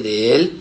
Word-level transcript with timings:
de 0.00 0.34
él, 0.34 0.58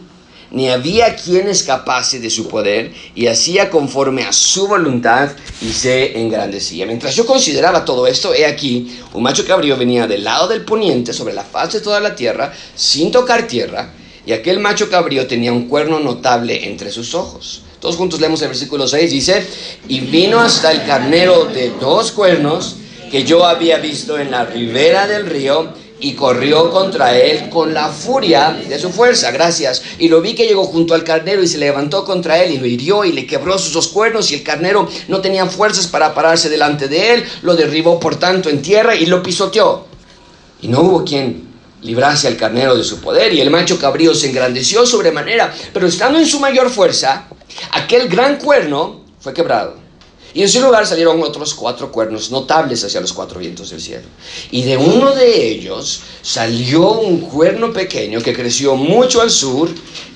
ni 0.52 0.70
había 0.70 1.16
quien 1.16 1.48
escapase 1.50 2.20
de 2.20 2.30
su 2.30 2.48
poder, 2.48 2.94
y 3.16 3.28
hacía 3.28 3.70
conforme 3.70 4.24
a 4.24 4.32
su 4.32 4.68
voluntad 4.68 5.32
y 5.62 5.72
se 5.72 6.20
engrandecía. 6.20 6.86
Mientras 6.86 7.16
yo 7.16 7.26
consideraba 7.26 7.84
todo 7.84 8.08
esto, 8.08 8.34
he 8.34 8.46
aquí, 8.46 8.98
un 9.14 9.24
macho 9.24 9.46
cabrío 9.46 9.76
venía 9.78 10.08
del 10.08 10.24
lado 10.24 10.48
del 10.48 10.64
poniente 10.64 11.12
sobre 11.14 11.34
la 11.34 11.44
faz 11.44 11.74
de 11.74 11.82
toda 11.82 12.00
la 12.00 12.16
tierra, 12.16 12.54
sin 12.76 13.12
tocar 13.12 13.48
tierra, 13.48 13.92
y 14.26 14.32
aquel 14.32 14.60
macho 14.60 14.90
cabrío 14.90 15.28
tenía 15.28 15.54
un 15.54 15.68
cuerno 15.68 16.00
notable 16.00 16.68
entre 16.68 16.92
sus 16.92 17.14
ojos. 17.14 17.64
Todos 17.80 17.96
juntos 17.96 18.20
leemos 18.20 18.42
el 18.42 18.50
versículo 18.50 18.88
6, 18.88 19.12
dice, 19.12 19.46
y 19.88 20.00
vino 20.02 20.40
hasta 20.40 20.72
el 20.72 20.86
carnero 20.86 21.46
de 21.46 21.72
dos 21.80 22.12
cuernos 22.12 22.78
que 23.12 23.24
yo 23.24 23.46
había 23.46 23.78
visto 23.78 24.18
en 24.18 24.32
la 24.32 24.46
ribera 24.46 25.08
del 25.08 25.28
río, 25.28 25.74
y 26.00 26.14
corrió 26.14 26.70
contra 26.72 27.18
él 27.18 27.50
con 27.50 27.74
la 27.74 27.90
furia 27.90 28.52
de 28.68 28.80
su 28.80 28.90
fuerza, 28.90 29.32
gracias. 29.32 29.82
Y 29.98 30.10
lo 30.10 30.22
vi 30.22 30.36
que 30.36 30.46
llegó 30.46 30.66
junto 30.66 30.94
al 30.94 31.04
carnero 31.04 31.42
y 31.42 31.48
se 31.48 31.58
levantó 31.58 32.06
contra 32.06 32.42
él 32.44 32.52
y 32.52 32.58
lo 32.58 32.66
hirió 32.66 33.04
y 33.04 33.12
le 33.12 33.26
quebró 33.26 33.58
sus 33.58 33.74
dos 33.74 33.88
cuernos 33.88 34.32
y 34.32 34.36
el 34.36 34.44
carnero 34.44 34.88
no 35.08 35.22
tenía 35.22 35.46
fuerzas 35.48 35.88
para 35.88 36.14
pararse 36.14 36.50
delante 36.50 36.88
de 36.88 37.14
él, 37.14 37.26
lo 37.42 37.56
derribó 37.56 38.00
por 38.00 38.18
tanto 38.18 38.50
en 38.50 38.62
tierra 38.62 38.96
y 38.96 39.06
lo 39.08 39.24
pisoteó. 39.24 39.86
Y 40.62 40.68
no 40.68 40.82
hubo 40.82 41.04
quien 41.04 41.48
librase 41.82 42.28
al 42.28 42.38
carnero 42.38 42.76
de 42.76 42.84
su 42.84 43.00
poder 43.00 43.34
y 43.34 43.42
el 43.42 43.50
macho 43.50 43.80
cabrío 43.80 44.14
se 44.14 44.30
engrandeció 44.30 44.86
sobremanera, 44.86 45.54
pero 45.74 45.88
estando 45.88 46.20
en 46.20 46.26
su 46.26 46.40
mayor 46.40 46.70
fuerza, 46.70 47.28
aquel 47.72 48.08
gran 48.08 48.38
cuerno 48.38 49.02
fue 49.20 49.34
quebrado 49.34 49.87
y 50.38 50.44
en 50.44 50.50
su 50.50 50.62
lugar 50.62 50.86
salieron 50.86 51.20
otros 51.24 51.56
cuatro 51.56 51.92
cuernos 51.92 52.30
notables 52.30 52.84
hacia 52.84 53.02
los 53.02 53.12
cuatro 53.12 53.40
vientos 53.40 53.72
del 53.72 53.82
cielo. 53.82 54.06
Y 54.52 54.62
de 54.62 54.78
uno 54.78 55.16
de 55.16 55.48
ellos 55.50 56.02
salió 56.22 56.92
un 56.92 57.22
cuerno 57.22 57.74
pequeño 57.74 58.22
que 58.22 58.36
creció 58.36 58.76
mucho 58.76 59.20
al 59.22 59.32
sur 59.32 59.68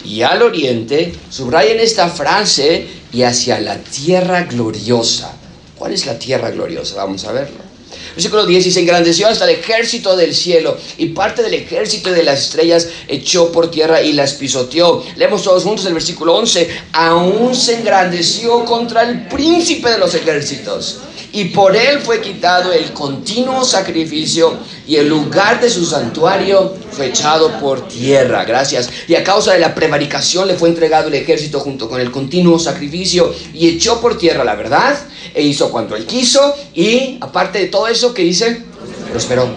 y 0.06 0.22
al 0.22 0.44
oriente. 0.44 1.12
Subrayen 1.32 1.80
esta 1.80 2.08
frase 2.08 2.86
y 3.12 3.24
hacia 3.24 3.60
la 3.62 3.80
tierra 3.80 4.44
gloriosa. 4.44 5.34
¿Cuál 5.76 5.94
es 5.94 6.06
la 6.06 6.20
tierra 6.20 6.52
gloriosa? 6.52 6.98
Vamos 6.98 7.26
a 7.26 7.32
verlo. 7.32 7.71
Versículo 8.16 8.46
10, 8.46 8.68
y 8.68 8.72
se 8.72 8.80
engrandeció 8.82 9.28
hasta 9.28 9.46
el 9.46 9.58
ejército 9.60 10.16
del 10.16 10.36
cielo, 10.36 10.78
y 10.98 11.08
parte 11.08 11.44
del 11.44 11.54
ejército 11.54 12.12
de 12.12 12.24
las 12.24 12.42
estrellas 12.42 12.88
echó 13.08 13.52
por 13.52 13.72
tierra 13.72 14.02
y 14.02 14.14
las 14.14 14.34
pisoteó. 14.34 15.04
Leemos 15.16 15.44
todos 15.44 15.64
juntos 15.64 15.86
el 15.86 15.94
versículo 15.94 16.36
11, 16.36 16.70
aún 16.94 17.56
se 17.56 17.76
engrandeció 17.76 18.66
contra 18.66 19.04
el 19.04 19.28
príncipe 19.28 19.90
de 19.90 19.98
los 19.98 20.14
ejércitos 20.16 21.00
y 21.34 21.46
por 21.46 21.76
él 21.76 22.00
fue 22.02 22.20
quitado 22.20 22.74
el 22.74 22.92
continuo 22.92 23.64
sacrificio 23.64 24.58
y 24.86 24.98
el 24.98 25.08
lugar 25.08 25.62
de 25.62 25.70
su 25.70 25.86
santuario 25.86 26.76
fue 26.92 27.08
echado 27.08 27.58
por 27.60 27.88
tierra. 27.88 28.44
Gracias. 28.44 28.90
Y 29.08 29.16
a 29.16 29.24
causa 29.24 29.54
de 29.54 29.60
la 29.60 29.74
prevaricación 29.74 30.48
le 30.48 30.56
fue 30.56 30.68
entregado 30.68 31.08
el 31.08 31.14
ejército 31.14 31.62
junto 31.62 31.88
con 31.88 32.02
el 32.02 32.12
continuo 32.12 32.60
sacrificio 32.60 33.34
y 33.54 33.70
echó 33.70 34.02
por 34.02 34.18
tierra 34.18 34.44
la 34.44 34.56
verdad 34.56 34.98
e 35.34 35.42
hizo 35.42 35.72
cuanto 35.72 35.96
él 35.96 36.06
quiso 36.06 36.54
y 36.74 37.18
aparte 37.22 37.60
de 37.60 37.68
todo 37.68 37.88
eso 37.88 38.14
que 38.14 38.24
dice, 38.24 38.64
prosperó. 39.10 39.50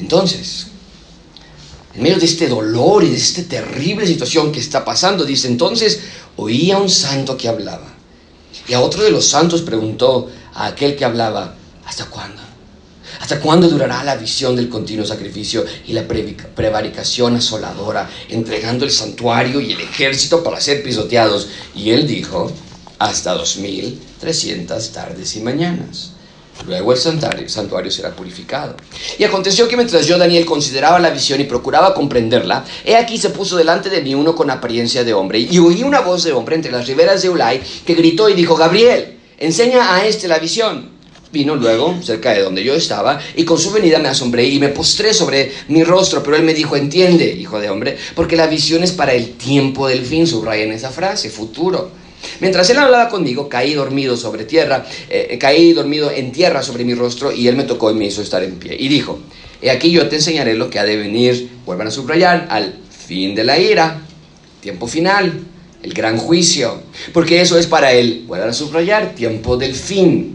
Entonces, 0.00 0.66
en 1.94 2.02
medio 2.02 2.18
de 2.18 2.26
este 2.26 2.48
dolor 2.48 3.04
y 3.04 3.10
de 3.10 3.16
esta 3.16 3.42
terrible 3.42 4.04
situación 4.04 4.50
que 4.50 4.58
está 4.58 4.84
pasando, 4.84 5.24
dice, 5.24 5.46
entonces 5.46 6.00
oía 6.36 6.78
un 6.78 6.90
santo 6.90 7.36
que 7.36 7.48
hablaba. 7.48 7.94
Y 8.66 8.74
a 8.74 8.80
otro 8.80 9.02
de 9.02 9.10
los 9.10 9.26
santos 9.26 9.62
preguntó, 9.62 10.28
aquel 10.66 10.96
que 10.96 11.04
hablaba, 11.04 11.54
¿hasta 11.86 12.06
cuándo? 12.06 12.42
¿Hasta 13.20 13.40
cuándo 13.40 13.68
durará 13.68 14.04
la 14.04 14.16
visión 14.16 14.54
del 14.54 14.68
continuo 14.68 15.04
sacrificio 15.04 15.64
y 15.86 15.92
la 15.92 16.06
prevaricación 16.06 17.36
asoladora, 17.36 18.08
entregando 18.28 18.84
el 18.84 18.90
santuario 18.90 19.60
y 19.60 19.72
el 19.72 19.80
ejército 19.80 20.42
para 20.42 20.60
ser 20.60 20.82
pisoteados? 20.82 21.48
Y 21.74 21.90
él 21.90 22.06
dijo, 22.06 22.52
hasta 22.98 23.34
2300 23.34 24.92
tardes 24.92 25.36
y 25.36 25.40
mañanas. 25.40 26.12
Luego 26.66 26.92
el 26.92 26.98
santuario, 26.98 27.48
santuario, 27.48 27.90
será 27.90 28.14
purificado. 28.14 28.76
Y 29.16 29.24
aconteció 29.24 29.68
que 29.68 29.76
mientras 29.76 30.06
yo, 30.06 30.18
Daniel, 30.18 30.44
consideraba 30.44 30.98
la 30.98 31.10
visión 31.10 31.40
y 31.40 31.44
procuraba 31.44 31.94
comprenderla, 31.94 32.64
he 32.84 32.96
aquí 32.96 33.16
se 33.16 33.30
puso 33.30 33.56
delante 33.56 33.90
de 33.90 34.02
mí 34.02 34.14
uno 34.14 34.34
con 34.34 34.50
apariencia 34.50 35.04
de 35.04 35.14
hombre, 35.14 35.38
y 35.38 35.58
oí 35.58 35.82
una 35.82 36.00
voz 36.00 36.24
de 36.24 36.32
hombre 36.32 36.56
entre 36.56 36.72
las 36.72 36.86
riberas 36.86 37.22
de 37.22 37.30
Ulay 37.30 37.62
que 37.86 37.94
gritó 37.94 38.28
y 38.28 38.34
dijo, 38.34 38.56
Gabriel, 38.56 39.17
enseña 39.38 39.94
a 39.94 40.06
este 40.06 40.28
la 40.28 40.38
visión. 40.38 40.98
Vino 41.30 41.56
luego 41.56 41.94
cerca 42.02 42.32
de 42.32 42.42
donde 42.42 42.64
yo 42.64 42.74
estaba 42.74 43.20
y 43.36 43.44
con 43.44 43.58
su 43.58 43.70
venida 43.70 43.98
me 43.98 44.08
asombré 44.08 44.44
y 44.44 44.58
me 44.58 44.68
postré 44.68 45.12
sobre 45.12 45.52
mi 45.68 45.84
rostro, 45.84 46.22
pero 46.22 46.36
él 46.36 46.42
me 46.42 46.54
dijo, 46.54 46.74
entiende, 46.74 47.26
hijo 47.26 47.60
de 47.60 47.68
hombre, 47.68 47.98
porque 48.14 48.34
la 48.34 48.46
visión 48.46 48.82
es 48.82 48.92
para 48.92 49.12
el 49.12 49.32
tiempo 49.32 49.86
del 49.86 50.06
fin, 50.06 50.26
subraya 50.26 50.64
en 50.64 50.72
esa 50.72 50.90
frase, 50.90 51.28
futuro. 51.28 51.90
Mientras 52.40 52.70
él 52.70 52.78
hablaba 52.78 53.10
conmigo, 53.10 53.46
caí 53.46 53.74
dormido 53.74 54.16
sobre 54.16 54.44
tierra, 54.44 54.86
eh, 55.10 55.36
caí 55.38 55.74
dormido 55.74 56.10
en 56.10 56.32
tierra 56.32 56.62
sobre 56.62 56.84
mi 56.84 56.94
rostro 56.94 57.30
y 57.30 57.46
él 57.46 57.56
me 57.56 57.64
tocó 57.64 57.90
y 57.90 57.94
me 57.94 58.06
hizo 58.06 58.22
estar 58.22 58.42
en 58.42 58.54
pie. 58.56 58.74
Y 58.78 58.88
dijo, 58.88 59.18
he 59.60 59.70
aquí 59.70 59.90
yo 59.90 60.08
te 60.08 60.16
enseñaré 60.16 60.54
lo 60.54 60.70
que 60.70 60.78
ha 60.78 60.84
de 60.84 60.96
venir, 60.96 61.50
vuelvan 61.66 61.88
a 61.88 61.90
subrayar, 61.90 62.46
al 62.48 62.74
fin 63.06 63.34
de 63.34 63.44
la 63.44 63.58
ira, 63.58 64.00
tiempo 64.62 64.86
final 64.86 65.44
el 65.82 65.94
gran 65.94 66.18
juicio, 66.18 66.82
porque 67.12 67.40
eso 67.40 67.58
es 67.58 67.66
para 67.66 67.92
él, 67.92 68.26
a 68.32 68.52
subrayar, 68.52 69.14
tiempo 69.14 69.56
del 69.56 69.74
fin. 69.74 70.34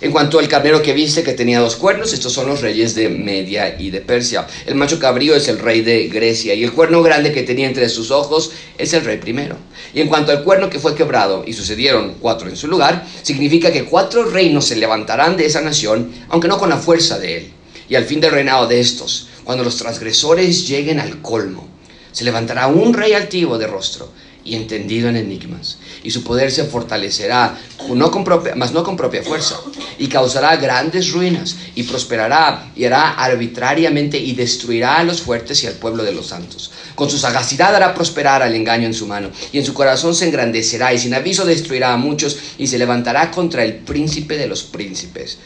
En 0.00 0.10
cuanto 0.10 0.40
al 0.40 0.48
carnero 0.48 0.82
que 0.82 0.94
viste 0.94 1.22
que 1.22 1.32
tenía 1.32 1.60
dos 1.60 1.76
cuernos, 1.76 2.12
estos 2.12 2.32
son 2.32 2.48
los 2.48 2.60
reyes 2.60 2.96
de 2.96 3.08
Media 3.08 3.76
y 3.78 3.90
de 3.90 4.00
Persia. 4.00 4.48
El 4.66 4.74
macho 4.74 4.98
cabrío 4.98 5.36
es 5.36 5.46
el 5.46 5.60
rey 5.60 5.82
de 5.82 6.08
Grecia 6.08 6.54
y 6.54 6.64
el 6.64 6.72
cuerno 6.72 7.04
grande 7.04 7.30
que 7.30 7.44
tenía 7.44 7.68
entre 7.68 7.88
sus 7.88 8.10
ojos 8.10 8.50
es 8.78 8.92
el 8.94 9.04
rey 9.04 9.18
primero. 9.18 9.56
Y 9.94 10.00
en 10.00 10.08
cuanto 10.08 10.32
al 10.32 10.42
cuerno 10.42 10.68
que 10.68 10.80
fue 10.80 10.96
quebrado 10.96 11.44
y 11.46 11.52
sucedieron 11.52 12.16
cuatro 12.18 12.48
en 12.48 12.56
su 12.56 12.66
lugar, 12.66 13.06
significa 13.22 13.70
que 13.70 13.84
cuatro 13.84 14.24
reinos 14.24 14.64
se 14.66 14.74
levantarán 14.74 15.36
de 15.36 15.46
esa 15.46 15.60
nación, 15.60 16.10
aunque 16.30 16.48
no 16.48 16.58
con 16.58 16.70
la 16.70 16.78
fuerza 16.78 17.20
de 17.20 17.36
él. 17.36 17.52
Y 17.88 17.94
al 17.94 18.04
fin 18.04 18.20
del 18.20 18.32
reinado 18.32 18.66
de 18.66 18.80
estos, 18.80 19.28
cuando 19.44 19.62
los 19.62 19.76
transgresores 19.76 20.66
lleguen 20.66 20.98
al 20.98 21.22
colmo, 21.22 21.68
se 22.10 22.24
levantará 22.24 22.66
un 22.66 22.92
rey 22.92 23.12
altivo 23.12 23.56
de 23.56 23.68
rostro 23.68 24.10
y 24.44 24.56
entendido 24.56 25.08
en 25.08 25.16
enigmas, 25.16 25.78
y 26.02 26.10
su 26.10 26.24
poder 26.24 26.50
se 26.50 26.64
fortalecerá, 26.64 27.56
no 27.88 28.10
con 28.10 28.24
propia, 28.24 28.54
mas 28.56 28.72
no 28.72 28.82
con 28.82 28.96
propia 28.96 29.22
fuerza, 29.22 29.60
y 29.98 30.08
causará 30.08 30.56
grandes 30.56 31.12
ruinas, 31.12 31.56
y 31.74 31.84
prosperará, 31.84 32.70
y 32.74 32.84
hará 32.84 33.12
arbitrariamente, 33.12 34.18
y 34.18 34.34
destruirá 34.34 34.96
a 34.96 35.04
los 35.04 35.22
fuertes 35.22 35.62
y 35.62 35.68
al 35.68 35.74
pueblo 35.74 36.02
de 36.02 36.12
los 36.12 36.26
santos. 36.28 36.72
Con 36.94 37.08
su 37.08 37.18
sagacidad 37.18 37.74
hará 37.74 37.94
prosperar 37.94 38.42
al 38.42 38.54
engaño 38.54 38.86
en 38.86 38.94
su 38.94 39.06
mano, 39.06 39.30
y 39.52 39.58
en 39.58 39.64
su 39.64 39.74
corazón 39.74 40.14
se 40.14 40.26
engrandecerá, 40.26 40.92
y 40.92 40.98
sin 40.98 41.14
aviso 41.14 41.44
destruirá 41.44 41.92
a 41.92 41.96
muchos, 41.96 42.36
y 42.58 42.66
se 42.66 42.78
levantará 42.78 43.30
contra 43.30 43.64
el 43.64 43.76
príncipe 43.76 44.36
de 44.36 44.48
los 44.48 44.64
príncipes, 44.64 45.38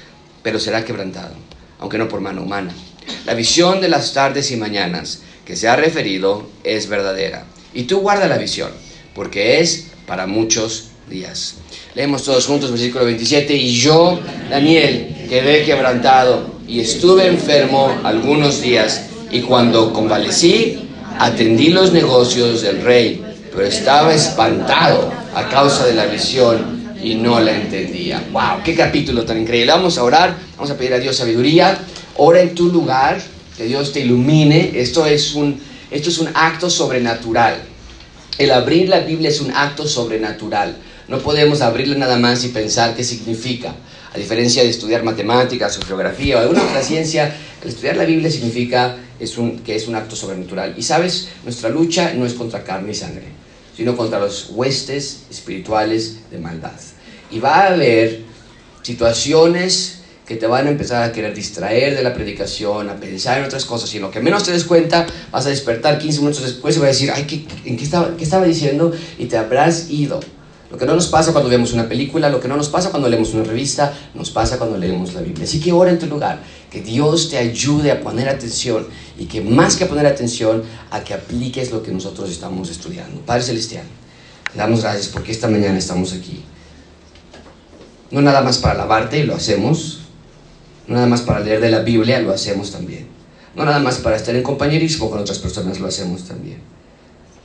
pero 0.43 0.59
será 0.59 0.85
quebrantado, 0.85 1.35
aunque 1.81 1.99
no 1.99 2.09
por 2.09 2.21
mano 2.21 2.43
humana. 2.43 2.73
La 3.27 3.35
visión 3.35 3.81
de 3.81 3.89
las 3.89 4.13
tardes 4.15 4.51
y 4.51 4.57
mañanas 4.57 5.21
que 5.45 5.55
se 5.55 5.69
ha 5.69 5.77
referido 5.77 6.49
es 6.65 6.89
verdadera. 6.89 7.45
Y 7.73 7.85
tú 7.85 8.01
guarda 8.01 8.27
la 8.27 8.39
visión 8.39 8.71
porque 9.17 9.61
es 9.61 9.89
para 10.07 10.27
muchos 10.27 10.91
días. 11.11 11.55
Leemos 11.95 12.23
todos 12.23 12.47
juntos 12.47 12.71
versículo 12.71 13.07
27, 13.07 13.57
y 13.57 13.75
yo, 13.75 14.21
Daniel, 14.51 15.27
quedé 15.29 15.65
quebrantado 15.65 16.55
y 16.69 16.81
estuve 16.81 17.27
enfermo 17.27 17.91
algunos 18.05 18.61
días, 18.61 19.07
y 19.31 19.41
cuando 19.41 19.93
convalecí, 19.93 20.79
atendí 21.19 21.71
los 21.71 21.93
negocios 21.93 22.61
del 22.61 22.83
rey, 22.83 23.23
pero 23.51 23.67
estaba 23.67 24.15
espantado 24.15 25.11
a 25.35 25.49
causa 25.49 25.87
de 25.87 25.95
la 25.95 26.05
visión 26.07 26.95
y 27.03 27.15
no 27.15 27.41
la 27.41 27.57
entendía. 27.57 28.23
¡Wow! 28.33 28.63
¡Qué 28.63 28.75
capítulo 28.75 29.25
tan 29.25 29.41
increíble! 29.41 29.73
Vamos 29.73 29.97
a 29.97 30.05
orar, 30.05 30.37
vamos 30.57 30.71
a 30.71 30.77
pedir 30.77 30.93
a 30.93 30.99
Dios 30.99 31.17
sabiduría. 31.17 31.79
Ora 32.17 32.41
en 32.41 32.55
tu 32.55 32.67
lugar, 32.67 33.21
que 33.57 33.65
Dios 33.65 33.93
te 33.93 34.01
ilumine. 34.01 34.73
Esto 34.75 35.07
es 35.07 35.35
un, 35.35 35.59
esto 35.91 36.11
es 36.11 36.19
un 36.19 36.29
acto 36.35 36.69
sobrenatural. 36.69 37.63
El 38.39 38.51
abrir 38.51 38.91
la 38.91 39.01
Biblia 39.01 39.31
es 39.31 39.41
un 39.41 39.51
acto 39.51 39.89
sobrenatural. 39.89 40.77
No 41.09 41.21
podemos 41.21 41.63
abrirla 41.63 41.97
nada 41.97 42.19
más 42.19 42.45
y 42.45 42.49
pensar 42.49 42.95
qué 42.95 43.03
significa. 43.03 43.75
A 44.13 44.19
diferencia 44.19 44.63
de 44.63 44.69
estudiar 44.69 45.05
matemáticas 45.05 45.79
o 45.79 45.83
geografía 45.87 46.37
o 46.37 46.41
alguna 46.41 46.63
otra 46.63 46.83
ciencia, 46.83 47.35
el 47.63 47.69
estudiar 47.69 47.97
la 47.97 48.05
Biblia 48.05 48.31
significa 48.31 48.97
que 49.19 49.75
es 49.75 49.89
un 49.89 49.95
acto 49.95 50.17
sobrenatural. 50.17 50.75
Y 50.77 50.83
sabes, 50.83 51.29
nuestra 51.45 51.71
lucha 51.71 52.13
no 52.15 52.27
es 52.27 52.35
contra 52.35 52.63
carne 52.63 52.93
y 52.93 52.95
sangre, 52.95 53.25
sino 53.75 53.97
contra 53.97 54.19
los 54.19 54.51
huestes 54.51 55.23
espirituales 55.31 56.19
de 56.31 56.39
maldad. 56.39 56.73
Y 57.31 57.39
va 57.39 57.61
a 57.61 57.73
haber 57.73 58.21
situaciones 58.83 59.96
que 60.27 60.35
te 60.35 60.47
van 60.47 60.67
a 60.67 60.71
empezar 60.71 61.05
a 61.05 61.13
querer 61.13 61.33
distraer 61.33 61.95
de 61.95 62.03
la 62.03 62.13
predicación, 62.13 62.91
a 62.91 62.97
pensar 62.97 63.39
en 63.39 63.45
otras 63.45 63.65
cosas, 63.65 63.95
y 63.95 64.01
lo 64.01 64.11
que 64.11 64.21
menos 64.21 64.43
te 64.43 64.51
des 64.51 64.65
cuenta, 64.65 65.07
vas 65.31 65.47
a 65.47 65.51
despertar 65.51 65.99
15 65.99 66.19
minutos 66.19 66.43
después 66.43 66.77
y 66.77 66.81
vas 66.81 66.89
a 66.89 66.93
decir, 66.93 67.13
ay, 67.15 67.25
¿qué, 67.25 67.47
¿en 67.65 67.77
qué 67.77 67.85
estaba, 67.85 68.45
diciendo? 68.45 68.93
Y 69.19 69.27
te 69.27 69.37
habrás 69.37 69.89
ido 69.89 70.19
Lo 70.69 70.79
que 70.79 70.85
no 70.85 70.97
nos 70.97 71.07
pasa 71.07 71.31
cuando 71.31 71.49
vemos 71.49 71.73
una 71.73 71.89
película, 71.89 72.29
lo 72.29 72.41
que 72.41 72.49
no 72.49 72.57
nos 72.57 72.69
pasa 72.69 72.91
cuando 72.91 73.09
leemos 73.09 73.33
una 73.35 73.45
revista, 73.45 73.95
nos 74.15 74.31
pasa 74.31 74.59
cuando 74.59 74.77
leemos 74.77 75.15
la 75.15 75.21
Biblia. 75.21 75.45
Así 75.45 75.61
que 75.61 75.73
ora 75.73 75.93
en 75.93 76.01
tu 76.01 76.07
lugar, 76.07 76.41
que 76.73 76.81
Dios 76.81 77.31
te 77.31 77.39
ayude 77.39 77.93
a 77.93 78.01
poner 78.01 78.29
atención 78.29 78.85
y 79.17 79.27
que 79.27 79.41
más 79.41 79.77
que 79.77 79.87
poner 79.87 80.07
atención, 80.07 80.65
a 80.91 81.05
que 81.05 81.15
apliques 81.15 81.71
lo 81.71 81.85
que 81.85 81.93
nosotros 81.93 82.29
estamos 82.31 82.69
estudiando. 82.69 83.21
Padre 83.21 83.45
Celestial, 83.45 83.85
damos 84.57 84.83
gracias 84.83 85.07
porque 85.07 85.31
esta 85.31 85.47
mañana 85.47 85.79
estamos 85.79 86.13
aquí. 86.13 86.43
No 88.11 88.21
nada 88.23 88.41
más 88.41 88.59
para 88.59 88.75
alabarte, 88.75 89.21
y 89.21 89.23
lo 89.23 89.37
hacemos. 89.37 90.06
No 90.87 90.95
nada 90.95 91.07
más 91.07 91.23
para 91.23 91.41
leer 91.41 91.61
de 91.61 91.71
la 91.71 91.81
Biblia, 91.81 92.21
lo 92.21 92.33
hacemos 92.33 92.71
también. 92.71 93.07
No 93.55 93.65
nada 93.65 93.79
más 93.79 93.99
para 93.99 94.17
estar 94.17 94.35
en 94.37 94.43
compañerismo 94.43 95.11
con 95.11 95.19
otras 95.19 95.39
personas, 95.39 95.81
lo 95.81 95.89
hacemos 95.89 96.25
también. 96.25 96.59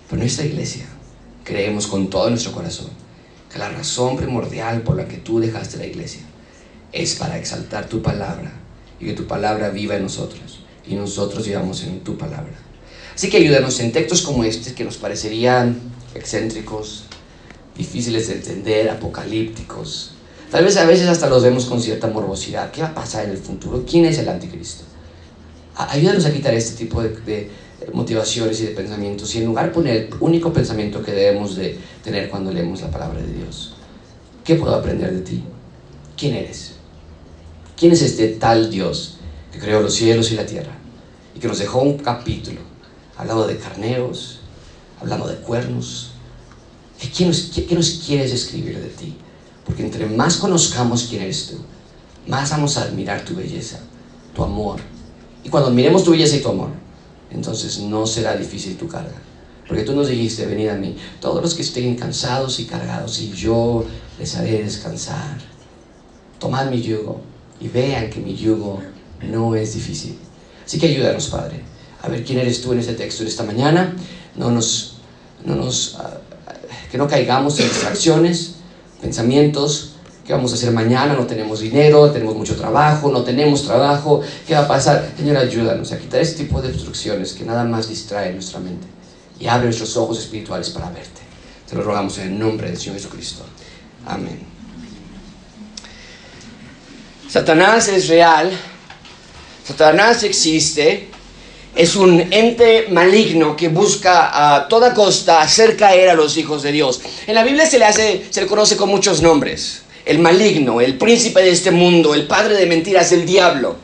Pero 0.10 0.22
en 0.22 0.28
esta 0.28 0.46
iglesia 0.46 0.86
creemos 1.44 1.88
con 1.88 2.10
todo 2.10 2.30
nuestro 2.30 2.52
corazón 2.52 2.90
que 3.52 3.60
la 3.60 3.70
razón 3.70 4.18
primordial 4.18 4.82
por 4.82 4.96
la 4.96 5.08
que 5.08 5.18
tú 5.18 5.40
dejaste 5.40 5.78
la 5.78 5.86
iglesia 5.86 6.22
es 6.92 7.16
para 7.16 7.38
exaltar 7.38 7.88
tu 7.88 8.02
palabra 8.02 8.52
y 9.00 9.06
que 9.06 9.14
tu 9.14 9.26
palabra 9.26 9.70
viva 9.70 9.96
en 9.96 10.04
nosotros 10.04 10.60
y 10.88 10.96
nosotros 10.96 11.46
vivamos 11.46 11.84
en 11.84 12.02
tu 12.02 12.18
palabra. 12.18 12.54
Así 13.16 13.30
que 13.30 13.38
ayúdanos 13.38 13.80
en 13.80 13.92
textos 13.92 14.22
como 14.22 14.44
este 14.44 14.74
que 14.74 14.84
nos 14.84 14.98
parecerían 14.98 15.80
excéntricos, 16.16 17.06
difíciles 17.78 18.28
de 18.28 18.36
entender, 18.36 18.90
apocalípticos. 18.90 20.14
Tal 20.52 20.66
vez 20.66 20.76
a 20.76 20.86
veces 20.86 21.08
hasta 21.08 21.30
los 21.30 21.44
vemos 21.44 21.64
con 21.64 21.82
cierta 21.82 22.08
morbosidad. 22.08 22.72
¿Qué 22.72 22.82
va 22.82 22.90
a 22.90 22.94
pasar 22.94 23.24
en 23.24 23.32
el 23.32 23.38
futuro? 23.38 23.86
¿Quién 23.90 24.04
es 24.04 24.18
el 24.20 24.28
anticristo? 24.28 24.84
Ayúdanos 25.78 26.26
a 26.26 26.34
quitar 26.34 26.54
este 26.54 26.76
tipo 26.76 27.02
de, 27.02 27.50
motivaciones 27.94 28.60
y 28.60 28.66
de 28.66 28.72
pensamientos 28.72 29.34
y 29.34 29.40
en 29.40 29.46
lugar 29.46 29.68
de 29.68 29.72
poner 29.72 29.96
el 29.96 30.10
único 30.20 30.52
pensamiento 30.52 31.02
que 31.02 31.14
debemos 31.14 31.56
de 31.56 31.80
tener 32.04 32.30
cuando 32.30 32.52
leemos 32.52 32.82
la 32.82 32.92
palabra 32.92 33.22
de 33.22 33.32
Dios. 33.32 33.76
¿Qué 34.44 34.56
puedo 34.56 34.76
aprender 34.76 35.14
de 35.14 35.22
ti? 35.22 35.44
¿Quién 36.18 36.36
eres? 36.36 36.74
¿Quién 37.78 37.94
es 37.94 38.02
este 38.02 38.28
tal 38.28 38.70
Dios 38.70 39.18
que 39.54 39.58
creó 39.58 39.82
los 39.82 39.96
cielos 39.96 40.32
y 40.34 40.36
la 40.36 40.46
tierra 40.46 40.78
y 41.34 41.40
que 41.40 41.48
nos 41.48 41.60
dejó 41.60 41.82
un 41.82 41.98
capítulo 41.98 42.60
hablando 43.18 43.48
de 43.48 43.58
carneros, 43.58 44.42
hablando 45.00 45.28
de 45.28 45.38
cuernos? 45.38 46.12
¿Qué 47.18 47.26
nos, 47.26 47.52
qué 47.68 47.74
nos 47.74 48.04
quieres 48.06 48.34
escribir 48.34 48.80
de 48.80 48.90
ti? 48.90 49.16
Porque 49.72 49.84
entre 49.84 50.06
más 50.06 50.36
conozcamos 50.36 51.08
quién 51.10 51.22
eres 51.22 51.48
tú, 51.48 51.56
más 52.28 52.50
vamos 52.50 52.78
a 52.78 52.82
admirar 52.82 53.24
tu 53.24 53.36
belleza, 53.38 53.80
tu 54.36 54.44
amor. 54.44 54.82
Y 55.46 55.50
cuando 55.50 55.70
admiremos 55.70 56.04
tu 56.04 56.12
belleza 56.12 56.36
y 56.36 56.42
tu 56.42 56.50
amor, 56.50 56.72
entonces 57.30 57.80
no 57.80 58.06
será 58.06 58.36
difícil 58.36 58.76
tu 58.76 58.90
carga. 58.90 59.16
Porque 59.66 59.84
tú 59.84 59.96
nos 59.96 60.10
dijiste, 60.10 60.46
venid 60.46 60.68
a 60.68 60.76
mí, 60.76 60.98
todos 61.22 61.42
los 61.42 61.54
que 61.54 61.62
estén 61.62 61.96
cansados 61.96 62.60
y 62.60 62.66
cargados, 62.66 63.22
y 63.22 63.32
yo 63.32 63.86
les 64.20 64.36
haré 64.36 64.62
descansar. 64.62 65.38
Tomad 66.38 66.70
mi 66.70 66.82
yugo 66.82 67.22
y 67.62 67.70
vean 67.70 68.10
que 68.10 68.20
mi 68.20 68.36
yugo 68.36 68.82
no 69.22 69.56
es 69.56 69.74
difícil. 69.74 70.20
Así 70.66 70.80
que 70.80 70.88
ayúdanos, 70.88 71.30
Padre, 71.30 71.64
a 72.02 72.10
ver 72.10 72.26
quién 72.26 72.40
eres 72.40 72.62
tú 72.62 72.74
en 72.74 72.80
este 72.80 72.96
texto 72.96 73.24
de 73.24 73.30
esta 73.30 73.44
mañana. 73.44 73.96
No 74.36 74.52
nos, 74.52 74.96
no 75.46 75.56
nos, 75.56 75.96
ah, 75.98 76.18
que 76.92 76.98
no 76.98 77.08
caigamos 77.08 77.58
en 77.62 77.70
distracciones, 77.70 78.56
pensamientos, 79.02 79.94
¿qué 80.26 80.34
vamos 80.34 80.52
a 80.52 80.56
hacer 80.56 80.72
mañana? 80.72 81.14
No 81.14 81.26
tenemos 81.26 81.60
dinero, 81.60 82.12
tenemos 82.12 82.36
mucho 82.36 82.56
trabajo, 82.56 83.12
no 83.12 83.24
tenemos 83.24 83.64
trabajo, 83.64 84.22
¿qué 84.48 84.54
va 84.54 84.62
a 84.62 84.68
pasar? 84.68 85.12
Señor, 85.18 85.38
ayúdanos 85.38 85.92
a 85.92 86.00
quitar 86.00 86.22
este 86.22 86.44
tipo 86.44 86.62
de 86.62 86.70
obstrucciones 86.70 87.34
que 87.34 87.44
nada 87.44 87.64
más 87.64 87.90
distraen 87.90 88.36
nuestra 88.36 88.60
mente 88.60 88.88
y 89.40 89.48
abre 89.48 89.66
nuestros 89.66 89.98
ojos 89.98 90.20
espirituales 90.20 90.70
para 90.70 90.90
verte. 90.90 91.22
Te 91.68 91.76
lo 91.76 91.84
rogamos 91.84 92.18
en 92.20 92.34
el 92.34 92.40
nombre 92.40 92.68
del 92.68 92.78
Señor 92.78 92.96
Jesucristo. 92.96 93.44
Amén. 94.06 94.40
Satanás 97.28 97.88
es 97.88 98.10
real, 98.10 98.52
Satanás 99.66 100.24
existe, 100.24 101.11
es 101.76 101.96
un 101.96 102.20
ente 102.32 102.88
maligno 102.90 103.56
que 103.56 103.70
busca 103.70 104.56
a 104.56 104.68
toda 104.68 104.94
costa 104.94 105.42
hacer 105.42 105.78
caer 105.78 106.10
a 106.10 106.14
los 106.14 106.36
hijos 106.38 106.64
de 106.64 106.72
Dios. 106.72 107.00
En 107.28 107.36
la 107.36 107.44
Biblia 107.44 107.66
se 107.66 107.80
le, 107.80 107.86
hace, 107.86 108.26
se 108.30 108.42
le 108.42 108.48
conoce 108.48 108.76
con 108.76 108.90
muchos 108.90 109.22
nombres. 109.22 109.84
El 110.06 110.20
maligno, 110.20 110.82
el 110.82 110.98
príncipe 110.98 111.42
de 111.42 111.52
este 111.52 111.72
mundo, 111.72 112.14
el 112.14 112.28
padre 112.28 112.56
de 112.56 112.66
mentiras, 112.66 113.12
el 113.12 113.26
diablo. 113.26 113.78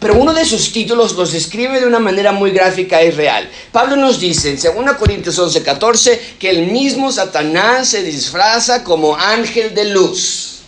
Pero 0.00 0.14
uno 0.14 0.32
de 0.32 0.44
sus 0.44 0.72
títulos 0.72 1.14
los 1.14 1.32
describe 1.32 1.80
de 1.80 1.86
una 1.86 1.98
manera 1.98 2.32
muy 2.32 2.50
gráfica 2.50 3.02
y 3.02 3.10
real. 3.10 3.48
Pablo 3.72 3.96
nos 3.96 4.18
dice 4.18 4.50
en 4.50 4.56
2 4.56 4.96
Corintios 4.96 5.38
11, 5.38 5.62
14 5.62 6.20
que 6.38 6.50
el 6.50 6.66
mismo 6.70 7.12
Satanás 7.12 7.88
se 7.88 8.02
disfraza 8.02 8.84
como 8.84 9.16
ángel 9.16 9.74
de 9.74 9.86
luz. 9.86 10.60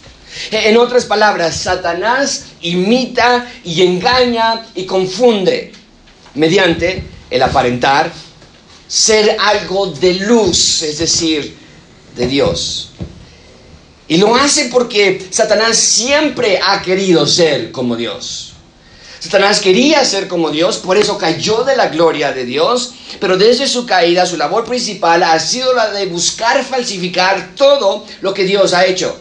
En 0.53 0.76
otras 0.76 1.06
palabras, 1.06 1.56
Satanás 1.56 2.47
imita 2.61 3.50
y 3.65 3.83
engaña 3.83 4.65
y 4.75 4.85
confunde 4.85 5.73
mediante 6.35 7.05
el 7.31 7.43
aparentar 7.43 8.12
ser 8.87 9.37
algo 9.38 9.87
de 9.87 10.15
luz, 10.15 10.82
es 10.82 10.99
decir, 10.99 11.56
de 12.17 12.27
Dios. 12.27 12.91
Y 14.09 14.17
lo 14.17 14.35
hace 14.35 14.65
porque 14.65 15.29
Satanás 15.31 15.77
siempre 15.77 16.59
ha 16.61 16.82
querido 16.82 17.27
ser 17.27 17.71
como 17.71 17.94
Dios. 17.94 18.55
Satanás 19.21 19.61
quería 19.61 20.05
ser 20.05 20.27
como 20.27 20.50
Dios, 20.50 20.79
por 20.79 20.97
eso 20.97 21.19
cayó 21.19 21.62
de 21.62 21.77
la 21.77 21.88
gloria 21.88 22.33
de 22.33 22.44
Dios, 22.44 22.94
pero 23.21 23.37
desde 23.37 23.69
su 23.69 23.85
caída 23.87 24.25
su 24.25 24.37
labor 24.37 24.65
principal 24.65 25.23
ha 25.23 25.38
sido 25.38 25.75
la 25.75 25.91
de 25.91 26.06
buscar 26.06 26.65
falsificar 26.65 27.50
todo 27.55 28.06
lo 28.23 28.33
que 28.33 28.44
Dios 28.44 28.73
ha 28.73 28.87
hecho. 28.87 29.17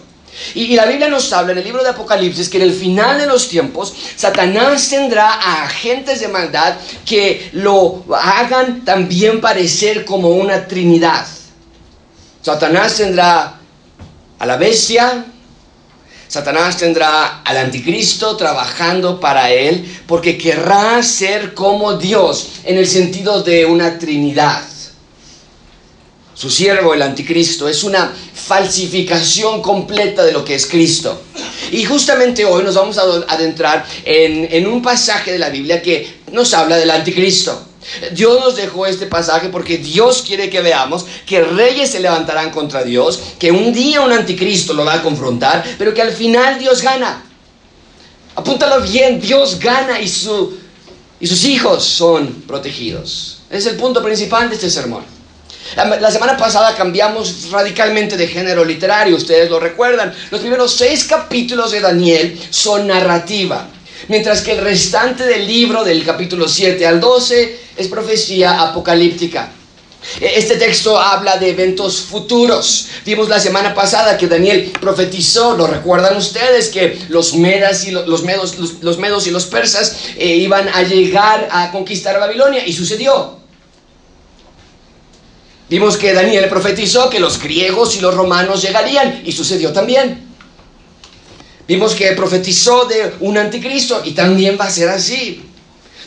Y, 0.56 0.76
la 0.76 0.86
Biblia 0.86 1.08
nos 1.08 1.32
habla 1.34 1.52
en 1.52 1.58
el 1.60 1.64
libro 1.64 1.84
de 1.84 1.90
Apocalipsis 1.90 2.50
que 2.50 2.58
en 2.58 2.64
el 2.64 2.74
final 2.74 3.18
de 3.18 3.28
los 3.28 3.48
tiempos 3.48 3.94
Satanás 4.16 4.90
tendrá 4.90 5.34
a 5.34 5.64
agentes 5.64 6.20
de 6.22 6.28
maldad 6.28 6.76
que 7.06 7.50
lo 7.54 8.06
hagan 8.14 8.86
también 8.86 9.42
parecer 9.42 10.06
como 10.06 10.30
una 10.30 10.68
trinidad. 10.68 11.26
Satanás 12.42 12.96
tendrá 12.96 13.60
a 14.40 14.46
la 14.46 14.58
bestia, 14.58 15.26
Satanás 16.28 16.78
tendrá 16.78 17.42
al 17.44 17.58
anticristo 17.58 18.38
trabajando 18.38 19.20
para 19.20 19.52
él 19.52 20.02
porque 20.08 20.38
querrá 20.38 21.02
ser 21.04 21.54
como 21.54 21.94
Dios 21.98 22.50
en 22.64 22.78
el 22.78 22.88
sentido 22.88 23.44
de 23.44 23.66
una 23.66 23.98
trinidad 24.00 24.64
su 26.40 26.50
siervo, 26.50 26.94
el 26.94 27.02
anticristo, 27.02 27.68
es 27.68 27.84
una 27.84 28.14
falsificación 28.40 29.62
completa 29.62 30.24
de 30.24 30.32
lo 30.32 30.44
que 30.44 30.56
es 30.56 30.66
Cristo. 30.66 31.22
Y 31.72 31.86
justamente 31.86 32.46
hoy 32.46 32.64
nos 32.64 32.76
vamos 32.76 32.98
a 32.98 33.04
adentrar 33.28 33.86
en, 34.04 34.66
un 34.68 34.82
pasaje 34.82 35.32
de 35.32 35.40
la 35.40 35.50
Biblia 35.50 35.82
que 35.82 36.22
nos 36.32 36.54
habla 36.54 36.78
del 36.78 36.90
anticristo. 36.90 37.66
Dios 38.12 38.40
nos 38.40 38.56
dejó 38.56 38.86
este 38.86 39.08
pasaje 39.08 39.50
porque 39.50 39.78
Dios 39.78 40.24
quiere 40.26 40.50
que 40.50 40.62
veamos 40.62 41.06
que 41.26 41.42
reyes 41.42 41.92
se 41.92 42.00
levantarán 42.00 42.52
contra 42.52 42.84
Dios, 42.84 43.20
que 43.40 43.52
un 43.52 43.74
día 43.74 44.02
un 44.02 44.12
anticristo 44.12 44.74
lo 44.74 44.86
va 44.86 44.96
a 44.96 45.04
confrontar, 45.04 45.64
pero 45.78 45.94
que 45.94 46.02
al 46.02 46.12
final 46.12 46.60
Dios 46.60 46.82
gana. 46.82 47.24
Apúntalo 48.36 48.82
bien, 48.82 49.20
Dios 49.20 49.60
gana 49.60 50.00
y 50.00 50.08
sus 50.08 51.46
hijos 51.46 51.84
son 51.84 52.44
protegidos. 52.48 53.42
Es 53.50 53.66
el 53.66 53.76
punto 53.76 54.04
principal 54.04 54.50
de 54.50 54.56
este 54.56 54.70
sermón. 54.70 55.19
La, 55.76 56.12
semana 56.12 56.36
pasada 56.36 56.76
cambiamos 56.76 57.52
radicalmente 57.52 58.18
de 58.18 58.28
género 58.28 58.66
literario, 58.66 59.16
ustedes 59.16 59.50
lo 59.50 59.60
recuerdan. 59.60 60.14
Los 60.32 60.42
primeros 60.42 60.74
seis 60.74 61.04
capítulos 61.04 61.72
de 61.72 61.80
Daniel 61.80 62.40
son 62.50 62.88
narrativa, 62.88 63.68
mientras 64.08 64.42
que 64.42 64.54
el 64.54 64.60
restante 64.60 65.26
del 65.26 65.46
libro, 65.46 65.84
del 65.84 66.04
capítulo 66.04 66.48
7 66.48 66.86
al 66.88 67.00
12, 67.00 67.60
es 67.78 67.88
profecía 67.88 68.62
apocalíptica. 68.62 69.52
E, 70.20 70.40
este 70.40 70.56
texto 70.56 70.98
habla 70.98 71.38
de 71.38 71.50
eventos 71.50 72.02
futuros. 72.02 72.88
Vimos 73.06 73.30
la 73.30 73.40
semana 73.40 73.76
pasada 73.76 74.18
que 74.18 74.28
Daniel 74.28 74.72
profetizó, 74.82 75.56
lo 75.56 75.68
recuerdan 75.68 76.18
ustedes, 76.18 76.70
que 76.70 76.98
los, 77.10 77.36
medos 77.36 77.86
y 77.86 79.32
los 79.32 79.46
persas 79.46 79.96
eh, 80.18 80.36
iban 80.36 80.68
a 80.70 80.82
llegar 80.82 81.48
a 81.52 81.72
conquistar 81.72 82.20
Babilonia 82.20 82.66
y 82.66 82.74
sucedió. 82.74 83.39
Vimos 85.70 85.98
que 85.98 86.14
Daniel 86.14 86.50
profetizó 86.50 87.10
que 87.10 87.20
los 87.20 87.42
griegos 87.42 87.96
y 87.96 88.02
los 88.02 88.16
romanos 88.16 88.62
llegarían 88.62 89.22
y 89.24 89.32
sucedió 89.32 89.72
también. 89.72 90.28
Vimos 91.68 91.94
que 91.94 92.12
profetizó 92.14 92.86
de 92.86 93.14
un 93.20 93.38
anticristo 93.38 94.02
y 94.04 94.12
también 94.12 94.58
va 94.60 94.66
a 94.66 94.72
ser 94.72 94.90
así. 94.90 95.44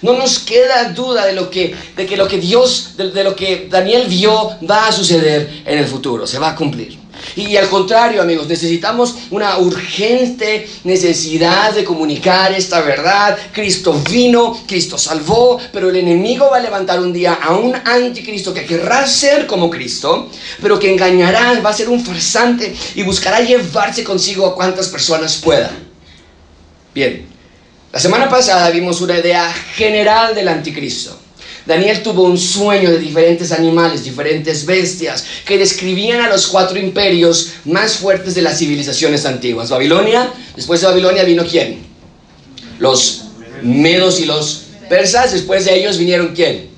No 0.01 0.15
nos 0.15 0.41
queda 0.41 0.89
duda 0.91 1.25
de 1.27 1.35
lo 1.35 1.49
que, 1.49 1.73
de 1.97 2.07
que 2.07 2.17
lo 2.17 2.27
que 2.27 2.39
Dios, 2.39 2.97
de, 2.97 3.23
lo 3.23 3.37
que 3.37 3.69
Daniel 3.71 4.09
vio 4.09 4.59
va 4.69 4.89
a 4.89 4.93
suceder 4.93 5.63
en 5.65 5.79
el 5.79 5.87
futuro, 5.87 6.27
se 6.27 6.41
va 6.41 6.51
a 6.51 6.57
cumplir. 6.57 6.99
Y 7.37 7.57
al 7.57 7.69
contrario, 7.69 8.23
amigos, 8.23 8.47
necesitamos 8.47 9.15
una 9.31 9.59
urgente 9.59 10.69
necesidad 10.85 11.73
de 11.73 11.85
comunicar 11.85 12.53
esta 12.53 12.81
verdad. 12.81 13.39
Cristo 13.53 14.01
vino, 14.11 14.63
Cristo 14.67 14.99
salvó, 14.99 15.59
pero 15.73 15.91
el 15.91 15.97
enemigo 15.97 16.49
va 16.51 16.59
a 16.59 16.61
levantar 16.61 17.01
un 17.01 17.13
día 17.13 17.35
a 17.35 17.55
un 17.55 17.75
anticristo 17.75 18.53
que 18.53 18.67
querrá 18.67 19.07
ser 19.07 19.47
como 19.47 19.71
Cristo, 19.71 20.31
pero 20.61 20.79
que 20.79 20.93
engañará, 20.93 21.61
va 21.61 21.71
a 21.71 21.75
ser 21.75 21.89
un 21.89 22.05
farsante 22.05 22.75
y 22.95 23.03
buscará 23.03 23.41
llevarse 23.41 24.05
consigo 24.05 24.47
a 24.47 24.55
cuantas 24.55 24.89
personas 24.89 25.37
pueda. 25.37 25.71
Bien, 26.95 27.27
la 27.93 28.01
semana 28.01 28.29
pasada 28.29 28.71
vimos 28.71 29.01
una 29.01 29.19
idea 29.19 29.53
general 29.75 30.35
del 30.35 30.49
anticristo. 30.49 31.22
Daniel 31.67 32.03
tuvo 32.03 32.25
un 32.25 32.37
sueño 32.37 32.91
de 32.91 32.99
diferentes 32.99 33.53
animales, 33.53 34.05
diferentes 34.05 34.67
bestias, 34.67 35.25
que 35.47 35.59
describían 35.59 36.21
a 36.21 36.29
los 36.29 36.49
cuatro 36.49 36.79
imperios 36.79 37.53
más 37.65 37.97
fuertes 37.97 38.35
de 38.35 38.43
las 38.43 38.59
civilizaciones 38.59 39.25
antiguas. 39.27 39.71
Babilonia, 39.71 40.33
después 40.57 40.81
de 40.81 40.89
Babilonia 40.89 41.23
vino 41.23 41.45
quién? 41.45 41.85
Los 42.79 43.23
medos 43.63 44.19
y 44.19 44.25
los 44.25 44.65
persas, 44.89 45.33
después 45.33 45.65
de 45.65 45.79
ellos 45.79 45.99
vinieron 45.99 46.35
quién? 46.35 46.71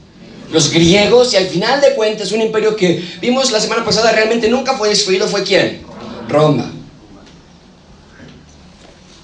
Los 0.52 0.70
griegos, 0.70 1.32
y 1.32 1.36
al 1.36 1.46
final 1.46 1.80
de 1.80 1.94
cuentas 1.94 2.30
un 2.32 2.42
imperio 2.42 2.76
que 2.76 3.02
vimos 3.20 3.50
la 3.50 3.60
semana 3.60 3.84
pasada 3.84 4.12
realmente 4.12 4.48
nunca 4.48 4.76
fue 4.76 4.90
destruido, 4.90 5.26
fue 5.26 5.42
quién? 5.42 5.80
Roma. 6.28 6.70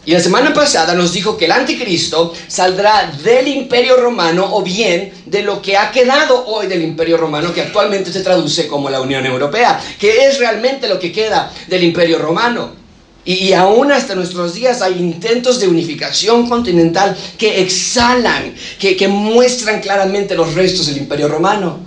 Y 0.06 0.12
la 0.12 0.20
semana 0.20 0.54
pasada 0.54 0.94
nos 0.94 1.12
dijo 1.12 1.36
que 1.36 1.44
el 1.44 1.52
anticristo 1.52 2.32
saldrá 2.48 3.12
del 3.22 3.48
imperio 3.48 3.96
romano 3.96 4.48
o 4.52 4.62
bien 4.62 5.12
de 5.26 5.42
lo 5.42 5.60
que 5.60 5.76
ha 5.76 5.90
quedado 5.90 6.46
hoy 6.46 6.66
del 6.68 6.82
imperio 6.82 7.18
romano, 7.18 7.52
que 7.52 7.60
actualmente 7.60 8.10
se 8.10 8.22
traduce 8.22 8.66
como 8.66 8.88
la 8.88 9.02
Unión 9.02 9.26
Europea, 9.26 9.78
que 9.98 10.26
es 10.26 10.38
realmente 10.38 10.88
lo 10.88 10.98
que 10.98 11.12
queda 11.12 11.52
del 11.68 11.84
imperio 11.84 12.18
romano. 12.18 12.80
Y, 13.26 13.52
aún 13.52 13.92
hasta 13.92 14.14
nuestros 14.14 14.54
días 14.54 14.80
hay 14.80 14.94
intentos 14.94 15.60
de 15.60 15.68
unificación 15.68 16.48
continental 16.48 17.14
que 17.36 17.60
exhalan, 17.60 18.54
que, 18.78 19.08
muestran 19.08 19.82
claramente 19.82 20.34
los 20.34 20.54
restos 20.54 20.86
del 20.86 20.96
imperio 20.96 21.28
romano. 21.28 21.80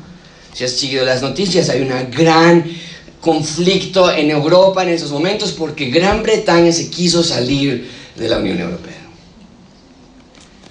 Si 0.53 0.63
has 0.63 0.71
seguido 0.71 1.03
las 1.03 1.23
noticias, 1.23 1.69
hay 1.69 1.81
un 1.81 2.11
gran 2.11 2.63
conflicto 3.19 4.11
en 4.11 4.29
Europa 4.29 4.83
en 4.83 4.89
esos 4.89 5.09
momentos 5.09 5.53
porque 5.53 5.89
Gran 5.89 6.21
Bretaña 6.21 6.71
se 6.71 6.89
quiso 6.89 7.23
salir 7.23 8.02
de 8.15 8.29
la 8.29 8.37
Unión 8.37 8.59
Europea. 8.59 9.01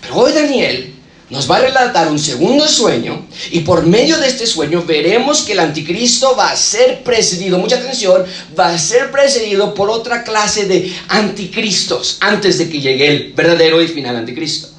Pero 0.01 0.17
hoy 0.17 0.33
Daniel 0.33 0.93
nos 1.31 1.51
va 1.51 1.57
a 1.57 1.61
relatar 1.61 2.09
un 2.09 2.19
segundo 2.19 2.69
sueño 2.69 3.27
y 3.51 3.61
por 3.61 3.87
medio 3.87 4.19
de 4.19 4.29
este 4.29 4.47
sueño 4.47 4.83
veremos 4.83 5.43
que 5.43 5.53
el 5.53 5.61
anticristo 5.61 6.37
va 6.37 6.51
a 6.51 6.57
ser 6.57 7.03
precedido, 7.03 7.59
mucha 7.59 7.77
atención, 7.77 8.25
va 8.59 8.69
a 8.69 8.79
ser 8.79 9.11
precedido 9.11 9.73
por 9.73 9.89
otra 9.89 10.25
clase 10.25 10.67
de 10.67 10.93
anticristos 11.09 12.19
antes 12.21 12.59
de 12.59 12.69
que 12.69 12.81
llegue 12.81 13.09
el 13.09 13.33
verdadero 13.33 13.81
y 13.81 13.89
final 13.89 14.17
anticristo. 14.17 14.72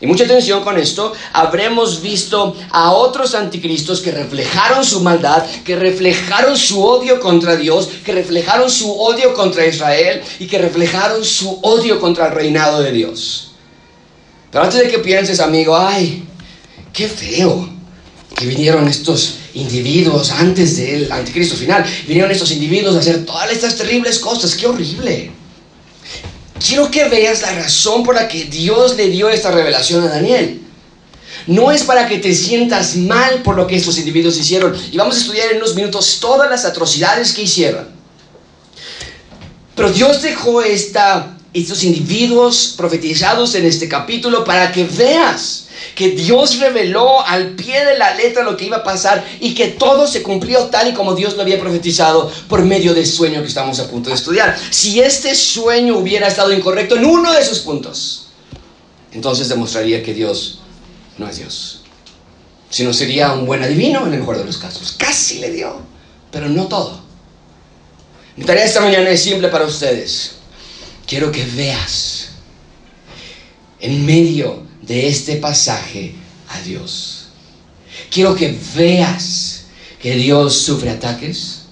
Y 0.00 0.06
mucha 0.06 0.24
atención 0.24 0.64
con 0.64 0.78
esto, 0.78 1.12
habremos 1.34 2.00
visto 2.00 2.56
a 2.70 2.92
otros 2.92 3.34
anticristos 3.34 4.00
que 4.00 4.10
reflejaron 4.10 4.82
su 4.82 5.00
maldad, 5.00 5.44
que 5.62 5.76
reflejaron 5.76 6.56
su 6.56 6.82
odio 6.82 7.20
contra 7.20 7.56
Dios, 7.56 7.88
que 8.02 8.12
reflejaron 8.12 8.70
su 8.70 8.90
odio 8.98 9.34
contra 9.34 9.66
Israel 9.66 10.22
y 10.38 10.46
que 10.46 10.56
reflejaron 10.56 11.22
su 11.22 11.58
odio 11.60 12.00
contra 12.00 12.28
el 12.28 12.32
reinado 12.32 12.80
de 12.80 12.92
Dios. 12.92 13.52
Pero 14.50 14.64
antes 14.64 14.80
de 14.80 14.88
que 14.88 15.00
pienses, 15.00 15.38
amigo, 15.38 15.76
ay, 15.76 16.24
qué 16.94 17.06
feo 17.06 17.68
que 18.34 18.46
vinieron 18.46 18.88
estos 18.88 19.34
individuos 19.52 20.30
antes 20.30 20.78
del 20.78 21.12
anticristo 21.12 21.56
final, 21.56 21.84
vinieron 22.06 22.30
estos 22.30 22.50
individuos 22.52 22.96
a 22.96 23.00
hacer 23.00 23.26
todas 23.26 23.52
estas 23.52 23.76
terribles 23.76 24.18
cosas, 24.18 24.54
qué 24.54 24.66
horrible. 24.66 25.39
Quiero 26.64 26.90
que 26.90 27.08
veas 27.08 27.40
la 27.42 27.52
razón 27.52 28.02
por 28.02 28.14
la 28.14 28.28
que 28.28 28.44
Dios 28.44 28.96
le 28.96 29.08
dio 29.08 29.30
esta 29.30 29.50
revelación 29.50 30.04
a 30.04 30.08
Daniel. 30.08 30.60
No 31.46 31.72
es 31.72 31.84
para 31.84 32.06
que 32.06 32.18
te 32.18 32.34
sientas 32.34 32.96
mal 32.96 33.42
por 33.42 33.56
lo 33.56 33.66
que 33.66 33.76
estos 33.76 33.98
individuos 33.98 34.36
hicieron. 34.36 34.76
Y 34.92 34.96
vamos 34.98 35.16
a 35.16 35.20
estudiar 35.20 35.50
en 35.50 35.56
unos 35.56 35.74
minutos 35.74 36.18
todas 36.20 36.50
las 36.50 36.64
atrocidades 36.66 37.32
que 37.32 37.42
hicieron. 37.42 37.88
Pero 39.74 39.90
Dios 39.90 40.20
dejó 40.20 40.60
esta, 40.60 41.38
estos 41.52 41.82
individuos 41.82 42.74
profetizados 42.76 43.54
en 43.54 43.66
este 43.66 43.88
capítulo 43.88 44.44
para 44.44 44.70
que 44.70 44.84
veas 44.84 45.66
que 45.94 46.10
Dios 46.10 46.58
reveló 46.58 47.26
al 47.26 47.50
pie 47.50 47.84
de 47.84 47.98
la 47.98 48.14
letra 48.14 48.44
lo 48.44 48.56
que 48.56 48.66
iba 48.66 48.78
a 48.78 48.84
pasar 48.84 49.24
y 49.40 49.54
que 49.54 49.68
todo 49.68 50.06
se 50.06 50.22
cumplió 50.22 50.66
tal 50.66 50.88
y 50.88 50.94
como 50.94 51.14
Dios 51.14 51.34
lo 51.34 51.42
había 51.42 51.58
profetizado 51.58 52.30
por 52.48 52.62
medio 52.62 52.94
del 52.94 53.06
sueño 53.06 53.40
que 53.40 53.48
estamos 53.48 53.80
a 53.80 53.88
punto 53.88 54.10
de 54.10 54.16
estudiar. 54.16 54.56
Si 54.70 55.00
este 55.00 55.34
sueño 55.34 55.96
hubiera 55.96 56.28
estado 56.28 56.52
incorrecto 56.52 56.96
en 56.96 57.04
uno 57.04 57.32
de 57.32 57.40
esos 57.40 57.60
puntos, 57.60 58.28
entonces 59.12 59.48
demostraría 59.48 60.02
que 60.02 60.14
Dios 60.14 60.60
no 61.18 61.28
es 61.28 61.38
Dios. 61.38 61.82
Si 62.68 62.84
no 62.84 62.92
sería 62.92 63.32
un 63.32 63.46
buen 63.46 63.62
adivino 63.62 64.06
en 64.06 64.12
el 64.12 64.20
mejor 64.20 64.38
de 64.38 64.44
los 64.44 64.58
casos. 64.58 64.94
Casi 64.96 65.38
le 65.40 65.50
dio, 65.50 65.80
pero 66.30 66.48
no 66.48 66.68
todo. 66.68 67.00
Mi 68.36 68.44
tarea 68.44 68.64
esta 68.64 68.80
mañana 68.80 69.10
es 69.10 69.20
simple 69.20 69.48
para 69.48 69.64
ustedes. 69.64 70.39
Quiero 71.10 71.32
que 71.32 71.44
veas 71.44 72.28
en 73.80 74.06
medio 74.06 74.62
de 74.80 75.08
este 75.08 75.38
pasaje 75.38 76.14
a 76.48 76.60
Dios. 76.60 77.30
Quiero 78.12 78.36
que 78.36 78.56
veas 78.76 79.64
que 80.00 80.14
Dios 80.14 80.54
sufre 80.54 80.88
ataques. 80.88 81.62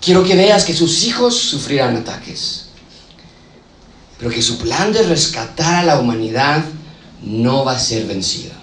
Quiero 0.00 0.24
que 0.24 0.36
veas 0.36 0.64
que 0.64 0.72
sus 0.72 1.04
hijos 1.04 1.36
sufrirán 1.36 1.98
ataques. 1.98 2.68
Pero 4.18 4.30
que 4.30 4.40
su 4.40 4.56
plan 4.56 4.90
de 4.90 5.02
rescatar 5.02 5.74
a 5.74 5.84
la 5.84 6.00
humanidad 6.00 6.64
no 7.22 7.66
va 7.66 7.72
a 7.72 7.78
ser 7.78 8.06
vencido. 8.06 8.54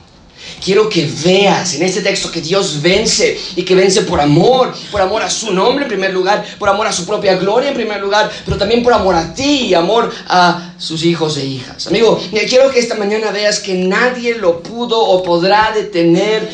Quiero 0.64 0.90
que 0.90 1.06
veas 1.24 1.74
en 1.76 1.84
este 1.84 2.02
texto 2.02 2.32
que 2.32 2.42
Dios 2.42 2.82
vence 2.82 3.40
y 3.56 3.64
que 3.64 3.76
vence 3.76 4.02
por 4.04 4.20
amor, 4.20 4.74
por 4.92 5.02
amor 5.02 5.24
a 5.24 5.30
su 5.30 5.54
nombre 5.54 5.86
en 5.86 5.90
primer 5.90 6.14
lugar, 6.14 6.46
por 6.60 6.70
amor 6.70 6.88
a 6.88 6.92
su 6.92 7.06
propia 7.06 7.36
gloria 7.36 7.70
en 7.70 7.76
primer 7.76 8.02
lugar, 8.02 8.32
pero 8.46 8.58
también 8.58 8.84
por 8.84 8.94
amor 8.94 9.16
a 9.16 9.34
ti 9.34 9.68
y 9.68 9.74
amor 9.74 10.14
a 10.28 10.74
sus 10.78 11.04
hijos 11.04 11.38
e 11.38 11.46
hijas. 11.46 11.88
Amigo, 11.88 12.20
quiero 12.48 12.72
que 12.72 12.80
esta 12.80 12.96
mañana 12.96 13.32
veas 13.32 13.60
que 13.60 13.74
nadie 13.74 14.36
lo 14.36 14.62
pudo 14.62 15.00
o 15.00 15.24
podrá 15.24 15.72
detener 15.74 16.50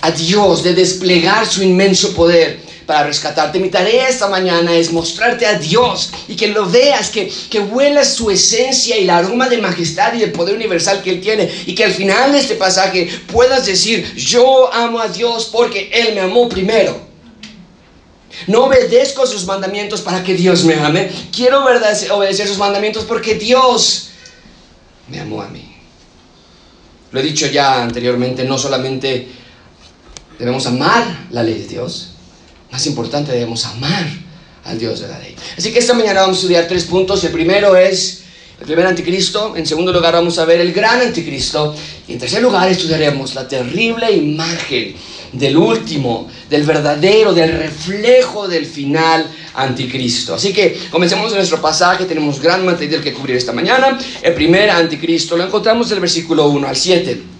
a 0.00 0.10
Dios 0.10 0.62
de 0.62 0.74
desplegar 0.74 1.46
su 1.46 1.62
inmenso 1.62 2.14
poder 2.14 2.65
para 2.86 3.06
rescatarte. 3.06 3.58
Mi 3.58 3.68
tarea 3.68 4.08
esta 4.08 4.28
mañana 4.28 4.72
es 4.72 4.92
mostrarte 4.92 5.44
a 5.44 5.58
Dios 5.58 6.12
y 6.28 6.36
que 6.36 6.48
lo 6.48 6.70
veas, 6.70 7.10
que, 7.10 7.30
que 7.50 7.60
huelas 7.60 8.14
su 8.14 8.30
esencia 8.30 8.96
y 8.96 9.04
la 9.04 9.18
aroma 9.18 9.48
de 9.48 9.58
majestad 9.58 10.14
y 10.14 10.22
el 10.22 10.32
poder 10.32 10.54
universal 10.54 11.02
que 11.02 11.10
Él 11.10 11.20
tiene. 11.20 11.50
Y 11.66 11.74
que 11.74 11.84
al 11.84 11.92
final 11.92 12.32
de 12.32 12.38
este 12.38 12.54
pasaje 12.54 13.08
puedas 13.30 13.66
decir, 13.66 14.14
yo 14.14 14.72
amo 14.72 15.00
a 15.00 15.08
Dios 15.08 15.50
porque 15.52 15.90
Él 15.92 16.14
me 16.14 16.20
amó 16.20 16.48
primero. 16.48 17.04
No 18.46 18.64
obedezco 18.64 19.26
sus 19.26 19.44
mandamientos 19.44 20.02
para 20.02 20.22
que 20.22 20.34
Dios 20.34 20.64
me 20.64 20.74
ame. 20.74 21.10
Quiero 21.34 21.64
obedecer 21.64 22.46
sus 22.46 22.58
mandamientos 22.58 23.04
porque 23.04 23.34
Dios 23.34 24.10
me 25.08 25.20
amó 25.20 25.42
a 25.42 25.48
mí. 25.48 25.76
Lo 27.12 27.20
he 27.20 27.22
dicho 27.22 27.46
ya 27.46 27.82
anteriormente, 27.82 28.44
no 28.44 28.58
solamente 28.58 29.28
debemos 30.38 30.66
amar 30.66 31.26
la 31.30 31.42
ley 31.42 31.54
de 31.54 31.66
Dios, 31.66 32.15
más 32.76 32.86
importante, 32.86 33.32
debemos 33.32 33.64
amar 33.64 34.06
al 34.64 34.78
Dios 34.78 35.00
de 35.00 35.08
la 35.08 35.18
ley. 35.18 35.34
Así 35.56 35.72
que 35.72 35.78
esta 35.78 35.94
mañana 35.94 36.20
vamos 36.20 36.36
a 36.36 36.40
estudiar 36.40 36.68
tres 36.68 36.84
puntos. 36.84 37.24
El 37.24 37.32
primero 37.32 37.74
es 37.74 38.24
el 38.60 38.66
primer 38.66 38.86
anticristo. 38.86 39.56
En 39.56 39.64
segundo 39.64 39.94
lugar 39.94 40.12
vamos 40.12 40.38
a 40.38 40.44
ver 40.44 40.60
el 40.60 40.74
gran 40.74 41.00
anticristo. 41.00 41.74
Y 42.06 42.12
en 42.12 42.18
tercer 42.18 42.42
lugar 42.42 42.68
estudiaremos 42.68 43.34
la 43.34 43.48
terrible 43.48 44.12
imagen 44.12 44.94
del 45.32 45.56
último, 45.56 46.28
del 46.50 46.64
verdadero, 46.64 47.32
del 47.32 47.52
reflejo 47.52 48.46
del 48.46 48.66
final 48.66 49.26
anticristo. 49.54 50.34
Así 50.34 50.52
que 50.52 50.78
comencemos 50.90 51.32
nuestro 51.32 51.62
pasaje, 51.62 52.04
tenemos 52.04 52.42
gran 52.42 52.62
material 52.62 53.02
que 53.02 53.14
cubrir 53.14 53.36
esta 53.36 53.52
mañana. 53.54 53.98
El 54.20 54.34
primer 54.34 54.68
anticristo 54.68 55.34
lo 55.34 55.44
encontramos 55.44 55.88
del 55.88 56.00
versículo 56.00 56.46
1 56.48 56.68
al 56.68 56.76
7. 56.76 57.35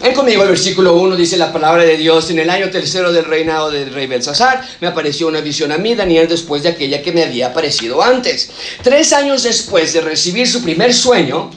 Ven 0.00 0.14
conmigo 0.14 0.44
el 0.44 0.50
versículo 0.50 0.94
1, 0.94 1.16
dice 1.16 1.36
la 1.36 1.52
palabra 1.52 1.82
de 1.82 1.96
Dios, 1.96 2.30
en 2.30 2.38
el 2.38 2.50
año 2.50 2.70
tercero 2.70 3.12
del 3.12 3.24
reinado 3.24 3.68
del 3.68 3.92
rey 3.92 4.06
Belsasar, 4.06 4.62
me 4.80 4.86
apareció 4.86 5.26
una 5.26 5.40
visión 5.40 5.72
a 5.72 5.78
mí, 5.78 5.96
Daniel, 5.96 6.28
después 6.28 6.62
de 6.62 6.68
aquella 6.68 7.02
que 7.02 7.10
me 7.10 7.24
había 7.24 7.48
aparecido 7.48 8.00
antes. 8.00 8.48
Tres 8.82 9.12
años 9.12 9.42
después 9.42 9.92
de 9.92 10.00
recibir 10.00 10.46
su 10.46 10.62
primer 10.62 10.94
sueño, 10.94 11.50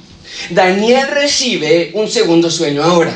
Daniel 0.50 1.08
recibe 1.10 1.92
un 1.94 2.10
segundo 2.10 2.50
sueño 2.50 2.84
ahora. 2.84 3.16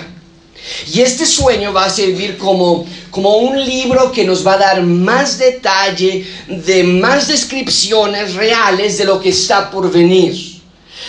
Y 0.94 1.02
este 1.02 1.26
sueño 1.26 1.74
va 1.74 1.86
a 1.86 1.90
servir 1.90 2.38
como, 2.38 2.86
como 3.10 3.38
un 3.38 3.66
libro 3.66 4.12
que 4.12 4.26
nos 4.26 4.46
va 4.46 4.54
a 4.54 4.58
dar 4.58 4.84
más 4.84 5.40
detalle, 5.40 6.24
de 6.48 6.84
más 6.84 7.28
descripciones 7.28 8.36
reales 8.36 9.00
de 9.00 9.06
lo 9.06 9.20
que 9.20 9.30
está 9.30 9.72
por 9.72 9.92
venir. 9.92 10.55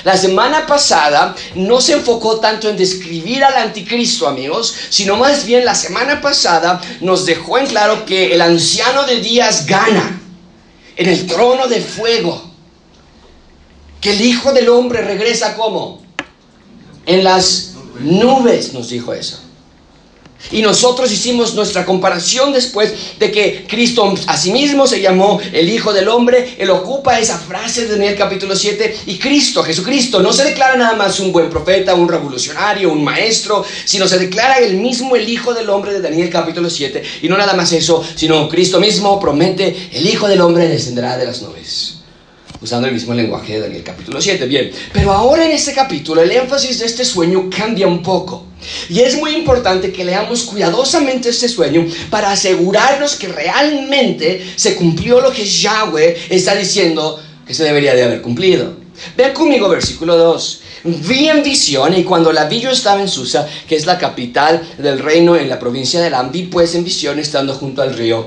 La 0.05 0.17
semana 0.17 0.67
pasada 0.67 1.35
no 1.55 1.81
se 1.81 1.95
enfocó 1.95 2.39
tanto 2.39 2.69
en 2.69 2.77
describir 2.77 3.43
al 3.45 3.57
anticristo, 3.57 4.29
amigos, 4.29 4.75
sino 4.91 5.17
más 5.17 5.47
bien 5.47 5.65
la 5.65 5.75
semana 5.75 6.21
pasada 6.21 6.81
nos 7.01 7.27
dejó 7.27 7.59
en 7.59 7.67
claro 7.67 8.05
que 8.05 8.35
el 8.35 8.41
anciano 8.41 9.05
de 9.05 9.21
días 9.21 9.67
gana 9.67 10.21
en 10.97 11.09
el 11.09 11.27
trono 11.27 11.67
de 11.69 11.81
fuego. 11.81 12.51
Que 14.01 14.11
el 14.11 14.21
Hijo 14.21 14.53
del 14.53 14.69
Hombre 14.69 15.03
regresa 15.03 15.57
como? 15.57 16.03
En 17.07 17.25
las 17.25 17.75
nubes, 18.01 18.73
nos 18.73 18.89
dijo 18.91 19.13
eso. 19.13 19.46
Y 20.53 20.63
nosotros 20.63 21.11
hicimos 21.11 21.55
nuestra 21.55 21.85
comparación 21.85 22.53
después 22.53 22.93
de 23.19 23.31
que 23.31 23.67
Cristo 23.69 24.15
a 24.27 24.37
sí 24.37 24.53
mismo 24.53 24.87
se 24.87 25.01
llamó 25.01 25.41
el 25.53 25.69
Hijo 25.69 25.93
del 25.93 26.09
Hombre. 26.09 26.55
Él 26.59 26.71
ocupa 26.71 27.19
esa 27.19 27.39
frase 27.39 27.87
de 27.87 27.93
Daniel 27.93 28.17
capítulo 28.17 28.55
7. 28.55 28.97
Y 29.07 29.19
Cristo, 29.19 29.63
Jesucristo, 29.63 30.23
no 30.23 30.33
se 30.33 30.45
declara 30.45 30.77
nada 30.77 30.95
más 30.95 31.19
un 31.21 31.33
buen 31.33 31.51
profeta, 31.51 31.95
un 31.95 32.09
revolucionario, 32.09 32.93
un 32.93 33.03
maestro, 33.03 33.65
sino 33.85 34.07
se 34.07 34.19
declara 34.19 34.59
el 34.59 34.77
mismo 34.77 35.17
el 35.17 35.29
Hijo 35.29 35.55
del 35.55 35.71
Hombre 35.71 35.93
de 35.93 36.01
Daniel 36.01 36.31
capítulo 36.31 36.71
7. 36.71 37.03
Y 37.23 37.29
no 37.29 37.37
nada 37.37 37.55
más 37.55 37.73
eso, 37.73 38.05
sino 38.15 38.49
Cristo 38.49 38.79
mismo 38.79 39.19
promete, 39.19 39.89
el 39.93 40.07
Hijo 40.07 40.29
del 40.29 40.41
Hombre 40.41 40.69
descenderá 40.69 41.17
de 41.17 41.27
las 41.27 41.43
nubes 41.43 41.96
usando 42.67 42.89
el 42.89 42.95
mismo 42.95 43.15
lenguaje 43.15 43.55
de 43.55 43.61
Daniel 43.61 43.85
capítulo 43.85 44.21
7. 44.21 44.45
Bien, 44.47 44.73
pero 44.93 45.13
ahora 45.13 45.47
en 45.47 45.53
este 45.53 45.73
capítulo 45.73 46.21
el 46.21 46.33
énfasis 46.33 46.81
de 46.81 46.87
este 46.87 47.05
sueño 47.05 47.49
cambia 47.49 47.87
un 47.87 48.03
poco. 48.03 48.47
Y 48.89 49.01
es 49.01 49.17
muy 49.17 49.37
importante 49.37 49.93
que 49.93 50.05
leamos 50.05 50.43
cuidadosamente 50.43 51.29
este 51.29 51.49
sueño 51.49 51.87
para 52.11 52.33
asegurarnos 52.33 53.15
que 53.15 53.29
realmente 53.29 54.45
se 54.57 54.75
cumplió 54.75 55.21
lo 55.21 55.31
que 55.31 55.47
Yahweh 55.47 56.17
está 56.29 56.57
diciendo 56.57 57.23
que 57.47 57.55
se 57.55 57.63
debería 57.63 57.95
de 57.95 58.03
haber 58.03 58.21
cumplido. 58.21 58.75
Vean 59.17 59.33
conmigo 59.33 59.69
versículo 59.69 60.17
2. 60.17 60.61
Vi 60.85 61.29
en 61.29 61.45
visión 61.45 61.97
y 61.97 62.03
cuando 62.03 62.33
la 62.33 62.47
vi 62.47 62.61
yo 62.61 62.71
estaba 62.71 63.01
en 63.01 63.09
Susa, 63.09 63.49
que 63.69 63.77
es 63.77 63.87
la 63.87 63.97
capital 63.97 64.61
del 64.79 64.99
reino 64.99 65.37
en 65.37 65.49
la 65.49 65.61
provincia 65.61 66.01
de 66.01 66.09
Elam, 66.09 66.33
vi 66.33 66.45
pues 66.45 66.75
en 66.75 66.83
visión 66.83 67.21
estando 67.21 67.55
junto 67.55 67.83
al 67.83 67.95
río 67.95 68.27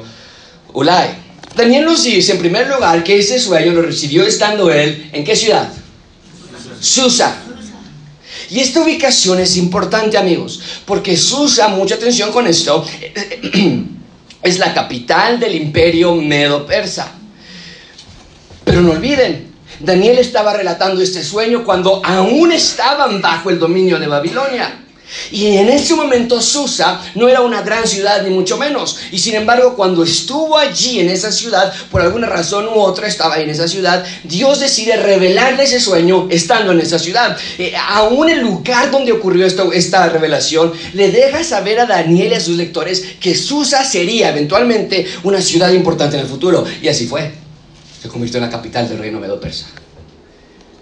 Ulai. 0.73 1.28
Daniel 1.59 1.83
nos 1.83 2.05
dice 2.05 2.31
en 2.31 2.39
primer 2.39 2.69
lugar 2.69 3.03
que 3.03 3.19
ese 3.19 3.37
sueño 3.37 3.73
lo 3.73 3.81
recibió 3.81 4.23
estando 4.23 4.71
él 4.71 5.09
en 5.11 5.25
qué 5.25 5.35
ciudad? 5.35 5.67
Susa. 6.79 7.35
Y 8.49 8.61
esta 8.61 8.81
ubicación 8.81 9.41
es 9.41 9.57
importante 9.57 10.17
amigos, 10.17 10.61
porque 10.85 11.17
Susa, 11.17 11.67
mucha 11.67 11.95
atención 11.95 12.31
con 12.31 12.47
esto, 12.47 12.85
es 14.41 14.57
la 14.57 14.73
capital 14.73 15.37
del 15.37 15.55
imperio 15.55 16.15
medo-persa. 16.15 17.11
Pero 18.63 18.79
no 18.79 18.91
olviden, 18.91 19.51
Daniel 19.81 20.17
estaba 20.17 20.53
relatando 20.53 21.01
este 21.01 21.21
sueño 21.21 21.65
cuando 21.65 22.01
aún 22.05 22.53
estaban 22.53 23.21
bajo 23.21 23.49
el 23.49 23.59
dominio 23.59 23.99
de 23.99 24.07
Babilonia. 24.07 24.85
Y 25.31 25.57
en 25.57 25.69
ese 25.69 25.95
momento 25.95 26.41
Susa 26.41 27.01
no 27.15 27.27
era 27.27 27.41
una 27.41 27.61
gran 27.61 27.87
ciudad 27.87 28.21
ni 28.23 28.29
mucho 28.29 28.57
menos. 28.57 28.97
Y 29.11 29.19
sin 29.19 29.35
embargo, 29.35 29.75
cuando 29.75 30.03
estuvo 30.03 30.57
allí 30.57 30.99
en 30.99 31.09
esa 31.09 31.31
ciudad, 31.31 31.73
por 31.91 32.01
alguna 32.01 32.27
razón 32.27 32.67
u 32.67 32.79
otra 32.79 33.07
estaba 33.07 33.39
en 33.39 33.49
esa 33.49 33.67
ciudad, 33.67 34.05
Dios 34.23 34.59
decide 34.59 34.97
revelarle 34.97 35.63
ese 35.63 35.79
sueño 35.79 36.27
estando 36.29 36.71
en 36.71 36.81
esa 36.81 36.99
ciudad. 36.99 37.37
Eh, 37.57 37.73
aún 37.75 38.29
el 38.29 38.41
lugar 38.41 38.91
donde 38.91 39.11
ocurrió 39.11 39.45
esta 39.45 40.09
revelación 40.09 40.73
le 40.93 41.11
deja 41.11 41.43
saber 41.43 41.79
a 41.79 41.85
Daniel 41.85 42.31
y 42.31 42.35
a 42.35 42.39
sus 42.39 42.55
lectores 42.55 43.03
que 43.19 43.35
Susa 43.35 43.83
sería 43.83 44.29
eventualmente 44.29 45.07
una 45.23 45.41
ciudad 45.41 45.71
importante 45.71 46.17
en 46.17 46.23
el 46.23 46.29
futuro. 46.29 46.65
Y 46.81 46.87
así 46.87 47.07
fue. 47.07 47.31
Se 48.01 48.07
convirtió 48.07 48.37
en 48.37 48.45
la 48.45 48.51
capital 48.51 48.87
del 48.87 48.99
reino 48.99 49.19
medo-persa. 49.19 49.65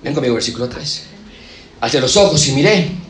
Ven 0.03 0.13
conmigo, 0.13 0.35
versículo 0.35 0.69
3. 0.69 1.03
Hacia 1.81 1.99
los 1.99 2.15
ojos 2.17 2.47
y 2.47 2.51
miré 2.51 3.06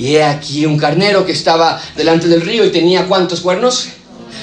y 0.00 0.16
he 0.16 0.24
aquí 0.24 0.64
un 0.64 0.78
carnero 0.78 1.26
que 1.26 1.32
estaba 1.32 1.78
delante 1.94 2.26
del 2.26 2.40
río 2.40 2.64
y 2.64 2.70
tenía 2.70 3.06
cuántos 3.06 3.42
cuernos? 3.42 3.88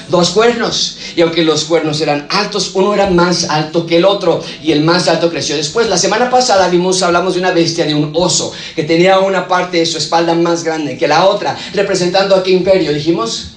Dos 0.08 0.30
cuernos. 0.30 0.98
Y 1.16 1.20
aunque 1.20 1.42
los 1.42 1.64
cuernos 1.64 2.00
eran 2.00 2.28
altos, 2.30 2.70
uno 2.74 2.94
era 2.94 3.10
más 3.10 3.42
alto 3.50 3.84
que 3.84 3.96
el 3.96 4.04
otro. 4.04 4.40
Y 4.62 4.70
el 4.70 4.84
más 4.84 5.08
alto 5.08 5.28
creció 5.28 5.56
después. 5.56 5.88
La 5.88 5.98
semana 5.98 6.30
pasada 6.30 6.68
vimos, 6.68 7.02
hablamos 7.02 7.34
de 7.34 7.40
una 7.40 7.50
bestia, 7.50 7.86
de 7.86 7.94
un 7.96 8.12
oso, 8.14 8.52
que 8.76 8.84
tenía 8.84 9.18
una 9.18 9.48
parte 9.48 9.78
de 9.78 9.86
su 9.86 9.98
espalda 9.98 10.32
más 10.34 10.62
grande 10.62 10.96
que 10.96 11.08
la 11.08 11.26
otra. 11.26 11.58
Representando 11.74 12.36
a 12.36 12.44
qué 12.44 12.52
imperio, 12.52 12.94
dijimos? 12.94 13.54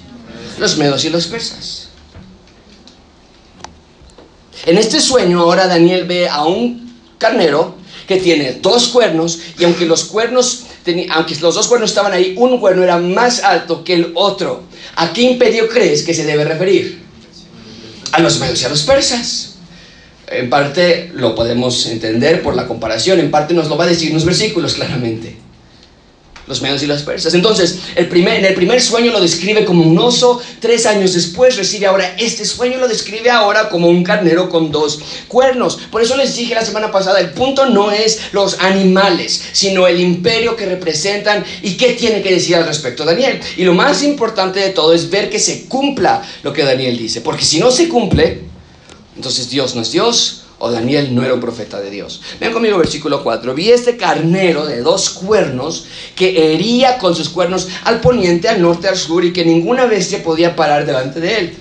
Los 0.57 0.77
medos 0.77 1.05
y 1.05 1.11
los 1.11 1.27
persas. 1.27 1.89
En 4.65 4.79
este 4.79 4.99
sueño 4.99 5.41
ahora 5.41 5.67
Daniel 5.67 6.05
ve 6.05 6.27
a 6.27 6.45
un 6.45 6.97
carnero 7.19 7.75
que 8.07 8.17
tiene 8.17 8.53
dos 8.53 8.87
cuernos 8.87 9.37
y 9.59 9.65
aunque 9.65 9.85
los 9.85 10.05
cuernos, 10.05 10.63
aunque 11.11 11.35
los 11.41 11.55
dos 11.55 11.67
cuernos 11.67 11.91
estaban 11.91 12.13
ahí, 12.13 12.35
un 12.37 12.59
cuerno 12.59 12.83
era 12.83 12.97
más 12.97 13.43
alto 13.43 13.83
que 13.83 13.93
el 13.93 14.11
otro. 14.15 14.63
¿A 14.95 15.13
qué 15.13 15.21
imperio 15.21 15.67
crees 15.67 16.03
que 16.03 16.13
se 16.13 16.25
debe 16.25 16.43
referir? 16.43 17.01
A 18.11 18.19
los 18.19 18.39
medios 18.39 18.61
y 18.61 18.65
a 18.65 18.69
los 18.69 18.83
persas. 18.83 19.55
En 20.27 20.49
parte 20.49 21.11
lo 21.13 21.35
podemos 21.35 21.85
entender 21.87 22.41
por 22.41 22.55
la 22.55 22.67
comparación, 22.67 23.19
en 23.19 23.31
parte 23.31 23.53
nos 23.53 23.67
lo 23.67 23.77
va 23.77 23.83
a 23.83 23.87
decir 23.87 24.09
en 24.09 24.13
los 24.13 24.25
versículos 24.25 24.75
claramente 24.75 25.40
los 26.51 26.61
medios 26.61 26.83
y 26.83 26.87
las 26.87 27.03
persas. 27.03 27.33
Entonces, 27.33 27.79
el 27.95 28.09
primer, 28.09 28.35
en 28.35 28.43
el 28.43 28.53
primer 28.53 28.81
sueño 28.81 29.13
lo 29.13 29.21
describe 29.21 29.63
como 29.63 29.83
un 29.83 29.97
oso, 29.97 30.41
tres 30.59 30.85
años 30.85 31.13
después 31.13 31.55
recibe 31.55 31.85
ahora 31.85 32.13
este 32.19 32.43
sueño, 32.43 32.77
lo 32.77 32.89
describe 32.89 33.29
ahora 33.29 33.69
como 33.69 33.87
un 33.87 34.03
carnero 34.03 34.49
con 34.49 34.69
dos 34.69 34.99
cuernos. 35.29 35.79
Por 35.89 36.01
eso 36.01 36.17
les 36.17 36.35
dije 36.35 36.53
la 36.53 36.65
semana 36.65 36.91
pasada, 36.91 37.21
el 37.21 37.31
punto 37.31 37.67
no 37.67 37.89
es 37.89 38.19
los 38.33 38.59
animales, 38.59 39.41
sino 39.53 39.87
el 39.87 40.01
imperio 40.01 40.57
que 40.57 40.65
representan 40.65 41.45
y 41.61 41.77
qué 41.77 41.93
tiene 41.93 42.21
que 42.21 42.33
decir 42.33 42.57
al 42.57 42.67
respecto 42.67 43.05
Daniel. 43.05 43.39
Y 43.55 43.63
lo 43.63 43.73
más 43.73 44.03
importante 44.03 44.59
de 44.59 44.71
todo 44.71 44.93
es 44.93 45.09
ver 45.09 45.29
que 45.29 45.39
se 45.39 45.67
cumpla 45.67 46.21
lo 46.43 46.51
que 46.51 46.65
Daniel 46.65 46.97
dice, 46.97 47.21
porque 47.21 47.45
si 47.45 47.59
no 47.59 47.71
se 47.71 47.87
cumple, 47.87 48.41
entonces 49.15 49.49
Dios 49.49 49.73
no 49.73 49.83
es 49.83 49.91
Dios, 49.93 50.40
o 50.61 50.71
Daniel 50.71 51.13
no 51.13 51.23
era 51.23 51.33
un 51.33 51.39
profeta 51.39 51.81
de 51.81 51.89
Dios. 51.89 52.21
Ven 52.39 52.53
conmigo 52.53 52.77
versículo 52.77 53.23
4. 53.23 53.53
Vi 53.55 53.71
este 53.71 53.97
carnero 53.97 54.65
de 54.65 54.81
dos 54.81 55.09
cuernos 55.09 55.85
que 56.15 56.53
hería 56.53 56.99
con 56.99 57.15
sus 57.15 57.29
cuernos 57.29 57.67
al 57.83 57.99
poniente, 57.99 58.47
al 58.47 58.61
norte, 58.61 58.87
al 58.87 58.95
sur 58.95 59.25
y 59.25 59.33
que 59.33 59.43
ninguna 59.43 59.85
bestia 59.85 60.23
podía 60.23 60.55
parar 60.55 60.85
delante 60.85 61.19
de 61.19 61.37
él. 61.37 61.57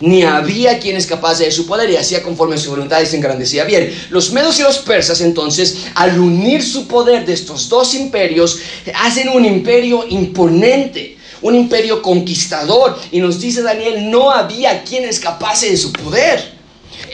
Ni 0.00 0.22
había 0.22 0.78
quien 0.78 0.96
escapase 0.96 1.44
de 1.44 1.50
su 1.50 1.66
poder 1.66 1.88
y 1.88 1.96
hacía 1.96 2.22
conforme 2.22 2.56
a 2.56 2.58
su 2.58 2.68
voluntad 2.68 3.00
y 3.00 3.06
se 3.06 3.16
engrandecía. 3.16 3.64
Bien, 3.64 3.90
los 4.10 4.30
medos 4.32 4.58
y 4.60 4.62
los 4.62 4.78
persas 4.78 5.22
entonces, 5.22 5.86
al 5.94 6.20
unir 6.20 6.62
su 6.62 6.86
poder 6.86 7.24
de 7.24 7.32
estos 7.32 7.70
dos 7.70 7.94
imperios, 7.94 8.58
hacen 8.94 9.30
un 9.30 9.46
imperio 9.46 10.04
imponente 10.08 11.16
un 11.42 11.54
imperio 11.54 12.00
conquistador. 12.02 12.98
Y 13.12 13.20
nos 13.20 13.38
dice 13.38 13.62
Daniel, 13.62 14.10
no 14.10 14.30
había 14.30 14.82
quien 14.82 15.04
escapase 15.04 15.70
de 15.70 15.76
su 15.76 15.92
poder. 15.92 16.55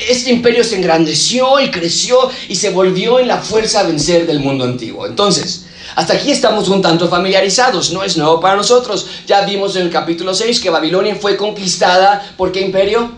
Este 0.09 0.31
imperio 0.31 0.65
se 0.65 0.77
engrandeció 0.77 1.61
y 1.61 1.71
creció 1.71 2.31
y 2.49 2.57
se 2.57 2.71
volvió 2.71 3.19
en 3.19 3.29
la 3.29 3.39
fuerza 3.39 3.81
a 3.81 3.85
vencer 3.85 4.27
del 4.27 4.41
mundo 4.41 4.65
antiguo. 4.65 5.07
Entonces, 5.07 5.67
hasta 5.95 6.15
aquí 6.15 6.31
estamos 6.31 6.69
un 6.69 6.81
tanto 6.81 7.09
familiarizados, 7.09 7.93
no 7.93 8.03
es 8.03 8.17
nuevo 8.17 8.41
para 8.41 8.57
nosotros. 8.57 9.07
Ya 9.27 9.45
vimos 9.45 9.77
en 9.77 9.83
el 9.83 9.91
capítulo 9.91 10.35
6 10.35 10.61
que 10.61 10.71
Babilonia 10.71 11.17
fue 11.17 11.37
conquistada 11.37 12.35
por 12.37 12.51
qué 12.53 12.61
imperio? 12.61 13.13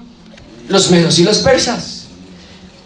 Los 0.68 0.90
medos 0.90 1.18
y 1.18 1.24
los 1.24 1.38
persas. 1.38 2.07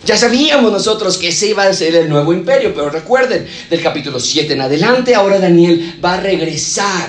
Ya 0.04 0.16
sabíamos 0.16 0.72
nosotros 0.72 1.18
que 1.18 1.28
ese 1.28 1.48
iba 1.48 1.64
a 1.64 1.72
ser 1.72 1.94
el 1.94 2.08
nuevo 2.08 2.32
imperio, 2.32 2.72
pero 2.74 2.88
recuerden, 2.88 3.46
del 3.68 3.82
capítulo 3.82 4.20
7 4.20 4.52
en 4.52 4.60
adelante, 4.62 5.14
ahora 5.14 5.38
Daniel 5.38 5.98
va 6.02 6.14
a 6.14 6.20
regresar 6.20 7.08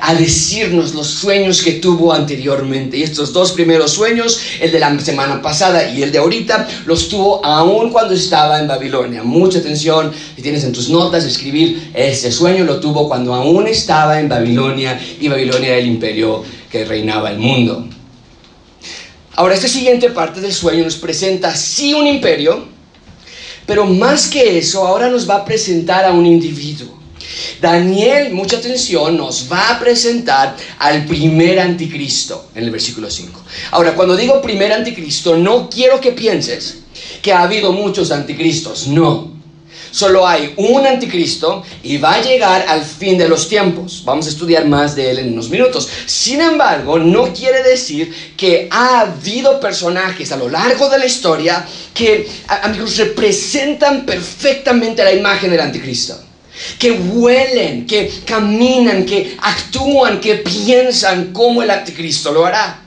a 0.00 0.14
decirnos 0.14 0.94
los 0.94 1.06
sueños 1.06 1.62
que 1.62 1.72
tuvo 1.72 2.12
anteriormente. 2.12 2.96
Y 2.98 3.02
estos 3.02 3.32
dos 3.32 3.52
primeros 3.52 3.92
sueños, 3.92 4.40
el 4.60 4.70
de 4.70 4.78
la 4.78 4.98
semana 5.00 5.42
pasada 5.42 5.90
y 5.90 6.02
el 6.02 6.12
de 6.12 6.18
ahorita, 6.18 6.68
los 6.86 7.08
tuvo 7.08 7.44
aún 7.44 7.90
cuando 7.90 8.14
estaba 8.14 8.60
en 8.60 8.68
Babilonia. 8.68 9.22
Mucha 9.22 9.58
atención, 9.58 10.12
si 10.36 10.42
tienes 10.42 10.64
en 10.64 10.72
tus 10.72 10.88
notas, 10.88 11.24
escribir, 11.24 11.90
ese 11.94 12.30
sueño 12.30 12.64
lo 12.64 12.80
tuvo 12.80 13.08
cuando 13.08 13.34
aún 13.34 13.66
estaba 13.66 14.20
en 14.20 14.28
Babilonia 14.28 15.00
y 15.20 15.28
Babilonia 15.28 15.70
era 15.70 15.78
el 15.78 15.86
imperio 15.86 16.42
que 16.70 16.84
reinaba 16.84 17.30
el 17.30 17.38
mundo. 17.38 17.86
Ahora, 19.34 19.54
esta 19.54 19.68
siguiente 19.68 20.10
parte 20.10 20.40
del 20.40 20.52
sueño 20.52 20.84
nos 20.84 20.96
presenta 20.96 21.54
sí 21.54 21.94
un 21.94 22.06
imperio, 22.06 22.66
pero 23.66 23.86
más 23.86 24.28
que 24.28 24.58
eso, 24.58 24.86
ahora 24.86 25.08
nos 25.08 25.28
va 25.28 25.36
a 25.36 25.44
presentar 25.44 26.04
a 26.04 26.12
un 26.12 26.26
individuo. 26.26 26.99
Daniel, 27.60 28.32
mucha 28.32 28.56
atención, 28.56 29.16
nos 29.16 29.50
va 29.50 29.70
a 29.70 29.78
presentar 29.78 30.56
al 30.78 31.04
primer 31.04 31.60
anticristo 31.60 32.50
en 32.54 32.64
el 32.64 32.70
versículo 32.70 33.10
5. 33.10 33.40
Ahora, 33.72 33.94
cuando 33.94 34.16
digo 34.16 34.40
primer 34.40 34.72
anticristo, 34.72 35.36
no 35.36 35.68
quiero 35.68 36.00
que 36.00 36.12
pienses 36.12 36.78
que 37.22 37.32
ha 37.32 37.42
habido 37.42 37.72
muchos 37.72 38.10
anticristos, 38.10 38.86
no. 38.86 39.40
Solo 39.90 40.26
hay 40.26 40.54
un 40.56 40.86
anticristo 40.86 41.64
y 41.82 41.98
va 41.98 42.14
a 42.14 42.22
llegar 42.22 42.64
al 42.68 42.84
fin 42.84 43.18
de 43.18 43.28
los 43.28 43.48
tiempos. 43.48 44.02
Vamos 44.04 44.26
a 44.26 44.30
estudiar 44.30 44.64
más 44.66 44.94
de 44.94 45.10
él 45.10 45.18
en 45.18 45.32
unos 45.32 45.50
minutos. 45.50 45.88
Sin 46.06 46.40
embargo, 46.40 46.98
no 46.98 47.32
quiere 47.32 47.62
decir 47.62 48.14
que 48.36 48.68
ha 48.70 49.00
habido 49.00 49.58
personajes 49.58 50.30
a 50.30 50.36
lo 50.36 50.48
largo 50.48 50.88
de 50.88 50.98
la 50.98 51.06
historia 51.06 51.66
que, 51.92 52.28
amigos, 52.46 52.98
representan 52.98 54.06
perfectamente 54.06 55.02
la 55.02 55.12
imagen 55.12 55.50
del 55.50 55.60
anticristo. 55.60 56.29
Que 56.78 56.92
huelen, 56.92 57.86
que 57.86 58.12
caminan, 58.24 59.04
que 59.04 59.36
actúan, 59.40 60.20
que 60.20 60.36
piensan 60.36 61.32
como 61.32 61.62
el 61.62 61.70
anticristo 61.70 62.32
lo 62.32 62.46
hará. 62.46 62.80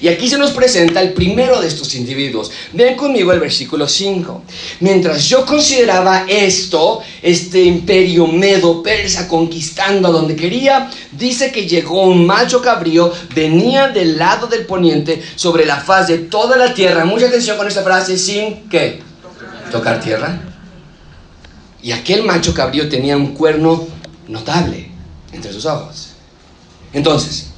Y 0.00 0.08
aquí 0.08 0.28
se 0.28 0.38
nos 0.38 0.52
presenta 0.52 1.00
el 1.00 1.12
primero 1.12 1.60
de 1.60 1.66
estos 1.66 1.94
individuos. 1.94 2.50
Ven 2.72 2.94
conmigo 2.94 3.32
el 3.32 3.40
versículo 3.40 3.88
5. 3.88 4.42
Mientras 4.80 5.28
yo 5.28 5.44
consideraba 5.44 6.24
esto, 6.28 7.00
este 7.22 7.64
imperio 7.64 8.26
medo 8.26 8.82
persa 8.82 9.26
conquistando 9.26 10.08
a 10.08 10.12
donde 10.12 10.36
quería, 10.36 10.90
dice 11.12 11.50
que 11.50 11.66
llegó 11.66 12.02
un 12.02 12.26
macho 12.26 12.62
cabrío, 12.62 13.12
venía 13.34 13.88
del 13.88 14.18
lado 14.18 14.46
del 14.46 14.66
poniente 14.66 15.20
sobre 15.34 15.64
la 15.64 15.80
faz 15.80 16.08
de 16.08 16.18
toda 16.18 16.56
la 16.56 16.74
tierra. 16.74 17.04
Mucha 17.04 17.26
atención 17.26 17.56
con 17.56 17.66
esta 17.66 17.82
frase, 17.82 18.18
sin 18.18 18.68
que 18.68 19.00
tocar 19.72 20.00
tierra. 20.00 20.47
Y 21.88 21.92
aquel 21.92 22.22
macho 22.22 22.52
cabrío 22.52 22.86
tenía 22.86 23.16
un 23.16 23.28
cuerno 23.28 23.88
notable 24.28 24.90
entre 25.32 25.50
sus 25.50 25.64
ojos. 25.64 26.08
Entonces, 26.92 27.48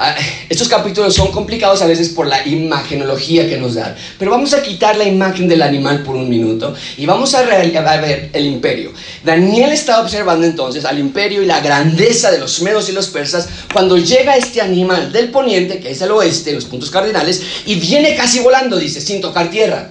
Ah, 0.00 0.14
estos 0.48 0.68
capítulos 0.68 1.12
son 1.12 1.32
complicados 1.32 1.82
a 1.82 1.86
veces 1.86 2.10
por 2.10 2.28
la 2.28 2.46
imagenología 2.46 3.48
que 3.48 3.56
nos 3.56 3.74
dan, 3.74 3.96
pero 4.16 4.30
vamos 4.30 4.54
a 4.54 4.62
quitar 4.62 4.96
la 4.96 5.02
imagen 5.02 5.48
del 5.48 5.60
animal 5.60 6.04
por 6.04 6.14
un 6.14 6.28
minuto 6.28 6.72
y 6.96 7.04
vamos 7.04 7.34
a, 7.34 7.42
ver 7.42 8.30
el 8.32 8.46
imperio. 8.46 8.92
Daniel 9.24 9.72
está 9.72 10.00
observando 10.00 10.46
entonces 10.46 10.84
al 10.84 11.00
imperio 11.00 11.42
y 11.42 11.46
la 11.46 11.58
grandeza 11.58 12.30
de 12.30 12.38
los 12.38 12.62
medos 12.62 12.88
y 12.88 12.92
los 12.92 13.08
persas 13.08 13.48
cuando 13.72 13.98
llega 13.98 14.36
este 14.36 14.60
animal 14.60 15.10
del 15.10 15.30
poniente, 15.30 15.80
que 15.80 15.90
es 15.90 16.00
el 16.00 16.12
oeste, 16.12 16.52
los 16.52 16.66
puntos 16.66 16.92
cardinales, 16.92 17.42
y 17.66 17.74
viene 17.74 18.14
casi 18.14 18.38
volando, 18.38 18.78
dice, 18.78 19.00
sin 19.00 19.20
tocar 19.20 19.50
tierra. 19.50 19.90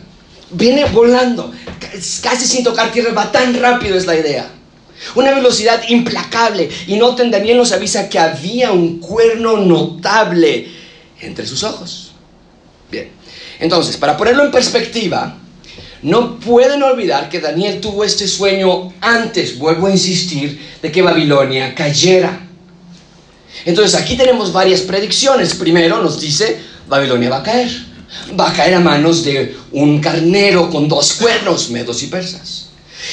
Viene 0.52 0.86
volando, 0.86 1.52
casi 2.22 2.46
sin 2.46 2.64
tocar 2.64 2.92
tierra, 2.92 3.12
va 3.12 3.32
tan 3.32 3.54
rápido 3.60 3.98
es 3.98 4.06
la 4.06 4.16
idea. 4.16 4.50
Una 5.16 5.32
velocidad 5.32 5.82
implacable. 5.90 6.70
Y 6.88 6.96
noten, 6.96 7.30
Daniel 7.30 7.58
nos 7.58 7.72
avisa 7.72 8.10
que 8.10 8.20
había 8.20 8.72
un 8.72 9.00
cuerno 9.00 9.58
notable 9.58 10.70
entre 11.20 11.46
sus 11.46 11.64
ojos. 11.64 12.12
Bien, 12.90 13.10
entonces, 13.60 13.98
para 13.98 14.16
ponerlo 14.16 14.46
en 14.46 14.52
perspectiva, 14.52 15.38
no 16.02 16.40
pueden 16.40 16.82
olvidar 16.84 17.30
que 17.30 17.40
Daniel 17.40 17.82
tuvo 17.82 18.04
este 18.04 18.28
sueño 18.28 18.94
antes, 19.02 19.58
vuelvo 19.58 19.88
a 19.88 19.92
insistir, 19.92 20.60
de 20.82 20.92
que 20.92 21.02
Babilonia 21.02 21.74
cayera. 21.76 22.48
Entonces 23.66 24.00
aquí 24.00 24.16
tenemos 24.16 24.54
varias 24.54 24.82
predicciones. 24.82 25.56
Primero 25.56 26.02
nos 26.02 26.22
dice, 26.22 26.60
Babilonia 26.88 27.30
va 27.30 27.38
a 27.38 27.44
caer. 27.44 27.87
Va 28.40 28.50
a 28.50 28.54
caer 28.54 28.76
a 28.76 28.80
manos 28.80 29.24
de 29.24 29.56
un 29.72 30.00
carnero 30.00 30.70
con 30.70 30.88
dos 30.88 31.14
cuernos, 31.14 31.70
medos 31.70 32.02
y 32.04 32.08
persas 32.08 32.68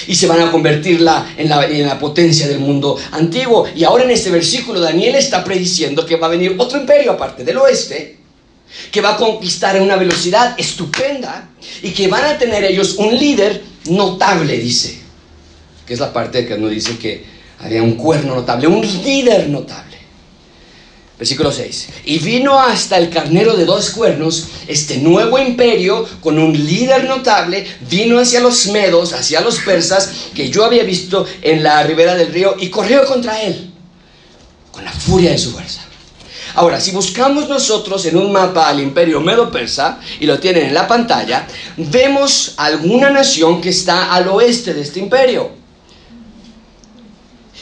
y 0.07 0.15
se 0.15 0.27
van 0.27 0.41
a 0.41 0.51
convertirla 0.51 1.35
en 1.37 1.49
la, 1.49 1.65
en 1.67 1.87
la 1.87 1.99
potencia 1.99 2.49
del 2.49 2.59
mundo 2.59 2.99
antiguo. 3.13 3.67
Y 3.75 3.85
ahora 3.85 4.05
en 4.05 4.11
este 4.11 4.31
versículo 4.31 4.81
Daniel 4.81 5.15
está 5.15 5.45
prediciendo 5.45 6.05
que 6.07 6.17
va 6.17 6.27
a 6.27 6.31
venir 6.31 6.55
otro 6.59 6.79
imperio 6.79 7.13
aparte 7.13 7.45
del 7.45 7.59
oeste, 7.59 8.19
que 8.91 9.01
va 9.01 9.15
a 9.15 9.17
conquistar 9.17 9.77
a 9.77 9.83
una 9.83 9.97
velocidad 9.97 10.59
estupenda 10.59 11.51
y 11.83 11.91
que 11.91 12.09
van 12.09 12.25
a 12.25 12.39
tener 12.39 12.65
ellos 12.65 12.97
un 12.97 13.17
líder 13.17 13.63
notable, 13.87 14.59
dice. 14.59 14.99
Que 15.87 15.95
es 15.95 16.01
la 16.01 16.13
parte 16.13 16.47
que 16.47 16.57
nos 16.57 16.71
dice 16.71 16.99
que 16.99 17.25
había 17.59 17.83
un 17.83 17.95
cuerno 17.95 18.35
notable, 18.35 18.67
un 18.67 18.81
líder 18.81 19.49
notable. 19.49 19.94
Versículo 21.17 21.53
6. 21.53 21.89
Y 22.07 22.19
vino 22.19 22.59
hasta 22.59 22.99
el 22.99 23.09
carnero 23.09 23.57
de 23.57 23.65
dos 23.65 23.91
cuernos, 23.91 24.49
este 24.67 24.99
nuevo 24.99 25.39
imperio 25.39 26.07
con 26.21 26.39
un 26.39 26.53
líder 26.53 27.05
notable, 27.05 27.65
vino 27.89 28.19
hacia 28.19 28.41
los 28.41 28.67
medos, 28.67 29.13
hacia 29.13 29.41
los 29.41 29.61
persas, 29.61 30.11
que 30.35 30.51
yo 30.51 30.65
había 30.65 30.83
visto 30.83 31.25
en 31.41 31.63
la 31.63 31.83
ribera 31.85 32.17
del 32.17 32.33
río, 32.33 32.57
y 32.59 32.69
corrió 32.69 33.05
contra 33.07 33.41
él, 33.43 33.71
con 34.73 34.85
la 34.85 34.93
furia 34.93 35.31
de 35.31 35.39
su 35.39 35.53
fuerza. 35.53 35.83
Ahora, 36.57 36.81
si 36.81 36.91
buscamos 36.91 37.49
nosotros 37.49 38.05
en 38.07 38.17
un 38.17 38.33
mapa 38.33 38.69
al 38.69 38.81
imperio 38.81 39.21
medo-persa, 39.21 40.01
y 40.19 40.27
lo 40.27 40.41
tienen 40.41 40.67
en 40.67 40.75
la 40.75 40.89
pantalla, 40.89 41.47
vemos 41.77 42.55
alguna 42.57 43.11
nación 43.11 43.61
que 43.61 43.69
está 43.71 44.13
al 44.13 44.29
oeste 44.29 44.75
de 44.75 44.83
este 44.83 44.99
imperio. 44.99 45.64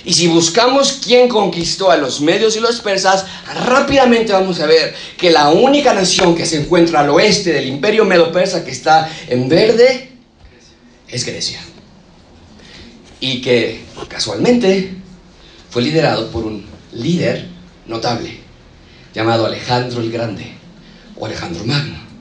Y 0.05 0.15
si 0.15 0.27
buscamos 0.27 1.01
quién 1.05 1.29
conquistó 1.29 1.91
a 1.91 1.97
los 1.97 2.21
medios 2.21 2.57
y 2.57 2.61
los 2.61 2.81
persas, 2.81 3.25
rápidamente 3.67 4.33
vamos 4.33 4.59
a 4.61 4.67
ver 4.67 4.95
que 5.17 5.31
la 5.31 5.51
única 5.51 5.95
nación 5.95 6.35
que 6.35 6.45
se 6.45 6.61
encuentra 6.61 7.01
al 7.01 7.11
oeste 7.11 7.53
del 7.53 7.69
imperio 7.69 8.05
medo-persa 8.05 8.65
que 8.65 8.73
está 8.73 9.09
en 9.29 9.49
verde 9.49 10.11
es 11.09 11.25
Grecia. 11.25 11.61
Y 13.21 13.41
que 13.41 13.85
casualmente 14.09 14.95
fue 15.71 15.83
liderado 15.83 16.31
por 16.31 16.45
un 16.45 16.67
líder 16.93 17.47
notable 17.87 18.39
llamado 19.15 19.47
Alejandro 19.47 20.01
el 20.01 20.11
Grande 20.11 20.53
o 21.17 21.27
Alejandro 21.27 21.65
Magno. 21.65 22.12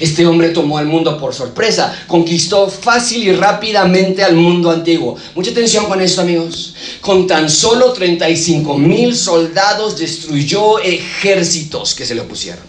Este 0.00 0.26
hombre 0.26 0.50
tomó 0.50 0.78
al 0.78 0.86
mundo 0.86 1.18
por 1.18 1.34
sorpresa, 1.34 2.04
conquistó 2.06 2.68
fácil 2.68 3.24
y 3.24 3.32
rápidamente 3.32 4.22
al 4.22 4.34
mundo 4.34 4.70
antiguo. 4.70 5.16
Mucha 5.34 5.50
atención 5.50 5.86
con 5.86 6.00
esto, 6.00 6.20
amigos. 6.20 6.74
Con 7.00 7.26
tan 7.26 7.50
solo 7.50 7.92
35 7.92 8.78
mil 8.78 9.14
soldados 9.14 9.98
destruyó 9.98 10.78
ejércitos 10.78 11.94
que 11.94 12.06
se 12.06 12.14
le 12.14 12.22
opusieron. 12.22 12.64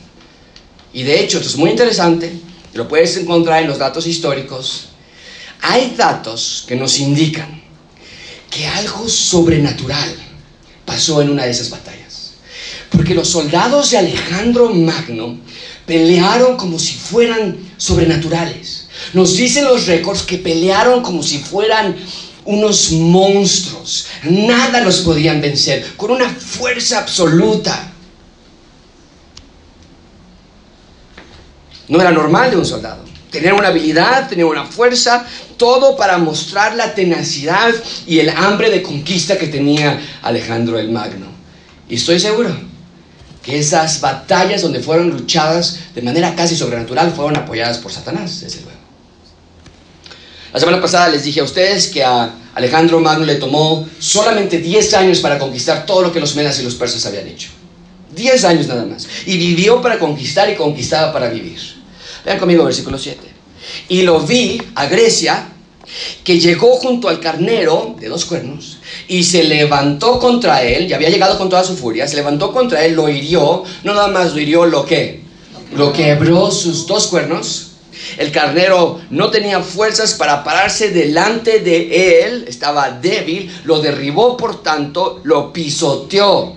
Y 0.93 1.03
de 1.03 1.19
hecho, 1.19 1.37
esto 1.37 1.49
es 1.49 1.57
muy 1.57 1.71
interesante, 1.71 2.31
lo 2.73 2.87
puedes 2.87 3.17
encontrar 3.17 3.61
en 3.61 3.67
los 3.67 3.79
datos 3.79 4.07
históricos. 4.07 4.87
Hay 5.61 5.93
datos 5.97 6.63
que 6.67 6.75
nos 6.75 6.99
indican 6.99 7.61
que 8.49 8.67
algo 8.67 9.09
sobrenatural 9.09 10.15
pasó 10.85 11.21
en 11.21 11.29
una 11.31 11.45
de 11.45 11.51
esas 11.51 11.69
batallas. 11.69 12.33
Porque 12.89 13.13
los 13.13 13.27
soldados 13.27 13.91
de 13.91 13.97
Alejandro 13.97 14.69
Magno 14.69 15.37
pelearon 15.85 16.57
como 16.57 16.79
si 16.79 16.95
fueran 16.95 17.57
sobrenaturales. 17.77 18.87
Nos 19.13 19.35
dicen 19.35 19.65
los 19.65 19.85
récords 19.85 20.23
que 20.23 20.37
pelearon 20.37 21.01
como 21.01 21.21
si 21.21 21.39
fueran 21.39 21.95
unos 22.45 22.91
monstruos. 22.91 24.07
Nada 24.23 24.81
los 24.81 24.99
podían 24.99 25.41
vencer, 25.41 25.85
con 25.95 26.11
una 26.11 26.29
fuerza 26.29 26.99
absoluta. 26.99 27.91
No 31.87 32.01
era 32.01 32.11
normal 32.11 32.49
de 32.51 32.57
un 32.57 32.65
soldado. 32.65 33.05
Tener 33.29 33.53
una 33.53 33.67
habilidad, 33.67 34.29
tener 34.29 34.45
una 34.45 34.63
fuerza, 34.63 35.25
todo 35.57 35.97
para 35.97 36.17
mostrar 36.17 36.75
la 36.75 36.95
tenacidad 36.95 37.73
y 38.07 38.19
el 38.19 38.29
hambre 38.29 38.69
de 38.69 38.81
conquista 38.81 39.37
que 39.37 39.47
tenía 39.47 39.99
Alejandro 40.21 40.79
el 40.79 40.89
Magno. 40.89 41.27
Y 41.89 41.95
estoy 41.95 42.19
seguro 42.19 42.64
que 43.45 43.59
esas 43.59 44.01
batallas 44.01 44.63
donde 44.63 44.79
fueron 44.79 45.11
luchadas 45.11 45.77
de 45.93 46.01
manera 46.01 46.35
casi 46.35 46.55
sobrenatural 46.55 47.11
fueron 47.11 47.37
apoyadas 47.37 47.77
por 47.77 47.91
Satanás, 47.91 48.41
desde 48.41 48.61
luego. 48.61 48.79
La 50.51 50.59
semana 50.59 50.81
pasada 50.81 51.09
les 51.09 51.23
dije 51.23 51.41
a 51.41 51.43
ustedes 51.43 51.87
que 51.87 52.03
a 52.03 52.33
Alejandro 52.55 52.99
Magno 52.99 53.23
le 53.25 53.35
tomó 53.35 53.87
solamente 53.99 54.57
10 54.57 54.93
años 54.95 55.19
para 55.19 55.37
conquistar 55.37 55.85
todo 55.85 56.01
lo 56.01 56.11
que 56.11 56.19
los 56.19 56.35
medas 56.35 56.59
y 56.59 56.63
los 56.63 56.73
persas 56.75 57.05
habían 57.05 57.27
hecho. 57.27 57.49
10 58.15 58.45
años 58.45 58.67
nada 58.67 58.85
más. 58.85 59.07
Y 59.25 59.37
vivió 59.37 59.81
para 59.81 59.99
conquistar 59.99 60.49
y 60.49 60.55
conquistaba 60.55 61.13
para 61.13 61.27
vivir. 61.29 61.59
Vean 62.23 62.39
conmigo 62.39 62.63
versículo 62.63 62.97
7. 62.97 63.19
Y 63.89 64.01
lo 64.01 64.21
vi 64.21 64.61
a 64.73 64.85
Grecia, 64.87 65.49
que 66.23 66.39
llegó 66.39 66.77
junto 66.77 67.09
al 67.09 67.19
carnero 67.19 67.95
de 67.99 68.07
dos 68.07 68.25
cuernos 68.25 68.74
y 69.07 69.23
se 69.23 69.43
levantó 69.43 70.19
contra 70.19 70.63
él, 70.63 70.87
ya 70.87 70.95
había 70.95 71.09
llegado 71.09 71.37
con 71.37 71.49
toda 71.49 71.63
su 71.63 71.75
furia, 71.75 72.07
se 72.07 72.15
levantó 72.15 72.51
contra 72.51 72.83
él, 72.85 72.93
lo 72.93 73.09
hirió, 73.09 73.63
no 73.83 73.93
nada 73.93 74.07
más 74.07 74.33
lo 74.33 74.39
hirió, 74.39 74.65
lo 74.65 74.85
que, 74.85 75.21
lo 75.75 75.93
quebró 75.93 76.51
sus 76.51 76.85
dos 76.87 77.07
cuernos. 77.07 77.71
El 78.17 78.31
carnero 78.31 79.01
no 79.09 79.29
tenía 79.31 79.61
fuerzas 79.61 80.13
para 80.13 80.43
pararse 80.43 80.89
delante 80.89 81.59
de 81.59 82.23
él, 82.23 82.45
estaba 82.47 82.91
débil, 82.91 83.51
lo 83.63 83.79
derribó, 83.79 84.37
por 84.37 84.61
tanto, 84.61 85.21
lo 85.23 85.51
pisoteó. 85.51 86.55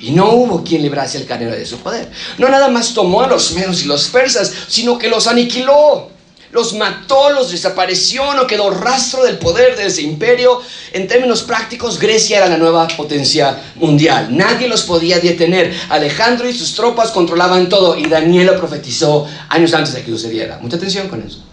Y 0.00 0.12
no 0.12 0.30
hubo 0.30 0.62
quien 0.62 0.82
librase 0.82 1.18
al 1.18 1.26
carnero 1.26 1.52
de 1.52 1.66
su 1.66 1.78
poder. 1.78 2.10
No 2.38 2.48
nada 2.48 2.68
más 2.68 2.94
tomó 2.94 3.22
a 3.22 3.26
los 3.26 3.52
medos 3.52 3.82
y 3.82 3.86
los 3.86 4.08
persas, 4.08 4.52
sino 4.68 4.96
que 4.96 5.08
los 5.08 5.26
aniquiló 5.26 6.10
los 6.50 6.72
mató, 6.74 7.30
los 7.30 7.50
desapareció, 7.50 8.34
no 8.34 8.46
quedó 8.46 8.70
rastro 8.70 9.24
del 9.24 9.38
poder 9.38 9.76
de 9.76 9.86
ese 9.86 10.02
imperio. 10.02 10.60
En 10.92 11.06
términos 11.06 11.42
prácticos, 11.42 11.98
Grecia 11.98 12.38
era 12.38 12.48
la 12.48 12.56
nueva 12.56 12.88
potencia 12.88 13.60
mundial. 13.76 14.28
Nadie 14.34 14.68
los 14.68 14.82
podía 14.82 15.18
detener. 15.18 15.74
Alejandro 15.90 16.48
y 16.48 16.54
sus 16.54 16.74
tropas 16.74 17.10
controlaban 17.10 17.68
todo 17.68 17.96
y 17.98 18.06
Daniel 18.06 18.46
lo 18.46 18.58
profetizó 18.58 19.26
años 19.48 19.74
antes 19.74 19.92
de 19.94 20.02
que 20.02 20.10
sucediera. 20.10 20.58
Mucha 20.62 20.76
atención 20.76 21.08
con 21.08 21.22
eso. 21.22 21.44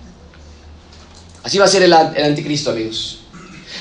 Así 1.43 1.57
va 1.57 1.65
a 1.65 1.69
ser 1.69 1.83
el, 1.83 1.93
el 1.93 2.23
anticristo, 2.23 2.71
amigos. 2.71 3.19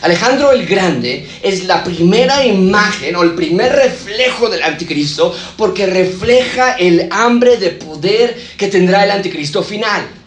Alejandro 0.02 0.52
el 0.52 0.66
Grande 0.66 1.26
es 1.42 1.64
la 1.64 1.82
primera 1.84 2.44
imagen 2.44 3.14
o 3.16 3.22
el 3.22 3.34
primer 3.34 3.72
reflejo 3.72 4.50
del 4.50 4.62
anticristo 4.62 5.34
porque 5.56 5.86
refleja 5.86 6.72
el 6.72 7.08
hambre 7.10 7.56
de 7.56 7.70
poder 7.70 8.36
que 8.58 8.66
tendrá 8.66 9.04
el 9.04 9.12
anticristo 9.12 9.62
final. 9.62 10.23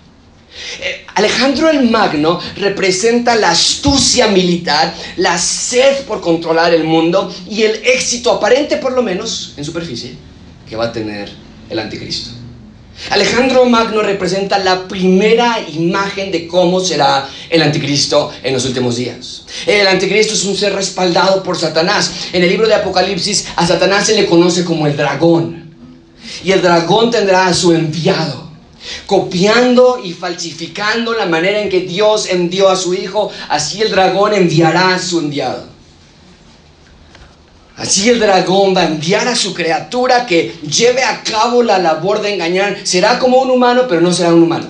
Eh, 0.80 1.06
Alejandro 1.16 1.70
el 1.70 1.90
Magno 1.90 2.40
representa 2.56 3.36
la 3.36 3.52
astucia 3.52 4.28
militar, 4.28 4.94
la 5.18 5.38
sed 5.38 6.06
por 6.06 6.22
controlar 6.22 6.74
el 6.74 6.84
mundo 6.84 7.34
y 7.50 7.64
el 7.64 7.76
éxito 7.84 8.32
aparente, 8.32 8.78
por 8.78 8.94
lo 8.94 9.04
menos 9.04 9.54
en 9.58 9.66
superficie, 9.66 10.16
que 10.68 10.76
va 10.76 10.86
a 10.86 10.92
tener 10.92 11.32
el 11.70 11.80
anticristo. 11.80 12.32
Alejandro 13.12 13.66
Magno 13.66 14.02
representa 14.02 14.58
la 14.58 14.88
primera 14.88 15.60
imagen 15.72 16.32
de 16.32 16.48
cómo 16.48 16.80
será 16.80 17.30
el 17.50 17.62
anticristo 17.62 18.32
en 18.42 18.54
los 18.54 18.66
últimos 18.66 18.96
días. 18.96 19.44
El 19.68 19.88
anticristo 19.88 20.34
es 20.34 20.44
un 20.46 20.58
ser 20.58 20.74
respaldado 20.74 21.44
por 21.44 21.58
Satanás. 21.58 22.12
En 22.34 22.42
el 22.42 22.50
libro 22.50 22.68
de 22.68 22.74
Apocalipsis 22.74 23.50
a 23.56 23.68
Satanás 23.68 24.08
se 24.08 24.16
le 24.16 24.26
conoce 24.26 24.66
como 24.66 24.88
el 24.88 24.98
dragón. 24.98 25.76
Y 26.44 26.52
el 26.52 26.62
dragón 26.62 27.12
tendrá 27.12 27.46
a 27.46 27.54
su 27.54 27.72
enviado 27.72 28.47
copiando 29.06 30.00
y 30.04 30.14
falsificando 30.14 31.14
la 31.14 31.26
manera 31.26 31.60
en 31.62 31.70
que 31.70 31.82
Dios 31.82 32.28
envió 32.30 32.70
a 32.70 32.76
su 32.76 32.94
Hijo, 32.94 33.32
así 33.50 33.82
el 33.82 33.92
dragón 33.92 34.34
enviará 34.34 34.96
a 34.96 35.00
su 35.00 35.20
enviado. 35.20 35.78
Así 37.78 38.10
el 38.10 38.20
dragón 38.20 38.76
va 38.76 38.82
a 38.82 38.88
enviar 38.88 39.28
a 39.28 39.36
su 39.36 39.54
criatura 39.54 40.26
que 40.26 40.56
lleve 40.68 41.04
a 41.04 41.22
cabo 41.22 41.62
la 41.62 41.78
labor 41.78 42.22
de 42.22 42.34
engañar. 42.34 42.80
Será 42.84 43.20
como 43.20 43.40
un 43.40 43.52
humano, 43.52 43.84
pero 43.88 44.02
no 44.02 44.12
será 44.12 44.34
un 44.34 44.42
humano. 44.42 44.68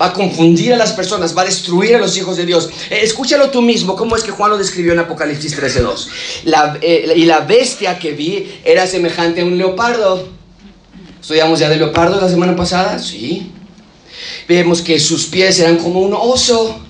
Va 0.00 0.06
a 0.06 0.12
confundir 0.14 0.72
a 0.72 0.76
las 0.76 0.92
personas, 0.92 1.36
va 1.36 1.42
a 1.42 1.44
destruir 1.44 1.94
a 1.94 1.98
los 1.98 2.16
hijos 2.16 2.38
de 2.38 2.46
Dios. 2.46 2.70
Eh, 2.90 3.00
escúchalo 3.02 3.50
tú 3.50 3.60
mismo, 3.60 3.94
cómo 3.94 4.16
es 4.16 4.24
que 4.24 4.32
Juan 4.32 4.50
lo 4.50 4.58
describió 4.58 4.94
en 4.94 5.00
Apocalipsis 5.00 5.56
13.2. 5.56 6.08
La, 6.44 6.78
eh, 6.80 7.12
y 7.14 7.26
la 7.26 7.40
bestia 7.40 7.98
que 7.98 8.12
vi 8.12 8.60
era 8.64 8.86
semejante 8.86 9.42
a 9.42 9.44
un 9.44 9.58
leopardo. 9.58 10.26
Estudiamos 11.24 11.58
ya 11.58 11.70
de 11.70 11.78
leopardo 11.78 12.20
la 12.20 12.28
semana 12.28 12.54
pasada, 12.54 12.98
sí. 12.98 13.50
Vemos 14.46 14.82
que 14.82 15.00
sus 15.00 15.24
pies 15.24 15.58
eran 15.58 15.78
como 15.78 16.00
un 16.00 16.12
oso 16.12 16.84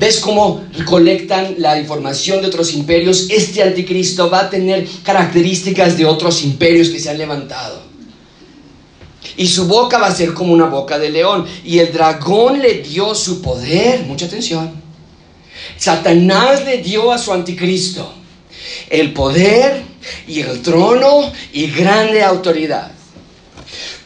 ¿Ves 0.00 0.18
cómo 0.18 0.64
recolectan 0.72 1.54
la 1.58 1.78
información 1.78 2.40
de 2.40 2.48
otros 2.48 2.72
imperios? 2.74 3.28
Este 3.30 3.62
anticristo 3.62 4.28
va 4.28 4.40
a 4.40 4.50
tener 4.50 4.88
características 5.04 5.96
de 5.96 6.04
otros 6.04 6.42
imperios 6.42 6.88
que 6.88 6.98
se 6.98 7.10
han 7.10 7.18
levantado. 7.18 7.80
Y 9.36 9.46
su 9.46 9.68
boca 9.68 9.98
va 9.98 10.08
a 10.08 10.14
ser 10.14 10.34
como 10.34 10.52
una 10.52 10.66
boca 10.66 10.98
de 10.98 11.10
león. 11.10 11.46
Y 11.64 11.78
el 11.78 11.92
dragón 11.92 12.60
le 12.60 12.78
dio 12.78 13.14
su 13.14 13.40
poder. 13.40 14.00
Mucha 14.00 14.26
atención. 14.26 14.72
Satanás 15.76 16.64
le 16.64 16.78
dio 16.78 17.12
a 17.12 17.18
su 17.18 17.32
anticristo 17.32 18.10
el 18.90 19.12
poder 19.12 19.93
y 20.26 20.40
el 20.40 20.62
trono 20.62 21.32
y 21.52 21.70
grande 21.70 22.22
autoridad. 22.22 22.90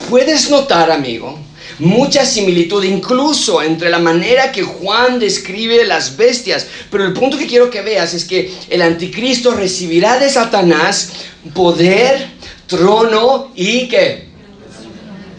Puedes 0.08 0.50
notar, 0.50 0.90
amigo, 0.90 1.38
mucha 1.78 2.24
similitud 2.24 2.82
incluso 2.84 3.62
entre 3.62 3.90
la 3.90 3.98
manera 3.98 4.52
que 4.52 4.62
Juan 4.62 5.18
describe 5.18 5.84
las 5.84 6.16
bestias. 6.16 6.66
Pero 6.90 7.04
el 7.04 7.12
punto 7.12 7.38
que 7.38 7.46
quiero 7.46 7.70
que 7.70 7.82
veas 7.82 8.14
es 8.14 8.24
que 8.24 8.52
el 8.68 8.82
anticristo 8.82 9.54
recibirá 9.54 10.18
de 10.18 10.30
Satanás 10.30 11.12
poder, 11.54 12.28
trono 12.66 13.52
y 13.54 13.88
qué? 13.88 14.28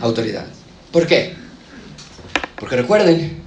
Autoridad. 0.02 0.46
¿Por 0.92 1.06
qué? 1.06 1.36
Porque 2.56 2.76
recuerden, 2.76 3.42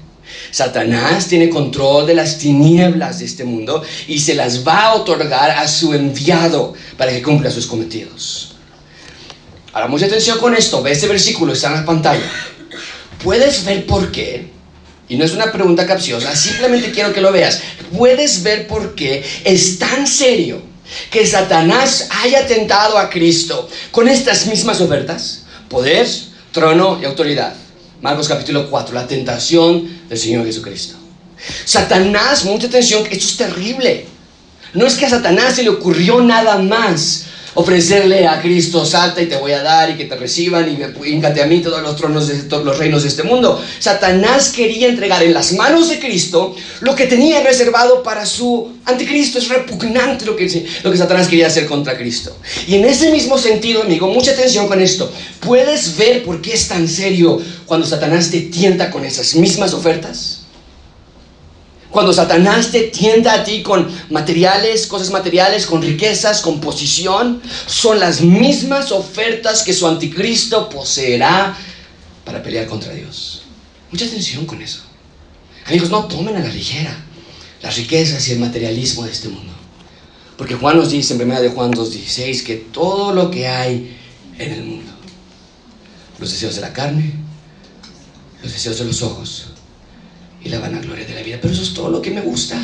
Satanás 0.50 1.26
tiene 1.26 1.48
control 1.48 2.06
de 2.06 2.14
las 2.14 2.38
tinieblas 2.38 3.18
de 3.18 3.24
este 3.24 3.44
mundo 3.44 3.82
y 4.08 4.18
se 4.18 4.34
las 4.34 4.66
va 4.66 4.86
a 4.86 4.94
otorgar 4.94 5.50
a 5.50 5.66
su 5.68 5.94
enviado 5.94 6.74
para 6.96 7.12
que 7.12 7.22
cumpla 7.22 7.50
sus 7.50 7.66
cometidos. 7.66 8.54
Ahora, 9.72 9.88
mucha 9.88 10.06
atención 10.06 10.38
con 10.38 10.54
esto. 10.54 10.82
Ve 10.82 10.92
este 10.92 11.08
versículo, 11.08 11.52
está 11.52 11.68
en 11.68 11.74
la 11.74 11.84
pantalla. 11.84 12.30
¿Puedes 13.22 13.64
ver 13.64 13.86
por 13.86 14.12
qué? 14.12 14.50
Y 15.08 15.16
no 15.16 15.24
es 15.24 15.32
una 15.32 15.52
pregunta 15.52 15.86
capciosa, 15.86 16.34
simplemente 16.34 16.90
quiero 16.90 17.12
que 17.12 17.20
lo 17.20 17.32
veas. 17.32 17.60
¿Puedes 17.96 18.42
ver 18.42 18.66
por 18.66 18.94
qué 18.94 19.24
es 19.44 19.78
tan 19.78 20.06
serio 20.06 20.62
que 21.10 21.26
Satanás 21.26 22.08
haya 22.22 22.46
tentado 22.46 22.98
a 22.98 23.10
Cristo 23.10 23.68
con 23.90 24.08
estas 24.08 24.46
mismas 24.46 24.80
ofertas? 24.80 25.44
Poder, 25.68 26.06
trono 26.50 26.98
y 27.00 27.04
autoridad. 27.04 27.54
Marcos 28.00 28.28
capítulo 28.28 28.68
4, 28.68 28.94
la 28.94 29.06
tentación 29.06 30.01
del 30.12 30.20
Señor 30.20 30.44
Jesucristo. 30.44 30.96
Satanás, 31.64 32.44
mucha 32.44 32.66
atención, 32.66 33.02
esto 33.10 33.24
es 33.24 33.36
terrible. 33.38 34.06
No 34.74 34.86
es 34.86 34.94
que 34.94 35.06
a 35.06 35.10
Satanás 35.10 35.56
se 35.56 35.62
le 35.62 35.70
ocurrió 35.70 36.20
nada 36.20 36.58
más 36.58 37.24
ofrecerle 37.54 38.26
a 38.26 38.40
Cristo, 38.40 38.84
salta 38.84 39.20
y 39.20 39.26
te 39.26 39.36
voy 39.36 39.52
a 39.52 39.62
dar 39.62 39.90
y 39.90 39.96
que 39.96 40.06
te 40.06 40.16
reciban 40.16 40.68
y 40.68 41.08
híncate 41.08 41.42
a 41.42 41.46
mí 41.46 41.60
todos 41.60 41.82
los 41.82 41.96
tronos 41.96 42.28
de 42.28 42.42
todos 42.44 42.64
los 42.64 42.78
reinos 42.78 43.02
de 43.02 43.08
este 43.08 43.22
mundo. 43.22 43.62
Satanás 43.78 44.50
quería 44.50 44.88
entregar 44.88 45.22
en 45.22 45.34
las 45.34 45.52
manos 45.52 45.88
de 45.88 45.98
Cristo 45.98 46.54
lo 46.80 46.94
que 46.94 47.06
tenía 47.06 47.42
reservado 47.42 48.02
para 48.02 48.24
su 48.26 48.72
anticristo. 48.84 49.38
Es 49.38 49.48
repugnante 49.48 50.24
lo 50.24 50.36
que, 50.36 50.66
lo 50.82 50.90
que 50.90 50.96
Satanás 50.96 51.28
quería 51.28 51.46
hacer 51.46 51.66
contra 51.66 51.96
Cristo. 51.96 52.36
Y 52.66 52.76
en 52.76 52.84
ese 52.84 53.10
mismo 53.10 53.36
sentido, 53.38 53.82
amigo, 53.82 54.08
mucha 54.08 54.32
atención 54.32 54.68
con 54.68 54.80
esto. 54.80 55.12
¿Puedes 55.40 55.96
ver 55.96 56.22
por 56.24 56.40
qué 56.40 56.54
es 56.54 56.68
tan 56.68 56.88
serio 56.88 57.40
cuando 57.66 57.86
Satanás 57.86 58.30
te 58.30 58.40
tienta 58.42 58.90
con 58.90 59.04
esas 59.04 59.34
mismas 59.34 59.74
ofertas? 59.74 60.41
Cuando 61.92 62.14
Satanás 62.14 62.70
te 62.72 62.84
tienda 62.84 63.34
a 63.34 63.44
ti 63.44 63.62
con 63.62 63.86
materiales, 64.08 64.86
cosas 64.86 65.10
materiales, 65.10 65.66
con 65.66 65.82
riquezas, 65.82 66.40
con 66.40 66.58
posición, 66.58 67.42
son 67.66 68.00
las 68.00 68.22
mismas 68.22 68.90
ofertas 68.92 69.62
que 69.62 69.74
su 69.74 69.86
anticristo 69.86 70.70
poseerá 70.70 71.54
para 72.24 72.42
pelear 72.42 72.66
contra 72.66 72.94
Dios. 72.94 73.42
Mucha 73.90 74.06
atención 74.06 74.46
con 74.46 74.62
eso. 74.62 74.80
Amigos, 75.66 75.90
no 75.90 76.06
tomen 76.06 76.34
a 76.36 76.40
la 76.40 76.48
ligera 76.48 76.96
las 77.60 77.76
riquezas 77.76 78.26
y 78.26 78.32
el 78.32 78.38
materialismo 78.38 79.04
de 79.04 79.12
este 79.12 79.28
mundo. 79.28 79.52
Porque 80.38 80.54
Juan 80.54 80.78
nos 80.78 80.90
dice 80.90 81.12
en 81.12 81.20
1 81.20 81.42
de 81.42 81.50
Juan 81.50 81.72
2.16 81.72 82.42
que 82.42 82.56
todo 82.56 83.12
lo 83.12 83.30
que 83.30 83.48
hay 83.48 83.98
en 84.38 84.52
el 84.52 84.64
mundo, 84.64 84.92
los 86.18 86.30
deseos 86.32 86.54
de 86.54 86.62
la 86.62 86.72
carne, 86.72 87.12
los 88.42 88.50
deseos 88.50 88.78
de 88.78 88.86
los 88.86 89.02
ojos, 89.02 89.51
y 90.44 90.48
la 90.48 90.58
vanagloria 90.58 91.06
de 91.06 91.14
la 91.14 91.22
vida. 91.22 91.38
Pero 91.40 91.52
eso 91.52 91.62
es 91.62 91.74
todo 91.74 91.90
lo 91.90 92.02
que 92.02 92.10
me 92.10 92.20
gusta. 92.20 92.56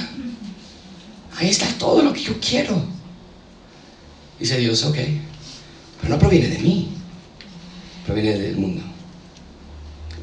Ahí 1.36 1.48
está 1.48 1.66
todo 1.78 2.02
lo 2.02 2.12
que 2.12 2.20
yo 2.20 2.34
quiero. 2.40 2.82
Dice 4.38 4.58
Dios, 4.58 4.84
ok, 4.84 4.96
pero 6.00 6.14
no 6.14 6.18
proviene 6.18 6.48
de 6.48 6.58
mí, 6.58 6.88
proviene 8.06 8.38
del 8.38 8.56
mundo. 8.56 8.82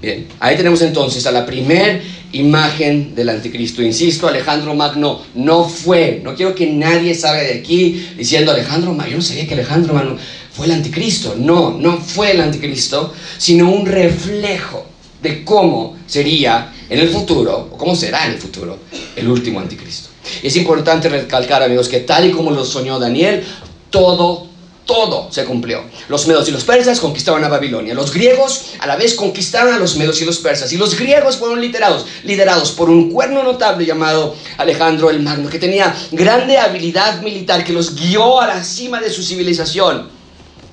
Bien, 0.02 0.28
ahí 0.40 0.56
tenemos 0.56 0.82
entonces 0.82 1.26
a 1.26 1.32
la 1.32 1.46
primer 1.46 2.02
imagen 2.32 3.16
del 3.16 3.30
anticristo. 3.30 3.82
Insisto, 3.82 4.28
Alejandro 4.28 4.76
Magno 4.76 5.22
no 5.36 5.68
fue, 5.68 6.22
no 6.24 6.36
quiero 6.36 6.54
que 6.54 6.68
nadie 6.68 7.16
salga 7.16 7.42
de 7.42 7.60
aquí 7.60 8.08
diciendo 8.18 8.52
Alejandro 8.52 8.94
Magno, 8.94 9.12
yo 9.12 9.18
no 9.18 9.24
sabía 9.24 9.48
que 9.48 9.54
Alejandro 9.54 9.94
Magno 9.94 10.18
fue 10.52 10.68
el 10.68 10.74
anticristo. 10.74 11.36
No, 11.38 11.78
no 11.78 11.98
fue 11.98 12.32
el 12.32 12.42
anticristo, 12.42 13.14
sino 13.38 13.70
un 13.70 13.86
reflejo 13.86 14.86
de 15.22 15.44
cómo 15.44 15.98
sería 16.08 16.72
en 16.90 17.00
el 17.00 17.10
futuro, 17.10 17.70
o 17.72 17.78
cómo 17.78 17.96
será 17.96 18.26
en 18.26 18.34
el 18.34 18.40
futuro, 18.40 18.78
el 19.16 19.28
último 19.28 19.60
anticristo. 19.60 20.10
es 20.42 20.56
importante 20.56 21.10
recalcar, 21.10 21.64
amigos, 21.64 21.90
que 21.90 22.02
tal 22.02 22.28
y 22.28 22.32
como 22.32 22.52
lo 22.52 22.64
soñó 22.66 23.00
Daniel, 23.00 23.44
todo, 23.90 24.48
todo 24.86 25.32
se 25.32 25.46
cumplió. 25.46 25.84
Los 26.10 26.28
medos 26.28 26.48
y 26.48 26.52
los 26.52 26.64
persas 26.64 27.00
conquistaron 27.00 27.44
a 27.44 27.48
Babilonia. 27.48 27.94
Los 27.94 28.14
griegos 28.14 28.74
a 28.80 28.88
la 28.88 28.96
vez 28.96 29.16
conquistaron 29.16 29.74
a 29.74 29.80
los 29.80 29.96
medos 29.96 30.22
y 30.22 30.26
los 30.26 30.38
persas. 30.40 30.72
Y 30.74 30.78
los 30.78 30.98
griegos 30.98 31.38
fueron 31.38 31.60
liderados, 31.60 32.06
liderados 32.24 32.72
por 32.72 32.90
un 32.90 33.12
cuerno 33.12 33.44
notable 33.44 33.86
llamado 33.86 34.36
Alejandro 34.58 35.10
el 35.10 35.22
Magno, 35.22 35.50
que 35.50 35.60
tenía 35.60 35.96
grande 36.12 36.58
habilidad 36.58 37.22
militar, 37.22 37.64
que 37.64 37.74
los 37.74 37.96
guió 37.96 38.42
a 38.42 38.48
la 38.48 38.64
cima 38.64 39.00
de 39.00 39.10
su 39.10 39.24
civilización. 39.24 40.10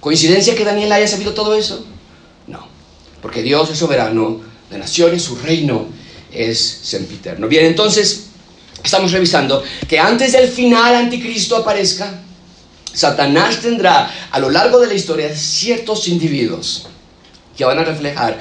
¿Coincidencia 0.00 0.54
que 0.54 0.64
Daniel 0.64 0.92
haya 0.92 1.06
sabido 1.06 1.32
todo 1.32 1.54
eso? 1.54 1.84
No, 2.46 2.66
porque 3.22 3.40
Dios 3.40 3.70
es 3.70 3.78
soberano 3.78 4.40
de 4.68 4.78
naciones, 4.78 5.22
su 5.22 5.36
reino 5.36 5.86
es 6.34 6.80
sempiterno. 6.82 7.48
Bien, 7.48 7.66
entonces 7.66 8.26
estamos 8.82 9.12
revisando 9.12 9.62
que 9.88 9.98
antes 9.98 10.32
del 10.32 10.48
final 10.48 10.94
anticristo 10.94 11.56
aparezca, 11.56 12.20
Satanás 12.92 13.60
tendrá 13.60 14.10
a 14.30 14.38
lo 14.38 14.50
largo 14.50 14.78
de 14.80 14.88
la 14.88 14.94
historia 14.94 15.34
ciertos 15.34 16.08
individuos 16.08 16.86
que 17.56 17.64
van 17.64 17.78
a 17.78 17.84
reflejar 17.84 18.38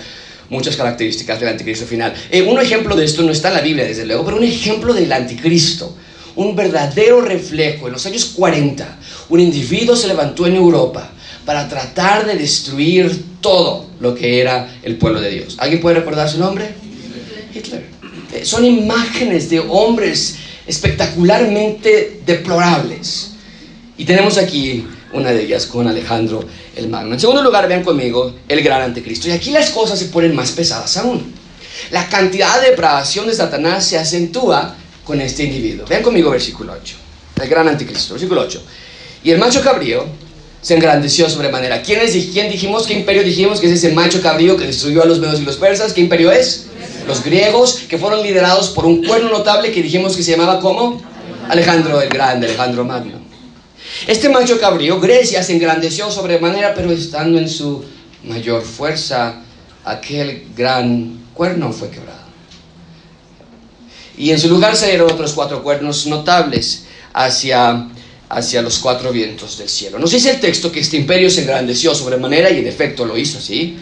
muchas 0.49 0.75
características 0.75 1.39
del 1.39 1.49
anticristo 1.49 1.85
final. 1.85 2.13
Eh, 2.29 2.41
un 2.41 2.59
ejemplo 2.59 2.95
de 2.95 3.05
esto 3.05 3.23
no 3.23 3.31
está 3.31 3.47
en 3.47 3.53
la 3.55 3.61
Biblia, 3.61 3.85
desde 3.85 4.05
luego, 4.05 4.25
pero 4.25 4.37
un 4.37 4.43
ejemplo 4.43 4.93
del 4.93 5.11
anticristo, 5.11 5.95
un 6.35 6.55
verdadero 6.55 7.21
reflejo. 7.21 7.87
En 7.87 7.93
los 7.93 8.05
años 8.05 8.25
40, 8.35 8.97
un 9.29 9.39
individuo 9.39 9.95
se 9.95 10.07
levantó 10.07 10.45
en 10.45 10.55
Europa 10.55 11.09
para 11.45 11.67
tratar 11.67 12.25
de 12.25 12.35
destruir 12.35 13.23
todo 13.39 13.87
lo 13.99 14.13
que 14.13 14.41
era 14.41 14.75
el 14.83 14.97
pueblo 14.97 15.21
de 15.21 15.31
Dios. 15.31 15.55
¿Alguien 15.57 15.81
puede 15.81 15.95
recordar 15.95 16.29
su 16.29 16.37
nombre? 16.37 16.80
Hitler. 17.53 17.85
Eh, 18.33 18.45
son 18.45 18.65
imágenes 18.65 19.49
de 19.49 19.59
hombres 19.59 20.37
espectacularmente 20.65 22.21
deplorables. 22.25 23.31
Y 23.97 24.05
tenemos 24.05 24.37
aquí 24.37 24.85
una 25.13 25.31
de 25.31 25.43
ellas 25.43 25.65
con 25.65 25.87
Alejandro 25.87 26.43
el 26.75 26.87
Magno. 26.87 27.13
En 27.13 27.19
segundo 27.19 27.41
lugar, 27.41 27.67
vean 27.67 27.83
conmigo 27.83 28.33
el 28.47 28.61
gran 28.61 28.81
anticristo. 28.81 29.27
Y 29.27 29.31
aquí 29.31 29.51
las 29.51 29.69
cosas 29.71 29.99
se 29.99 30.05
ponen 30.05 30.35
más 30.35 30.51
pesadas 30.51 30.95
aún. 30.97 31.33
La 31.91 32.07
cantidad 32.07 32.61
de 32.61 32.71
depravación 32.71 33.27
de 33.27 33.33
Satanás 33.33 33.85
se 33.85 33.97
acentúa 33.97 34.75
con 35.03 35.19
este 35.19 35.43
individuo. 35.43 35.85
Vean 35.87 36.03
conmigo 36.03 36.29
versículo 36.29 36.73
8. 36.73 36.95
El 37.41 37.49
gran 37.49 37.67
anticristo, 37.67 38.13
versículo 38.13 38.41
8. 38.41 38.63
Y 39.23 39.31
el 39.31 39.39
macho 39.39 39.61
cabrío 39.61 40.05
se 40.61 40.75
engrandeció 40.75 41.29
sobremanera. 41.29 41.81
¿Quién, 41.81 42.01
es, 42.01 42.11
¿Quién 42.31 42.51
dijimos? 42.51 42.85
¿Qué 42.85 42.93
imperio 42.93 43.23
dijimos 43.23 43.59
que 43.59 43.67
es 43.67 43.73
ese 43.73 43.93
macho 43.93 44.21
cabrío 44.21 44.57
que 44.57 44.65
destruyó 44.65 45.01
a 45.01 45.05
los 45.05 45.19
medos 45.19 45.39
y 45.39 45.43
los 45.43 45.57
persas? 45.57 45.93
¿Qué 45.93 46.01
imperio 46.01 46.31
es? 46.31 46.67
Los 47.07 47.23
griegos, 47.23 47.81
que 47.89 47.97
fueron 47.97 48.21
liderados 48.21 48.69
por 48.69 48.85
un 48.85 49.03
cuerno 49.03 49.29
notable 49.29 49.71
que 49.71 49.81
dijimos 49.81 50.15
que 50.15 50.23
se 50.23 50.31
llamaba 50.31 50.59
¿cómo? 50.59 51.01
Alejandro 51.49 52.01
el 52.01 52.09
Grande, 52.09 52.47
Alejandro 52.47 52.85
Magno. 52.85 53.19
Este 54.07 54.29
macho 54.29 54.59
cabrío, 54.59 54.99
Grecia, 54.99 55.43
se 55.43 55.53
engrandeció 55.53 56.09
sobremanera, 56.09 56.73
pero 56.73 56.91
estando 56.91 57.37
en 57.37 57.49
su 57.49 57.83
mayor 58.23 58.61
fuerza, 58.61 59.41
aquel 59.83 60.47
gran 60.55 61.19
cuerno 61.33 61.71
fue 61.73 61.89
quebrado. 61.89 62.21
Y 64.17 64.31
en 64.31 64.39
su 64.39 64.49
lugar 64.49 64.75
se 64.75 64.87
dieron 64.87 65.11
otros 65.11 65.33
cuatro 65.33 65.63
cuernos 65.63 66.05
notables 66.07 66.85
hacia 67.13 67.87
hacia 68.31 68.61
los 68.61 68.79
cuatro 68.79 69.11
vientos 69.11 69.57
del 69.57 69.67
cielo. 69.67 69.99
Nos 69.99 70.11
dice 70.11 70.31
el 70.31 70.39
texto 70.39 70.71
que 70.71 70.79
este 70.79 70.95
imperio 70.95 71.29
se 71.29 71.41
engrandeció 71.41 71.93
sobremanera 71.93 72.49
y 72.49 72.59
en 72.59 72.67
efecto 72.67 73.05
lo 73.05 73.17
hizo 73.17 73.39
así, 73.39 73.77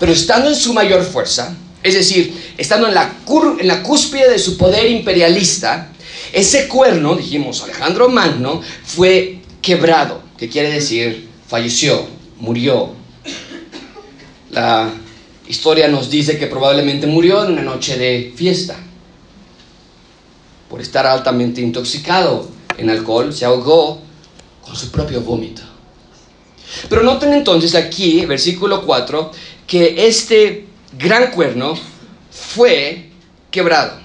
pero 0.00 0.12
estando 0.12 0.48
en 0.48 0.56
su 0.56 0.74
mayor 0.74 1.04
fuerza, 1.04 1.56
es 1.82 1.94
decir, 1.94 2.54
estando 2.56 2.88
en 2.88 2.94
la, 2.94 3.82
cúspide 3.82 4.30
de 4.30 4.38
su 4.38 4.56
poder 4.56 4.90
imperialista, 4.90 5.92
ese 6.32 6.68
cuerno, 6.68 7.14
dijimos 7.16 7.62
Alejandro 7.62 8.08
Magno, 8.08 8.62
fue 8.84 9.40
quebrado, 9.60 10.22
que 10.38 10.48
quiere 10.48 10.70
decir 10.70 11.28
falleció, 11.46 12.06
murió. 12.38 12.90
La 14.50 14.90
historia 15.48 15.88
nos 15.88 16.08
dice 16.08 16.38
que 16.38 16.46
probablemente 16.46 17.06
murió 17.06 17.44
en 17.44 17.52
una 17.52 17.62
noche 17.62 17.98
de 17.98 18.32
fiesta, 18.34 18.76
por 20.70 20.80
estar 20.80 21.06
altamente 21.06 21.60
intoxicado 21.60 22.48
en 22.78 22.88
alcohol, 22.88 23.34
se 23.34 23.44
ahogó 23.44 24.00
con 24.64 24.74
su 24.74 24.90
propio 24.90 25.20
vómito. 25.20 25.62
Pero 26.88 27.02
noten 27.02 27.34
entonces 27.34 27.74
aquí, 27.74 28.24
versículo 28.24 28.86
4, 28.86 29.30
que 29.66 30.06
este 30.06 30.71
gran 30.98 31.30
cuerno 31.30 31.74
fue 32.30 33.10
quebrado. 33.50 34.00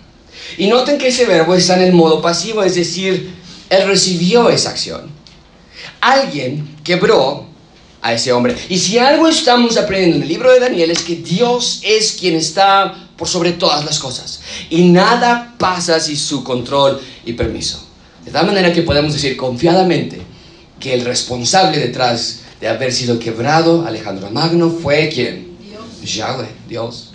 Y 0.57 0.67
noten 0.67 0.97
que 0.97 1.09
ese 1.09 1.25
verbo 1.25 1.55
está 1.55 1.75
en 1.75 1.83
el 1.83 1.93
modo 1.93 2.21
pasivo, 2.21 2.63
es 2.63 2.75
decir, 2.75 3.33
él 3.69 3.87
recibió 3.87 4.49
esa 4.49 4.69
acción. 4.69 5.09
Alguien 6.01 6.77
quebró 6.83 7.47
a 8.01 8.13
ese 8.13 8.31
hombre. 8.31 8.55
Y 8.69 8.77
si 8.77 8.97
algo 8.97 9.27
estamos 9.27 9.77
aprendiendo 9.77 10.17
en 10.17 10.23
el 10.23 10.29
libro 10.29 10.51
de 10.51 10.59
Daniel 10.59 10.91
es 10.91 11.01
que 11.01 11.15
Dios 11.15 11.81
es 11.83 12.13
quien 12.13 12.35
está 12.35 13.09
por 13.17 13.27
sobre 13.27 13.53
todas 13.53 13.83
las 13.83 13.99
cosas. 13.99 14.41
Y 14.69 14.83
nada 14.83 15.55
pasa 15.57 15.99
sin 15.99 16.17
su 16.17 16.43
control 16.43 17.01
y 17.25 17.33
permiso. 17.33 17.83
De 18.23 18.31
tal 18.31 18.45
manera 18.45 18.73
que 18.73 18.83
podemos 18.83 19.13
decir 19.13 19.35
confiadamente 19.35 20.21
que 20.79 20.93
el 20.93 21.05
responsable 21.05 21.79
detrás 21.79 22.41
de 22.61 22.67
haber 22.67 22.93
sido 22.93 23.19
quebrado, 23.19 23.85
Alejandro 23.85 24.29
Magno, 24.31 24.69
fue 24.69 25.09
quien? 25.09 25.46
Yahweh, 26.07 26.49
Dios. 26.67 27.13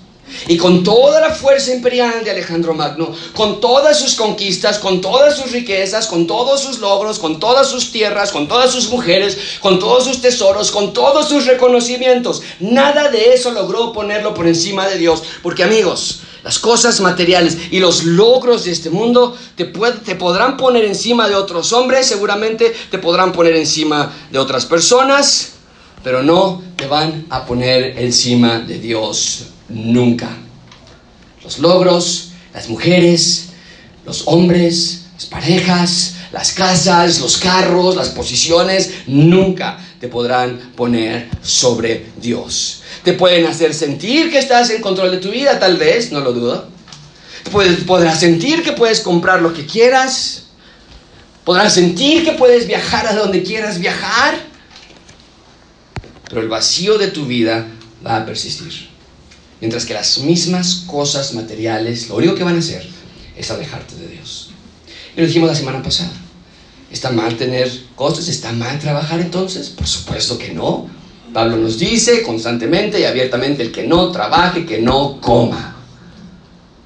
Y 0.48 0.56
con 0.56 0.82
toda 0.82 1.20
la 1.20 1.30
fuerza 1.30 1.74
imperial 1.74 2.24
de 2.24 2.30
Alejandro 2.30 2.72
Magno, 2.74 3.12
con 3.34 3.60
todas 3.60 3.98
sus 3.98 4.14
conquistas, 4.14 4.78
con 4.78 5.00
todas 5.00 5.36
sus 5.36 5.50
riquezas, 5.50 6.06
con 6.06 6.26
todos 6.26 6.60
sus 6.60 6.78
logros, 6.78 7.18
con 7.18 7.38
todas 7.38 7.68
sus 7.68 7.90
tierras, 7.92 8.30
con 8.30 8.48
todas 8.48 8.70
sus 8.70 8.88
mujeres, 8.88 9.36
con 9.60 9.78
todos 9.78 10.04
sus 10.04 10.22
tesoros, 10.22 10.70
con 10.70 10.92
todos 10.92 11.28
sus 11.28 11.46
reconocimientos, 11.46 12.42
nada 12.60 13.10
de 13.10 13.34
eso 13.34 13.50
logró 13.50 13.92
ponerlo 13.92 14.32
por 14.32 14.46
encima 14.46 14.88
de 14.88 14.96
Dios. 14.96 15.22
Porque 15.42 15.64
amigos, 15.64 16.20
las 16.44 16.58
cosas 16.58 17.00
materiales 17.00 17.56
y 17.70 17.78
los 17.78 18.04
logros 18.04 18.64
de 18.64 18.72
este 18.72 18.90
mundo 18.90 19.36
te, 19.54 19.64
te 19.64 20.14
podrán 20.14 20.56
poner 20.56 20.84
encima 20.84 21.28
de 21.28 21.34
otros 21.34 21.72
hombres, 21.72 22.06
seguramente 22.06 22.74
te 22.90 22.98
podrán 22.98 23.32
poner 23.32 23.54
encima 23.54 24.12
de 24.30 24.38
otras 24.38 24.66
personas, 24.66 25.51
pero 26.02 26.22
no 26.22 26.62
te 26.76 26.86
van 26.86 27.26
a 27.30 27.44
poner 27.46 27.98
encima 27.98 28.60
de 28.60 28.78
Dios 28.78 29.46
nunca. 29.68 30.28
Los 31.42 31.58
logros, 31.58 32.30
las 32.54 32.68
mujeres, 32.68 33.48
los 34.04 34.22
hombres, 34.26 35.06
las 35.14 35.26
parejas, 35.26 36.14
las 36.32 36.52
casas, 36.52 37.20
los 37.20 37.36
carros, 37.36 37.94
las 37.94 38.08
posiciones, 38.08 38.90
nunca 39.06 39.78
te 40.00 40.08
podrán 40.08 40.72
poner 40.74 41.28
sobre 41.42 42.06
Dios. 42.20 42.82
Te 43.04 43.12
pueden 43.12 43.46
hacer 43.46 43.74
sentir 43.74 44.30
que 44.30 44.38
estás 44.38 44.70
en 44.70 44.80
control 44.80 45.10
de 45.10 45.18
tu 45.18 45.30
vida, 45.30 45.58
tal 45.58 45.76
vez, 45.76 46.10
no 46.10 46.20
lo 46.20 46.32
dudo. 46.32 46.68
Podrás 47.86 48.20
sentir 48.20 48.62
que 48.62 48.72
puedes 48.72 49.00
comprar 49.00 49.42
lo 49.42 49.52
que 49.52 49.66
quieras. 49.66 50.44
Podrás 51.44 51.74
sentir 51.74 52.24
que 52.24 52.32
puedes 52.32 52.66
viajar 52.66 53.06
a 53.06 53.14
donde 53.14 53.42
quieras 53.42 53.78
viajar. 53.78 54.51
Pero 56.32 56.40
el 56.40 56.48
vacío 56.48 56.96
de 56.96 57.08
tu 57.08 57.26
vida 57.26 57.66
va 58.04 58.16
a 58.16 58.24
persistir. 58.24 58.88
Mientras 59.60 59.84
que 59.84 59.92
las 59.92 60.16
mismas 60.20 60.84
cosas 60.86 61.34
materiales, 61.34 62.08
lo 62.08 62.16
único 62.16 62.34
que 62.34 62.42
van 62.42 62.56
a 62.56 62.60
hacer 62.60 62.88
es 63.36 63.50
alejarte 63.50 63.96
de 63.96 64.08
Dios. 64.08 64.48
Y 65.14 65.20
lo 65.20 65.26
dijimos 65.26 65.50
la 65.50 65.54
semana 65.54 65.82
pasada. 65.82 66.10
¿Está 66.90 67.10
mal 67.10 67.36
tener 67.36 67.70
cosas? 67.94 68.28
¿Está 68.28 68.50
mal 68.50 68.78
trabajar 68.78 69.20
entonces? 69.20 69.68
Por 69.68 69.86
supuesto 69.86 70.38
que 70.38 70.54
no. 70.54 70.88
Pablo 71.34 71.58
nos 71.58 71.78
dice 71.78 72.22
constantemente 72.22 72.98
y 72.98 73.04
abiertamente 73.04 73.62
el 73.62 73.70
que 73.70 73.86
no 73.86 74.10
trabaje, 74.10 74.64
que 74.64 74.80
no 74.80 75.20
coma. 75.20 75.76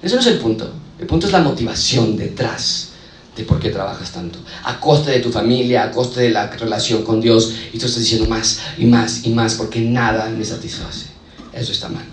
Ese 0.02 0.16
no 0.16 0.22
es 0.22 0.26
el 0.26 0.38
punto. 0.38 0.68
El 0.98 1.06
punto 1.06 1.28
es 1.28 1.32
la 1.32 1.40
motivación 1.40 2.16
detrás 2.16 2.95
de 3.36 3.44
por 3.44 3.60
qué 3.60 3.70
trabajas 3.70 4.12
tanto. 4.12 4.38
A 4.64 4.80
costa 4.80 5.10
de 5.10 5.20
tu 5.20 5.30
familia, 5.30 5.84
a 5.84 5.90
costa 5.90 6.20
de 6.20 6.30
la 6.30 6.48
relación 6.48 7.02
con 7.02 7.20
Dios. 7.20 7.52
Y 7.72 7.78
tú 7.78 7.86
estás 7.86 8.02
diciendo 8.02 8.28
más 8.28 8.60
y 8.78 8.86
más 8.86 9.24
y 9.24 9.30
más 9.30 9.54
porque 9.54 9.80
nada 9.80 10.28
me 10.30 10.44
satisface. 10.44 11.06
Eso 11.52 11.72
está 11.72 11.88
mal. 11.88 12.04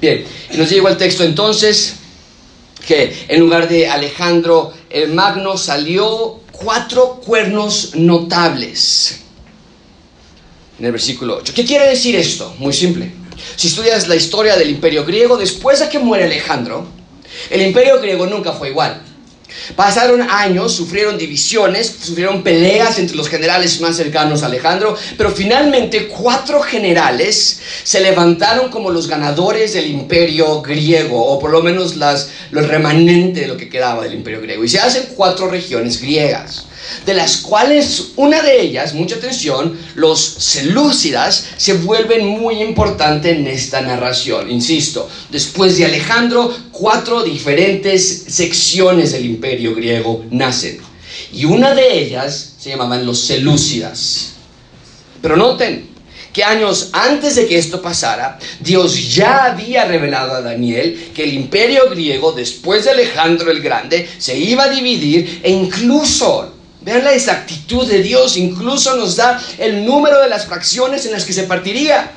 Bien, 0.00 0.24
y 0.52 0.56
nos 0.56 0.70
llegó 0.70 0.88
el 0.88 0.96
texto 0.96 1.24
entonces 1.24 1.96
que 2.86 3.26
en 3.28 3.40
lugar 3.40 3.68
de 3.68 3.88
Alejandro 3.88 4.72
el 4.90 5.12
Magno 5.12 5.56
salió 5.56 6.40
cuatro 6.52 7.20
cuernos 7.24 7.92
notables 7.94 9.20
en 10.78 10.84
el 10.84 10.92
versículo 10.92 11.38
8. 11.38 11.52
¿Qué 11.54 11.64
quiere 11.64 11.88
decir 11.88 12.14
esto? 12.16 12.54
Muy 12.58 12.72
simple. 12.72 13.10
Si 13.56 13.68
estudias 13.68 14.08
la 14.08 14.16
historia 14.16 14.56
del 14.56 14.70
imperio 14.70 15.04
griego, 15.04 15.36
después 15.36 15.80
de 15.80 15.88
que 15.88 15.98
muere 15.98 16.24
Alejandro, 16.24 16.86
el 17.50 17.62
imperio 17.62 18.00
griego 18.00 18.26
nunca 18.26 18.52
fue 18.52 18.70
igual. 18.70 19.02
Pasaron 19.74 20.22
años, 20.22 20.72
sufrieron 20.72 21.18
divisiones, 21.18 21.94
sufrieron 22.00 22.42
peleas 22.42 22.98
entre 22.98 23.16
los 23.16 23.28
generales 23.28 23.80
más 23.80 23.96
cercanos 23.96 24.42
a 24.42 24.46
Alejandro, 24.46 24.96
pero 25.16 25.30
finalmente 25.30 26.06
cuatro 26.08 26.60
generales 26.60 27.60
se 27.82 28.00
levantaron 28.00 28.70
como 28.70 28.90
los 28.90 29.08
ganadores 29.08 29.72
del 29.72 29.86
imperio 29.86 30.62
griego, 30.62 31.24
o 31.24 31.38
por 31.38 31.50
lo 31.50 31.62
menos 31.62 31.96
las, 31.96 32.30
los 32.50 32.66
remanentes 32.68 33.42
de 33.42 33.48
lo 33.48 33.56
que 33.56 33.68
quedaba 33.68 34.02
del 34.04 34.14
imperio 34.14 34.40
griego. 34.40 34.64
Y 34.64 34.68
se 34.68 34.80
hacen 34.80 35.08
cuatro 35.16 35.48
regiones 35.48 36.00
griegas 36.00 36.65
de 37.04 37.14
las 37.14 37.38
cuales 37.38 38.08
una 38.16 38.42
de 38.42 38.60
ellas, 38.60 38.94
mucha 38.94 39.16
atención, 39.16 39.78
los 39.94 40.20
selúcidas, 40.20 41.46
se 41.56 41.74
vuelven 41.74 42.26
muy 42.26 42.62
importantes 42.62 43.36
en 43.36 43.46
esta 43.46 43.80
narración. 43.80 44.50
Insisto, 44.50 45.08
después 45.30 45.76
de 45.76 45.86
Alejandro, 45.86 46.54
cuatro 46.72 47.22
diferentes 47.22 48.24
secciones 48.28 49.12
del 49.12 49.26
imperio 49.26 49.74
griego 49.74 50.24
nacen. 50.30 50.78
Y 51.32 51.44
una 51.44 51.74
de 51.74 51.98
ellas 51.98 52.54
se 52.58 52.70
llamaban 52.70 53.06
los 53.06 53.20
selúcidas. 53.20 54.32
Pero 55.22 55.36
noten, 55.36 55.96
que 56.36 56.44
años 56.44 56.90
antes 56.92 57.36
de 57.36 57.46
que 57.46 57.56
esto 57.56 57.80
pasara, 57.80 58.38
Dios 58.60 59.14
ya 59.14 59.46
había 59.46 59.86
revelado 59.86 60.34
a 60.34 60.42
Daniel 60.42 61.10
que 61.14 61.24
el 61.24 61.32
imperio 61.32 61.88
griego, 61.88 62.32
después 62.32 62.84
de 62.84 62.90
Alejandro 62.90 63.50
el 63.50 63.62
Grande, 63.62 64.06
se 64.18 64.36
iba 64.36 64.64
a 64.64 64.68
dividir 64.68 65.40
e 65.42 65.50
incluso 65.50 66.55
Vean 66.86 67.02
la 67.02 67.14
exactitud 67.14 67.84
de 67.84 68.00
Dios, 68.00 68.36
incluso 68.36 68.94
nos 68.94 69.16
da 69.16 69.42
el 69.58 69.84
número 69.84 70.22
de 70.22 70.28
las 70.28 70.46
fracciones 70.46 71.04
en 71.04 71.10
las 71.10 71.24
que 71.24 71.32
se 71.32 71.42
partiría. 71.42 72.12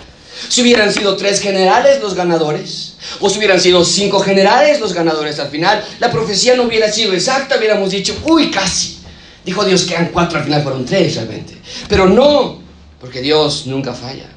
Si 0.48 0.62
hubieran 0.62 0.94
sido 0.94 1.18
tres 1.18 1.42
generales 1.42 2.00
los 2.00 2.14
ganadores, 2.14 2.94
o 3.20 3.32
si 3.32 3.40
hubieran 3.40 3.60
sido 3.60 3.84
cinco 3.84 4.20
generales 4.20 4.80
los 4.80 4.94
ganadores 4.94 5.40
al 5.40 5.50
final, 5.50 5.84
la 6.00 6.12
profecía 6.12 6.56
no 6.56 6.66
hubiera 6.66 6.92
sido 6.92 7.14
exacta, 7.14 7.58
hubiéramos 7.58 7.90
dicho, 7.90 8.16
uy, 8.26 8.52
casi. 8.52 9.00
Dijo 9.44 9.66
Dios 9.66 9.86
que 9.86 9.96
eran 9.96 10.10
cuatro, 10.14 10.38
al 10.38 10.46
final 10.46 10.62
fueron 10.62 10.86
tres 10.86 11.16
realmente. 11.16 11.58
Pero 11.88 12.08
no, 12.08 12.60
porque 13.02 13.22
Dios 13.22 13.66
nunca 13.66 13.96
falla. 13.96 14.30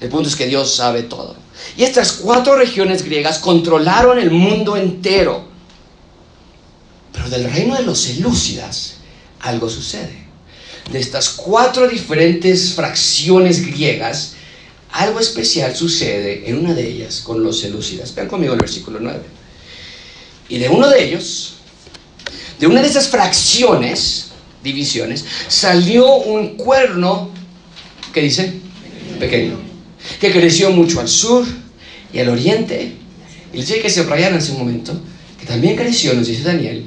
El 0.00 0.08
punto 0.10 0.28
es 0.28 0.36
que 0.36 0.46
Dios 0.46 0.72
sabe 0.76 1.02
todo. 1.02 1.34
Y 1.76 1.82
estas 1.82 2.12
cuatro 2.12 2.54
regiones 2.54 3.04
griegas 3.04 3.40
controlaron 3.40 4.20
el 4.20 4.30
mundo 4.30 4.76
entero. 4.76 5.44
Pero 7.12 7.28
del 7.28 7.50
reino 7.50 7.74
de 7.74 7.82
los 7.82 7.98
Selúcidas 7.98 8.91
algo 9.42 9.68
sucede. 9.68 10.22
De 10.90 10.98
estas 10.98 11.30
cuatro 11.30 11.88
diferentes 11.88 12.72
fracciones 12.72 13.64
griegas, 13.66 14.34
algo 14.92 15.20
especial 15.20 15.74
sucede 15.74 16.48
en 16.48 16.58
una 16.58 16.74
de 16.74 16.86
ellas 16.86 17.20
con 17.20 17.42
los 17.42 17.60
Selúcidas. 17.60 18.14
Vean 18.14 18.28
conmigo 18.28 18.54
el 18.54 18.60
versículo 18.60 18.98
9. 19.00 19.20
Y 20.48 20.58
de 20.58 20.68
uno 20.68 20.88
de 20.88 21.04
ellos, 21.04 21.54
de 22.58 22.66
una 22.66 22.82
de 22.82 22.88
esas 22.88 23.08
fracciones, 23.08 24.28
divisiones, 24.62 25.24
salió 25.48 26.14
un 26.16 26.56
cuerno, 26.56 27.30
¿qué 28.12 28.22
dice? 28.22 28.52
Pequeño, 29.18 29.58
que 30.20 30.32
creció 30.32 30.70
mucho 30.70 31.00
al 31.00 31.08
sur 31.08 31.44
y 32.12 32.18
al 32.18 32.28
oriente. 32.28 32.92
Y 33.52 33.56
les 33.56 33.68
dice 33.68 33.80
que 33.80 33.90
se 33.90 34.02
rayaron 34.04 34.34
en 34.34 34.42
ese 34.42 34.52
momento, 34.52 35.00
que 35.40 35.46
también 35.46 35.76
creció, 35.76 36.12
nos 36.14 36.26
dice 36.26 36.42
Daniel, 36.42 36.84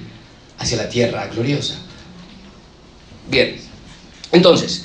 hacia 0.57 0.77
la 0.77 0.89
tierra 0.89 1.27
gloriosa. 1.27 1.84
Bien, 3.27 3.57
entonces, 4.31 4.83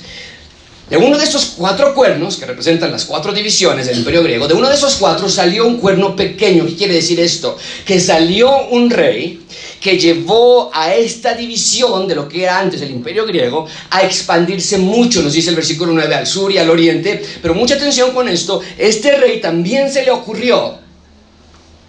de 0.91 0.97
uno 0.97 1.17
de 1.17 1.23
estos 1.23 1.53
cuatro 1.57 1.95
cuernos, 1.95 2.35
que 2.35 2.45
representan 2.45 2.91
las 2.91 3.05
cuatro 3.05 3.31
divisiones 3.31 3.87
del 3.87 3.99
imperio 3.99 4.23
griego, 4.23 4.45
de 4.49 4.55
uno 4.55 4.67
de 4.67 4.75
esos 4.75 4.95
cuatro 4.95 5.29
salió 5.29 5.65
un 5.65 5.77
cuerno 5.77 6.17
pequeño. 6.17 6.65
¿Qué 6.65 6.75
quiere 6.75 6.95
decir 6.95 7.17
esto? 7.21 7.57
Que 7.85 7.97
salió 7.97 8.67
un 8.67 8.89
rey 8.89 9.41
que 9.79 9.97
llevó 9.97 10.69
a 10.73 10.93
esta 10.93 11.33
división 11.33 12.09
de 12.09 12.15
lo 12.15 12.27
que 12.27 12.43
era 12.43 12.59
antes 12.59 12.81
el 12.81 12.91
imperio 12.91 13.25
griego 13.25 13.67
a 13.89 14.03
expandirse 14.03 14.77
mucho, 14.79 15.21
nos 15.21 15.31
dice 15.31 15.49
el 15.49 15.55
versículo 15.55 15.93
9, 15.93 16.13
al 16.13 16.27
sur 16.27 16.51
y 16.51 16.57
al 16.57 16.69
oriente. 16.69 17.23
Pero 17.41 17.53
mucha 17.53 17.75
atención 17.75 18.11
con 18.11 18.27
esto, 18.27 18.61
este 18.77 19.15
rey 19.15 19.39
también 19.39 19.89
se 19.89 20.03
le 20.03 20.11
ocurrió, 20.11 20.77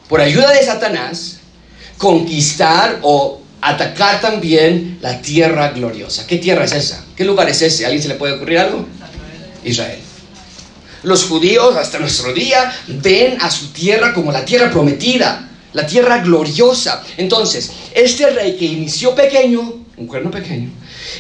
por 0.09 0.21
ayuda 0.21 0.53
de 0.53 0.65
Satanás, 0.65 1.39
conquistar 1.99 3.01
o 3.03 3.42
atacar 3.63 4.21
también 4.21 4.99
la 5.01 5.23
tierra 5.23 5.71
gloriosa. 5.71 6.27
¿Qué 6.27 6.37
tierra 6.37 6.65
es 6.65 6.73
esa? 6.73 7.05
¿Qué 7.17 7.25
lugar 7.25 7.49
es 7.49 7.63
ese? 7.63 7.85
¿A 7.85 7.87
alguien 7.87 8.03
se 8.03 8.09
le 8.09 8.17
puede 8.17 8.35
ocurrir 8.35 8.59
algo? 8.59 8.85
Israel. 9.65 9.99
Los 11.05 11.25
judíos 11.25 11.77
hasta 11.77 11.99
nuestro 11.99 12.33
día 12.33 12.73
ven 12.89 13.39
a 13.41 13.51
su 13.51 13.69
tierra 13.69 14.13
como 14.13 14.31
la 14.33 14.45
tierra 14.45 14.71
prometida, 14.71 15.49
la 15.73 15.87
tierra 15.87 16.19
gloriosa. 16.19 17.03
Entonces, 17.17 17.71
este 17.95 18.31
rey 18.31 18.57
que 18.57 18.67
inició 18.67 19.15
pequeño, 19.15 19.85
un 19.97 20.07
cuerno 20.07 20.31
pequeño, 20.31 20.71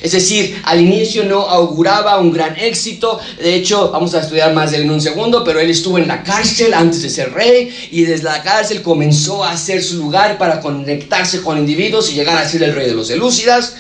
es 0.00 0.12
decir, 0.12 0.60
al 0.64 0.80
inicio 0.80 1.24
no 1.24 1.40
auguraba 1.40 2.18
un 2.18 2.32
gran 2.32 2.58
éxito. 2.58 3.20
De 3.38 3.54
hecho, 3.54 3.90
vamos 3.90 4.14
a 4.14 4.20
estudiar 4.20 4.52
más 4.54 4.70
de 4.70 4.78
él 4.78 4.84
en 4.84 4.90
un 4.90 5.00
segundo, 5.00 5.44
pero 5.44 5.60
él 5.60 5.70
estuvo 5.70 5.98
en 5.98 6.08
la 6.08 6.22
cárcel 6.22 6.72
antes 6.74 7.02
de 7.02 7.10
ser 7.10 7.32
rey 7.32 7.88
y 7.90 8.02
desde 8.02 8.24
la 8.24 8.42
cárcel 8.42 8.82
comenzó 8.82 9.44
a 9.44 9.52
hacer 9.52 9.82
su 9.82 9.98
lugar 9.98 10.38
para 10.38 10.60
conectarse 10.60 11.42
con 11.42 11.58
individuos 11.58 12.10
y 12.10 12.14
llegar 12.14 12.38
a 12.38 12.48
ser 12.48 12.62
el 12.62 12.74
rey 12.74 12.86
de 12.86 12.94
los 12.94 13.10
Elúcidas. 13.10 13.74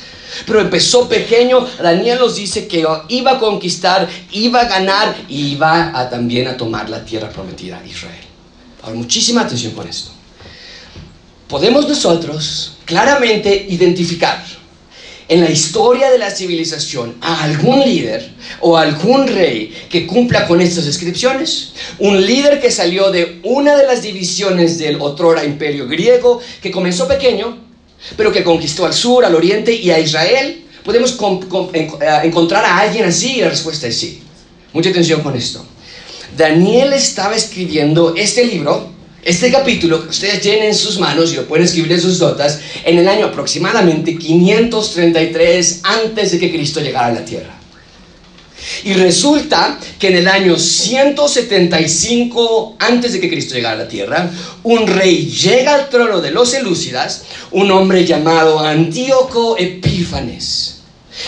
Pero 0.46 0.60
empezó 0.60 1.08
pequeño, 1.08 1.66
Daniel 1.80 2.18
nos 2.18 2.36
dice 2.36 2.66
que 2.66 2.86
iba 3.08 3.32
a 3.32 3.38
conquistar, 3.38 4.08
iba 4.30 4.60
a 4.60 4.64
ganar 4.64 5.14
y 5.28 5.52
iba 5.52 5.98
a, 5.98 6.08
también 6.08 6.48
a 6.48 6.56
tomar 6.56 6.88
la 6.88 7.04
tierra 7.04 7.28
prometida 7.28 7.78
a 7.78 7.86
Israel. 7.86 8.24
Ahora, 8.82 8.96
muchísima 8.96 9.42
atención 9.42 9.72
con 9.72 9.86
esto. 9.86 10.10
Podemos 11.48 11.86
nosotros 11.86 12.72
claramente 12.86 13.66
identificar 13.68 14.42
en 15.32 15.40
la 15.40 15.50
historia 15.50 16.10
de 16.10 16.18
la 16.18 16.30
civilización 16.30 17.16
a 17.22 17.44
algún 17.44 17.80
líder 17.80 18.32
o 18.60 18.76
algún 18.76 19.26
rey 19.26 19.74
que 19.88 20.06
cumpla 20.06 20.46
con 20.46 20.60
estas 20.60 20.84
descripciones. 20.84 21.72
Un 21.98 22.20
líder 22.26 22.60
que 22.60 22.70
salió 22.70 23.10
de 23.10 23.40
una 23.42 23.74
de 23.74 23.86
las 23.86 24.02
divisiones 24.02 24.78
del 24.78 25.00
otrora 25.00 25.42
imperio 25.42 25.88
griego, 25.88 26.42
que 26.60 26.70
comenzó 26.70 27.08
pequeño, 27.08 27.56
pero 28.14 28.30
que 28.30 28.44
conquistó 28.44 28.84
al 28.84 28.92
sur, 28.92 29.24
al 29.24 29.34
oriente 29.34 29.72
y 29.72 29.90
a 29.90 29.98
Israel. 29.98 30.64
¿Podemos 30.84 31.16
eh, 31.72 31.88
encontrar 32.24 32.66
a 32.66 32.80
alguien 32.80 33.06
así? 33.06 33.38
Y 33.38 33.40
la 33.40 33.48
respuesta 33.48 33.86
es 33.86 33.98
sí. 33.98 34.22
Mucha 34.74 34.90
atención 34.90 35.22
con 35.22 35.34
esto. 35.34 35.64
Daniel 36.36 36.92
estaba 36.92 37.34
escribiendo 37.34 38.14
este 38.16 38.44
libro 38.44 38.91
este 39.24 39.52
capítulo 39.52 40.02
que 40.02 40.08
ustedes 40.08 40.40
tienen 40.40 40.64
en 40.64 40.74
sus 40.74 40.98
manos 40.98 41.32
y 41.32 41.36
lo 41.36 41.46
pueden 41.46 41.64
escribir 41.64 41.92
en 41.92 42.00
sus 42.00 42.18
notas 42.18 42.58
en 42.84 42.98
el 42.98 43.06
año 43.06 43.26
aproximadamente 43.26 44.18
533 44.18 45.82
antes 45.84 46.32
de 46.32 46.40
que 46.40 46.50
Cristo 46.50 46.80
llegara 46.80 47.06
a 47.06 47.12
la 47.12 47.24
tierra. 47.24 47.54
Y 48.82 48.94
resulta 48.94 49.78
que 49.98 50.08
en 50.08 50.16
el 50.16 50.26
año 50.26 50.58
175 50.58 52.78
antes 52.80 53.12
de 53.12 53.20
que 53.20 53.30
Cristo 53.30 53.54
llegara 53.54 53.76
a 53.76 53.84
la 53.84 53.88
tierra, 53.88 54.28
un 54.64 54.88
rey 54.88 55.26
llega 55.26 55.74
al 55.74 55.88
trono 55.88 56.20
de 56.20 56.32
los 56.32 56.52
Elúcidas, 56.54 57.22
un 57.52 57.70
hombre 57.70 58.04
llamado 58.04 58.58
Antíoco 58.58 59.56
Epífanes. 59.56 60.80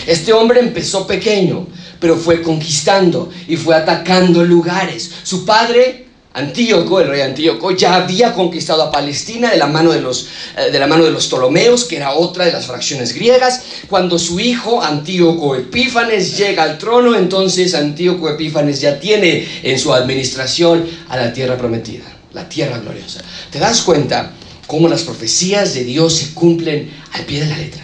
Este 0.05 0.33
hombre 0.33 0.59
empezó 0.59 1.07
pequeño, 1.07 1.65
pero 1.99 2.17
fue 2.17 2.41
conquistando 2.41 3.29
y 3.47 3.55
fue 3.55 3.73
atacando 3.75 4.43
lugares. 4.43 5.11
Su 5.23 5.45
padre 5.45 6.04
Antíoco, 6.35 6.99
el 6.99 7.07
rey 7.07 7.21
Antíoco, 7.21 7.71
ya 7.71 7.95
había 7.95 8.33
conquistado 8.33 8.83
a 8.83 8.91
Palestina 8.91 9.51
de 9.51 9.57
la, 9.57 9.67
mano 9.67 9.93
de, 9.93 10.01
los, 10.01 10.27
eh, 10.57 10.69
de 10.69 10.79
la 10.79 10.85
mano 10.85 11.05
de 11.05 11.11
los 11.11 11.27
Ptolomeos, 11.27 11.85
que 11.85 11.95
era 11.95 12.11
otra 12.11 12.43
de 12.43 12.51
las 12.51 12.65
fracciones 12.65 13.13
griegas. 13.13 13.61
Cuando 13.89 14.19
su 14.19 14.41
hijo 14.41 14.83
Antíoco 14.83 15.55
Epífanes 15.55 16.37
llega 16.37 16.63
al 16.63 16.77
trono, 16.77 17.15
entonces 17.15 17.73
Antíoco 17.73 18.29
Epífanes 18.29 18.81
ya 18.81 18.99
tiene 18.99 19.47
en 19.63 19.79
su 19.79 19.93
administración 19.93 20.85
a 21.07 21.15
la 21.15 21.31
tierra 21.31 21.57
prometida, 21.57 22.03
la 22.33 22.49
tierra 22.49 22.79
gloriosa. 22.79 23.21
¿Te 23.49 23.59
das 23.59 23.81
cuenta 23.81 24.33
cómo 24.67 24.89
las 24.89 25.03
profecías 25.03 25.73
de 25.73 25.85
Dios 25.85 26.15
se 26.15 26.33
cumplen 26.33 26.91
al 27.13 27.21
pie 27.21 27.45
de 27.45 27.47
la 27.47 27.57
letra? 27.57 27.81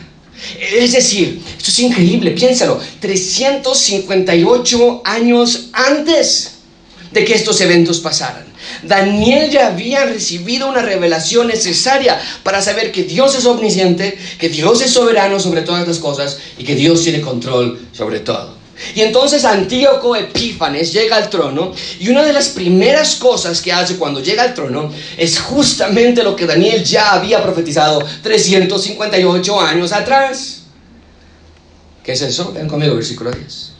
Es 0.60 0.92
decir, 0.92 1.42
esto 1.58 1.72
es 1.72 1.80
increíble, 1.80 2.32
piénsalo, 2.32 2.82
358 3.00 5.04
años 5.06 5.70
antes 5.72 6.51
de 7.12 7.26
que 7.26 7.34
estos 7.34 7.60
eventos 7.62 8.00
pasaran. 8.00 8.46
Daniel 8.84 9.50
ya 9.50 9.68
había 9.68 10.06
recibido 10.06 10.68
una 10.68 10.82
revelación 10.82 11.48
necesaria 11.48 12.20
para 12.44 12.62
saber 12.62 12.92
que 12.92 13.04
Dios 13.04 13.36
es 13.36 13.46
omnisciente, 13.46 14.18
que 14.40 14.50
Dios 14.50 14.82
es 14.82 14.92
soberano 14.92 15.40
sobre 15.40 15.62
todas 15.62 15.88
las 15.88 16.00
cosas 16.00 16.38
y 16.58 16.64
que 16.64 16.76
Dios 16.76 17.04
tiene 17.04 17.22
control 17.22 17.80
sobre 17.92 18.20
todo. 18.20 18.62
Y 18.96 19.02
entonces 19.02 19.46
Antíoco 19.46 20.16
Epífanes 20.16 20.92
llega 20.92 21.16
al 21.16 21.30
trono 21.30 21.72
y 22.00 22.10
una 22.10 22.24
de 22.24 22.34
las 22.34 22.50
primeras 22.50 23.16
cosas 23.16 23.62
que 23.62 23.72
hace 23.72 23.98
cuando 23.98 24.22
llega 24.22 24.44
al 24.44 24.54
trono 24.56 24.92
es 25.18 25.40
justamente 25.40 26.24
lo 26.24 26.36
que 26.36 26.48
Daniel 26.48 26.84
ya 26.84 27.14
había 27.14 27.44
profetizado 27.44 28.04
358 28.24 29.62
años 29.62 29.92
atrás. 29.92 30.64
¿Qué 32.04 32.14
es 32.14 32.22
eso? 32.22 32.52
Ven 32.54 32.68
conmigo, 32.68 32.96
versículo 32.96 33.32
10 33.32 33.71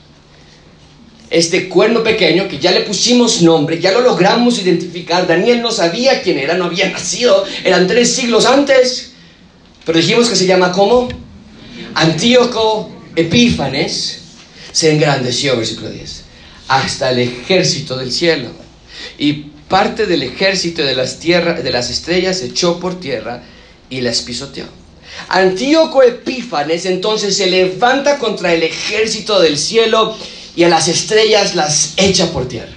este 1.32 1.70
cuerno 1.70 2.04
pequeño 2.04 2.50
que 2.50 2.60
ya 2.60 2.72
le 2.72 2.82
pusimos 2.82 3.42
nombre, 3.42 3.80
ya 3.80 3.94
lo 3.94 4.02
logramos 4.02 4.60
identificar. 4.60 5.26
Daniel 5.26 5.62
no 5.62 5.72
sabía 5.72 6.22
quién 6.22 6.38
era, 6.38 6.56
no 6.56 6.66
había 6.66 6.90
nacido, 6.90 7.46
eran 7.64 7.88
tres 7.88 8.14
siglos 8.14 8.46
antes. 8.46 9.14
Pero 9.86 9.98
dijimos 9.98 10.30
que 10.30 10.36
se 10.36 10.46
llama 10.46 10.74
¿cómo? 10.74 11.08
Antíoco 11.96 12.92
Epífanes 13.16 14.20
se 14.74 14.92
engrandeció, 14.92 15.56
versículo 15.56 15.90
10, 15.90 16.24
hasta 16.68 17.12
el 17.12 17.20
ejército 17.20 17.98
del 17.98 18.12
cielo. 18.12 18.50
Y 19.18 19.34
parte 19.70 20.08
del 20.08 20.24
ejército 20.24 20.84
de 20.84 20.96
las, 20.96 21.20
tierras, 21.20 21.64
de 21.64 21.72
las 21.72 21.90
estrellas 21.90 22.40
se 22.40 22.48
echó 22.48 22.78
por 22.78 23.00
tierra 23.00 23.42
y 23.90 24.02
las 24.02 24.22
pisoteó. 24.22 24.66
Antíoco 25.30 26.04
Epífanes 26.04 26.86
entonces 26.86 27.38
se 27.38 27.48
levanta 27.48 28.18
contra 28.18 28.54
el 28.54 28.64
ejército 28.64 29.40
del 29.40 29.58
cielo 29.58 30.18
y 30.56 30.64
a 30.64 30.70
las 30.70 30.88
estrellas 30.88 31.56
las 31.56 31.94
echa 31.98 32.32
por 32.32 32.48
tierra. 32.48 32.74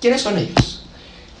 ¿Quiénes 0.00 0.22
son 0.22 0.38
ellos? 0.38 0.82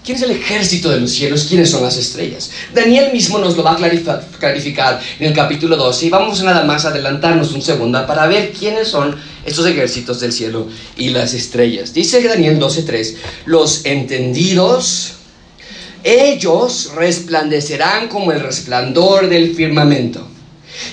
¿Quién 0.04 0.16
es 0.16 0.22
el 0.24 0.32
ejército 0.32 0.90
de 0.90 0.98
los 0.98 1.12
cielos? 1.12 1.44
¿Quiénes 1.48 1.70
son 1.70 1.84
las 1.84 1.96
estrellas? 1.96 2.50
Daniel 2.74 3.12
mismo 3.12 3.38
nos 3.38 3.56
lo 3.56 3.62
va 3.62 3.74
a 3.74 3.76
clarificar 3.76 5.00
en 5.20 5.28
el 5.28 5.32
capítulo 5.32 5.76
12 5.76 6.06
y 6.06 6.10
vamos 6.10 6.42
nada 6.42 6.64
más 6.64 6.84
adelantarnos 6.84 7.52
un 7.52 7.62
segundo 7.62 8.04
para 8.04 8.26
ver 8.26 8.52
quiénes 8.52 8.88
son 8.88 9.16
estos 9.44 9.64
ejércitos 9.66 10.18
del 10.18 10.32
cielo 10.32 10.66
y 10.96 11.10
las 11.10 11.34
estrellas. 11.34 11.94
Dice 11.94 12.20
Daniel 12.20 12.58
12.3, 12.58 13.14
los 13.46 13.84
entendidos, 13.84 15.12
ellos 16.02 16.90
resplandecerán 16.96 18.08
como 18.08 18.32
el 18.32 18.40
resplandor 18.40 19.28
del 19.28 19.54
firmamento. 19.54 20.26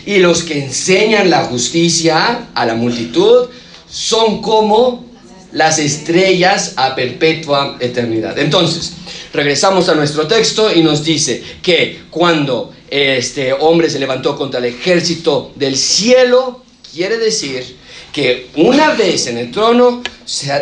Y 0.05 0.17
los 0.17 0.43
que 0.43 0.65
enseñan 0.65 1.31
la 1.31 1.45
justicia 1.45 2.49
a 2.53 2.65
la 2.65 2.75
multitud 2.75 3.49
son 3.89 4.41
como 4.41 5.05
las 5.51 5.79
estrellas 5.79 6.73
a 6.75 6.95
perpetua 6.95 7.77
eternidad. 7.79 8.37
Entonces, 8.37 8.93
regresamos 9.33 9.89
a 9.89 9.95
nuestro 9.95 10.27
texto 10.27 10.73
y 10.73 10.83
nos 10.83 11.03
dice 11.03 11.43
que 11.61 12.03
cuando 12.09 12.73
este 12.89 13.53
hombre 13.53 13.89
se 13.89 13.99
levantó 13.99 14.35
contra 14.37 14.59
el 14.59 14.65
ejército 14.65 15.51
del 15.55 15.75
cielo, 15.75 16.63
quiere 16.93 17.17
decir 17.17 17.77
que 18.13 18.49
una 18.55 18.93
vez 18.93 19.27
en 19.27 19.37
el 19.37 19.51
trono, 19.51 20.01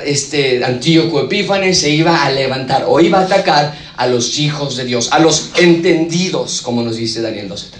este 0.05 0.63
Antíoco 0.63 1.21
Epífanes 1.21 1.79
se 1.79 1.89
iba 1.89 2.25
a 2.25 2.31
levantar 2.31 2.85
o 2.87 2.99
iba 2.99 3.19
a 3.19 3.23
atacar 3.23 3.77
a 3.95 4.07
los 4.07 4.37
hijos 4.39 4.77
de 4.77 4.85
Dios, 4.85 5.09
a 5.11 5.19
los 5.19 5.51
entendidos, 5.55 6.61
como 6.61 6.83
nos 6.83 6.97
dice 6.97 7.21
Daniel 7.21 7.49
12.3. 7.49 7.77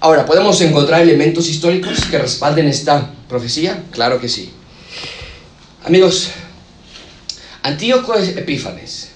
Ahora, 0.00 0.24
¿podemos 0.24 0.60
encontrar 0.60 1.02
elementos 1.02 1.48
históricos 1.48 2.04
que 2.10 2.18
respalden 2.18 2.68
esta 2.68 3.14
profecía? 3.28 3.84
Claro 3.92 4.20
que 4.20 4.28
sí. 4.28 4.50
Amigos, 5.84 6.30
Antíoco 7.62 8.14
Epífanes 8.14 9.10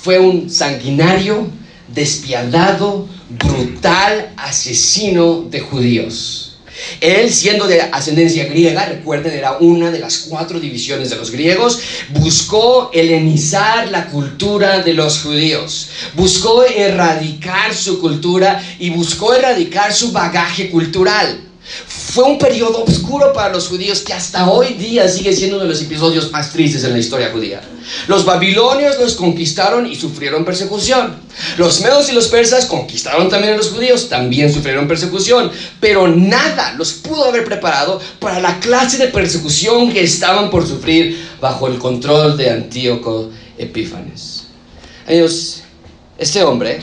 fue 0.00 0.18
un 0.18 0.50
sanguinario, 0.50 1.48
despiadado, 1.88 3.08
brutal 3.28 4.32
asesino 4.36 5.46
de 5.50 5.60
judíos. 5.60 6.44
Él, 7.00 7.32
siendo 7.32 7.66
de 7.66 7.80
ascendencia 7.80 8.44
griega, 8.44 8.86
recuerden, 8.86 9.32
era 9.32 9.58
una 9.58 9.90
de 9.90 9.98
las 9.98 10.18
cuatro 10.28 10.60
divisiones 10.60 11.10
de 11.10 11.16
los 11.16 11.30
griegos, 11.30 11.80
buscó 12.10 12.90
helenizar 12.92 13.88
la 13.90 14.06
cultura 14.06 14.80
de 14.82 14.94
los 14.94 15.20
judíos, 15.20 15.88
buscó 16.14 16.64
erradicar 16.64 17.74
su 17.74 18.00
cultura 18.00 18.62
y 18.78 18.90
buscó 18.90 19.34
erradicar 19.34 19.92
su 19.92 20.12
bagaje 20.12 20.70
cultural. 20.70 21.47
Fue 21.86 22.24
un 22.24 22.38
periodo 22.38 22.82
oscuro 22.84 23.32
para 23.34 23.52
los 23.52 23.68
judíos 23.68 24.00
que 24.00 24.14
hasta 24.14 24.50
hoy 24.50 24.74
día 24.74 25.06
sigue 25.06 25.34
siendo 25.34 25.56
uno 25.56 25.64
de 25.64 25.70
los 25.70 25.82
episodios 25.82 26.32
más 26.32 26.50
tristes 26.50 26.82
en 26.84 26.92
la 26.92 26.98
historia 26.98 27.30
judía. 27.30 27.60
Los 28.06 28.24
babilonios 28.24 28.98
los 28.98 29.14
conquistaron 29.16 29.86
y 29.86 29.94
sufrieron 29.94 30.44
persecución. 30.44 31.16
Los 31.58 31.82
medos 31.82 32.08
y 32.08 32.12
los 32.12 32.28
persas 32.28 32.64
conquistaron 32.64 33.28
también 33.28 33.54
a 33.54 33.56
los 33.58 33.70
judíos, 33.70 34.08
también 34.08 34.52
sufrieron 34.52 34.88
persecución. 34.88 35.50
Pero 35.78 36.08
nada 36.08 36.72
los 36.78 36.94
pudo 36.94 37.26
haber 37.26 37.44
preparado 37.44 38.00
para 38.18 38.40
la 38.40 38.58
clase 38.60 38.96
de 38.96 39.08
persecución 39.08 39.92
que 39.92 40.02
estaban 40.02 40.48
por 40.48 40.66
sufrir 40.66 41.22
bajo 41.40 41.66
el 41.68 41.78
control 41.78 42.38
de 42.38 42.50
Antíoco 42.50 43.30
Epífanes. 43.58 44.46
Ellos, 45.06 45.62
este 46.16 46.42
hombre 46.42 46.80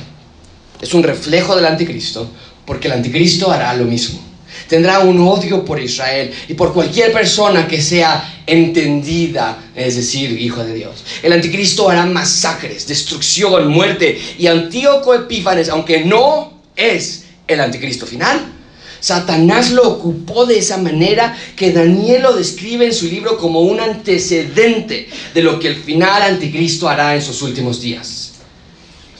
es 0.79 0.93
un 0.93 1.01
reflejo 1.01 1.55
del 1.55 1.65
anticristo 1.65 2.29
porque 2.65 2.87
el 2.87 2.93
anticristo 2.93 3.51
hará 3.51 3.73
lo 3.75 3.85
mismo 3.85 4.34
tendrá 4.67 4.99
un 4.99 5.19
odio 5.19 5.63
por 5.63 5.79
Israel 5.79 6.31
y 6.47 6.53
por 6.53 6.73
cualquier 6.73 7.11
persona 7.11 7.67
que 7.67 7.81
sea 7.81 8.41
entendida, 8.45 9.71
es 9.75 9.95
decir, 9.95 10.39
hijo 10.39 10.63
de 10.63 10.73
Dios. 10.73 11.03
El 11.23 11.33
anticristo 11.33 11.89
hará 11.89 12.05
masacres, 12.05 12.87
destrucción, 12.87 13.67
muerte 13.67 14.19
y 14.37 14.47
Antíoco 14.47 15.13
Epífanes, 15.13 15.69
aunque 15.69 16.05
no 16.05 16.61
es 16.75 17.25
el 17.47 17.59
anticristo 17.59 18.05
final, 18.05 18.53
Satanás 18.99 19.71
lo 19.71 19.87
ocupó 19.87 20.45
de 20.45 20.57
esa 20.57 20.77
manera 20.77 21.37
que 21.55 21.71
Daniel 21.71 22.23
lo 22.23 22.33
describe 22.33 22.85
en 22.85 22.93
su 22.93 23.05
libro 23.05 23.37
como 23.37 23.61
un 23.61 23.79
antecedente 23.79 25.07
de 25.33 25.43
lo 25.43 25.59
que 25.59 25.67
el 25.67 25.75
final 25.75 26.23
anticristo 26.23 26.89
hará 26.89 27.15
en 27.15 27.21
sus 27.21 27.41
últimos 27.43 27.81
días. 27.81 28.31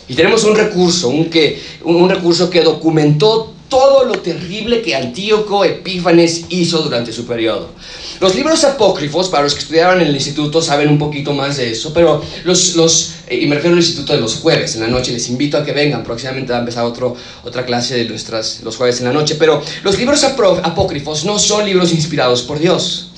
Y 0.07 0.13
tenemos 0.13 0.43
un 0.43 0.55
recurso, 0.55 1.09
un, 1.09 1.29
que, 1.29 1.61
un 1.83 2.09
recurso 2.09 2.49
que 2.49 2.61
documentó 2.61 3.54
todo 3.69 4.05
lo 4.05 4.19
terrible 4.19 4.81
que 4.81 4.95
Antíoco 4.95 5.65
Epífanes 5.65 6.45
hizo 6.49 6.79
durante 6.79 7.11
su 7.11 7.25
periodo. 7.25 7.69
Los 8.19 8.35
libros 8.35 8.63
apócrifos, 8.63 9.29
para 9.29 9.43
los 9.43 9.53
que 9.53 9.59
estudiaron 9.59 10.01
en 10.01 10.07
el 10.07 10.15
instituto, 10.15 10.61
saben 10.61 10.87
un 10.89 10.97
poquito 10.97 11.33
más 11.33 11.57
de 11.57 11.71
eso, 11.71 11.93
pero 11.93 12.23
los, 12.45 12.75
los 12.75 13.13
eh, 13.27 13.39
y 13.41 13.47
me 13.47 13.55
refiero 13.55 13.75
al 13.75 13.81
instituto 13.81 14.13
de 14.13 14.21
los 14.21 14.35
jueves 14.35 14.75
en 14.75 14.81
la 14.81 14.87
noche, 14.87 15.11
les 15.11 15.27
invito 15.29 15.57
a 15.57 15.65
que 15.65 15.73
vengan, 15.73 16.03
próximamente 16.03 16.51
va 16.51 16.59
a 16.59 16.61
empezar 16.61 16.85
otro, 16.85 17.15
otra 17.43 17.65
clase 17.65 17.95
de 17.95 18.05
nuestras, 18.05 18.61
los 18.63 18.77
jueves 18.77 18.99
en 18.99 19.05
la 19.05 19.13
noche, 19.13 19.35
pero 19.35 19.61
los 19.83 19.97
libros 19.97 20.23
apócrifos 20.23 21.25
no 21.25 21.39
son 21.39 21.65
libros 21.65 21.91
inspirados 21.91 22.41
por 22.43 22.59
Dios. 22.59 23.09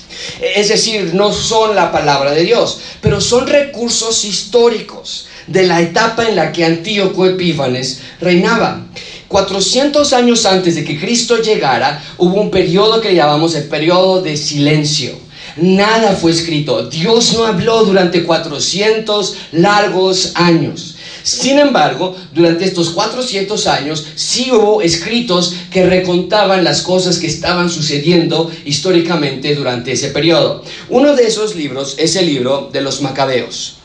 Es 0.42 0.68
decir, 0.68 1.14
no 1.14 1.32
son 1.32 1.76
la 1.76 1.92
palabra 1.92 2.32
de 2.32 2.42
Dios, 2.42 2.80
pero 3.00 3.20
son 3.20 3.46
recursos 3.46 4.24
históricos 4.24 5.26
de 5.46 5.64
la 5.64 5.80
etapa 5.80 6.28
en 6.28 6.36
la 6.36 6.52
que 6.52 6.64
Antíoco 6.64 7.26
Epífanes 7.26 8.00
reinaba. 8.20 8.86
400 9.28 10.12
años 10.14 10.46
antes 10.46 10.74
de 10.74 10.84
que 10.84 10.98
Cristo 10.98 11.36
llegara, 11.36 12.02
hubo 12.16 12.40
un 12.40 12.50
periodo 12.50 13.00
que 13.00 13.14
llamamos 13.14 13.54
el 13.54 13.64
periodo 13.64 14.22
de 14.22 14.36
silencio. 14.36 15.28
Nada 15.56 16.12
fue 16.12 16.30
escrito. 16.30 16.88
Dios 16.88 17.34
no 17.34 17.44
habló 17.44 17.84
durante 17.84 18.22
400 18.22 19.34
largos 19.52 20.32
años. 20.34 20.96
Sin 21.22 21.58
embargo, 21.58 22.16
durante 22.32 22.64
estos 22.64 22.90
400 22.90 23.66
años 23.66 24.06
sí 24.14 24.50
hubo 24.52 24.80
escritos 24.80 25.54
que 25.70 25.84
recontaban 25.84 26.64
las 26.64 26.82
cosas 26.82 27.18
que 27.18 27.26
estaban 27.26 27.68
sucediendo 27.68 28.50
históricamente 28.64 29.54
durante 29.54 29.92
ese 29.92 30.08
periodo. 30.10 30.62
Uno 30.88 31.14
de 31.16 31.26
esos 31.26 31.56
libros 31.56 31.96
es 31.98 32.16
el 32.16 32.26
libro 32.26 32.70
de 32.72 32.80
los 32.80 33.02
Macabeos. 33.02 33.77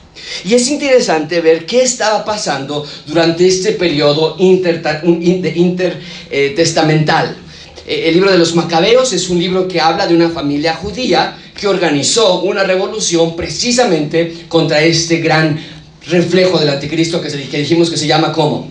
Y 0.45 0.53
es 0.53 0.70
interesante 0.70 1.41
ver 1.41 1.66
qué 1.66 1.82
estaba 1.82 2.24
pasando 2.24 2.86
durante 3.07 3.47
este 3.47 3.72
periodo 3.74 4.36
intertestamental. 4.38 7.38
Eh, 7.86 8.07
el 8.07 8.14
libro 8.14 8.32
de 8.32 8.38
los 8.38 8.55
Macabeos 8.55 9.11
es 9.14 9.30
un 9.30 9.39
libro 9.39 9.68
que 9.68 9.82
habla 9.82 10.07
de 10.07 10.16
una 10.16 10.30
familia 10.30 10.76
judía 10.76 11.38
que 11.59 11.68
organizó 11.68 12.39
una 12.41 12.64
revolución 12.64 13.36
precisamente 13.36 14.45
contra 14.47 14.82
este 14.82 15.18
gran 15.18 15.59
reflejo 16.07 16.57
del 16.59 16.70
anticristo 16.70 17.22
que, 17.22 17.30
que 17.30 17.59
dijimos 17.59 17.89
que 17.89 17.97
se 17.97 18.07
llama 18.07 18.32
como 18.32 18.70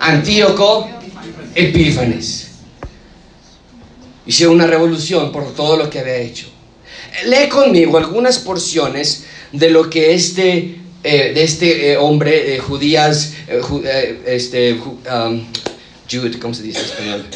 Antíoco 0.00 0.88
Epífanes. 1.54 2.48
Hicieron 4.26 4.54
una 4.54 4.66
revolución 4.66 5.32
por 5.32 5.54
todo 5.54 5.76
lo 5.76 5.90
que 5.90 6.00
había 6.00 6.16
hecho. 6.16 6.46
Lee 7.26 7.48
conmigo 7.48 7.98
algunas 7.98 8.38
porciones 8.38 9.24
de 9.52 9.70
lo 9.70 9.90
que 9.90 10.14
este, 10.14 10.80
eh, 11.02 11.32
de 11.34 11.42
este 11.42 11.92
eh, 11.92 11.96
hombre 11.96 12.44
de 12.44 12.58
judías, 12.58 13.34
eh, 13.48 14.22
este, 14.26 14.74
um, 14.74 15.44
Jude, 16.10 16.38
¿cómo 16.38 16.54
se 16.54 16.62
dice 16.62 16.80
en 16.80 16.84
español? 16.84 17.26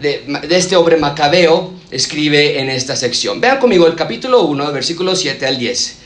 De, 0.00 0.24
de, 0.48 0.56
este 0.56 0.76
hombre 0.76 0.96
macabeo 0.96 1.74
escribe 1.90 2.58
en 2.58 2.70
esta 2.70 2.96
sección. 2.96 3.40
Vean 3.40 3.58
conmigo 3.58 3.86
el 3.86 3.94
capítulo 3.94 4.42
1, 4.42 4.72
versículo 4.72 5.14
7 5.14 5.46
al 5.46 5.58
10. 5.58 5.96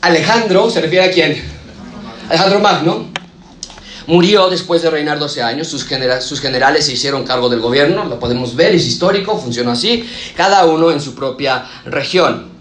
Alejandro, 0.00 0.70
¿se 0.70 0.80
refiere 0.80 1.06
a 1.06 1.10
quién? 1.10 1.42
Alejandro 2.28 2.60
Magno. 2.60 3.14
Murió 4.06 4.50
después 4.50 4.82
de 4.82 4.90
reinar 4.90 5.18
12 5.18 5.42
años, 5.42 5.66
sus, 5.66 5.86
sus, 6.20 6.40
generales 6.40 6.84
se 6.84 6.92
hicieron 6.92 7.24
cargo 7.24 7.48
del 7.48 7.60
gobierno, 7.60 8.04
lo 8.04 8.18
podemos 8.18 8.54
ver, 8.54 8.74
es 8.74 8.84
histórico, 8.86 9.38
funciona 9.38 9.72
así, 9.72 10.06
cada 10.36 10.66
uno 10.66 10.90
en 10.90 11.00
su 11.00 11.14
propia 11.14 11.64
región. 11.86 12.53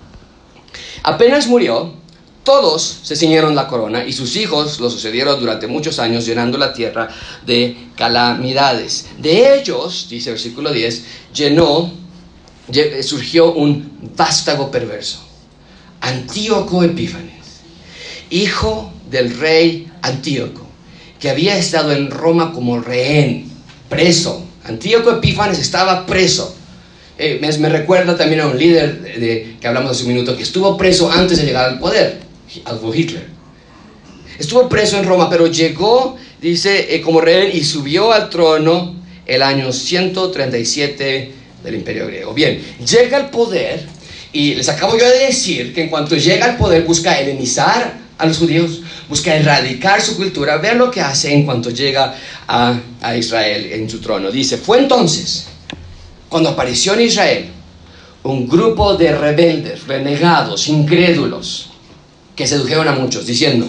Apenas 1.04 1.47
murió, 1.47 1.91
todos 2.45 2.99
se 3.04 3.18
ciñeron 3.18 3.56
la 3.56 3.68
corona 3.68 4.06
y 4.06 4.14
sus 4.14 4.38
hijos 4.38 4.80
lo 4.80 4.89
sucedieron 4.89 5.38
durante 5.38 5.68
muchos 5.68 5.99
años 5.99 6.26
llenando 6.26 6.58
la 6.58 6.74
tierra 6.74 7.10
de 7.45 7.89
calamidades. 7.97 9.08
De 9.18 9.60
ellos, 9.60 10.08
dice 10.10 10.30
el 10.30 10.36
versículo 10.36 10.72
10, 10.72 11.04
llenó, 11.34 11.91
surgió 13.01 13.51
un 13.54 14.12
vástago 14.16 14.72
perverso. 14.72 15.20
Antíoco 15.99 16.84
Epífanes, 16.84 17.62
hijo 18.30 18.93
del 19.10 19.38
rey 19.38 19.91
Antíoco, 20.01 20.66
que 21.20 21.30
había 21.30 21.58
estado 21.58 21.91
en 21.91 22.12
Roma 22.12 22.54
como 22.54 22.80
rehén, 22.80 23.51
preso. 23.89 24.45
Antíoco 24.64 25.12
Epífanes 25.12 25.60
estaba 25.60 26.06
preso 26.06 26.56
eh, 27.24 27.40
me, 27.40 27.70
recuerda 27.70 28.18
también 28.18 28.42
a 28.42 28.48
un 28.48 28.58
líder 28.58 29.02
de, 29.02 29.56
que 29.62 29.66
hablamos 29.66 29.92
hace 29.92 30.04
un 30.04 30.10
minuto 30.10 30.36
que 30.36 30.44
estuvo 30.44 30.76
preso 30.76 31.10
antes 31.10 31.38
de 31.38 31.46
llegar 31.46 31.70
al 31.70 31.80
poder, 31.80 32.20
Adolf 32.66 32.94
Hitler. 32.94 33.26
Estuvo 34.38 34.68
preso 34.68 34.98
en 34.98 35.06
Roma, 35.06 35.30
pero 35.30 35.48
llegó, 35.48 36.18
dice, 36.42 36.94
eh, 36.94 37.00
como 37.00 37.22
rey 37.22 37.52
y 37.54 37.64
subió 37.64 38.12
al 38.12 38.30
trono 38.30 38.96
el 39.26 39.42
año 39.42 39.72
137 39.72 41.32
del 41.64 41.76
imperio 41.76 42.08
griego. 42.08 42.34
Bien, 42.34 42.62
llega 42.86 43.16
al 43.16 43.30
poder 43.30 43.86
y 44.34 44.56
les 44.56 44.68
acabo 44.68 44.98
yo 44.98 45.08
de 45.08 45.28
decir 45.28 45.74
que 45.74 45.84
en 45.84 45.90
cuanto 45.90 46.18
llega 46.18 46.46
al 46.46 46.58
poder 46.58 46.84
busca 46.84 47.18
helenizar 47.18 48.02
a 48.18 48.26
los 48.26 48.38
judíos, 48.38 48.82
busca 49.08 49.34
erradicar 49.34 50.02
su 50.02 50.18
cultura. 50.18 50.58
Vean 50.58 50.78
lo 50.78 50.92
que 50.92 51.00
hace 51.00 51.34
en 51.34 51.46
cuanto 51.46 51.70
llega 51.70 52.16
a, 52.48 52.78
a 53.02 53.16
Israel 53.16 53.72
en 53.72 53.90
su 53.90 54.02
trono. 54.02 54.30
Dice, 54.30 54.58
fue 54.58 54.80
entonces 54.80 55.48
cuando 56.34 56.50
apareció 56.50 56.96
en 56.96 57.02
Israel 57.02 57.46
un 58.24 58.48
grupo 58.48 58.96
de 58.96 59.16
rebeldes, 59.16 59.86
renegados, 59.86 60.68
incrédulos, 60.68 61.70
que 62.36 62.48
sedujeron 62.48 62.88
a 62.88 62.94
muchos, 62.94 63.28
diciendo, 63.28 63.68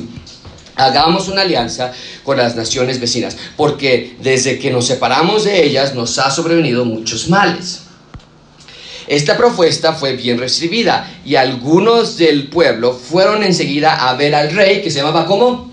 hagamos 0.74 1.28
una 1.28 1.42
alianza 1.42 1.92
con 2.22 2.38
las 2.38 2.56
naciones 2.56 2.98
vecinas, 3.00 3.36
porque 3.58 4.16
desde 4.22 4.58
que 4.58 4.70
nos 4.70 4.86
separamos 4.86 5.44
de 5.44 5.62
ellas 5.62 5.94
nos 5.94 6.18
ha 6.18 6.30
sobrevenido 6.30 6.86
muchos 6.86 7.28
males. 7.28 7.82
Esta 9.08 9.36
propuesta 9.36 9.92
fue 9.92 10.16
bien 10.16 10.38
recibida 10.38 11.20
y 11.22 11.34
algunos 11.34 12.16
del 12.16 12.48
pueblo 12.48 12.94
fueron 12.94 13.42
enseguida 13.42 14.08
a 14.08 14.14
ver 14.14 14.34
al 14.34 14.52
rey 14.52 14.80
que 14.80 14.90
se 14.90 15.00
llamaba 15.00 15.26
como 15.26 15.70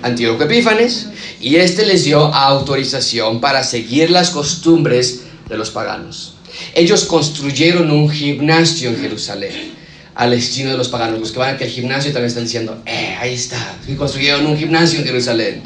Antíoco 0.00 0.44
Epífanes 0.44 1.08
y 1.42 1.56
este 1.56 1.84
les 1.84 2.04
dio 2.04 2.34
autorización 2.34 3.38
para 3.42 3.62
seguir 3.62 4.10
las 4.10 4.30
costumbres 4.30 5.21
de 5.52 5.58
los 5.58 5.70
paganos. 5.70 6.34
Ellos 6.74 7.04
construyeron 7.04 7.90
un 7.90 8.10
gimnasio 8.10 8.90
en 8.90 9.00
Jerusalén 9.00 9.72
al 10.14 10.32
estilo 10.32 10.70
de 10.70 10.76
los 10.76 10.88
paganos. 10.88 11.20
Los 11.20 11.32
que 11.32 11.38
van 11.38 11.56
al 11.56 11.68
gimnasio 11.68 12.12
también 12.12 12.28
están 12.28 12.44
diciendo, 12.44 12.82
eh, 12.86 13.16
ahí 13.20 13.34
está, 13.34 13.76
y 13.86 13.94
construyeron 13.94 14.46
un 14.46 14.58
gimnasio 14.58 14.98
en 14.98 15.04
Jerusalén. 15.04 15.62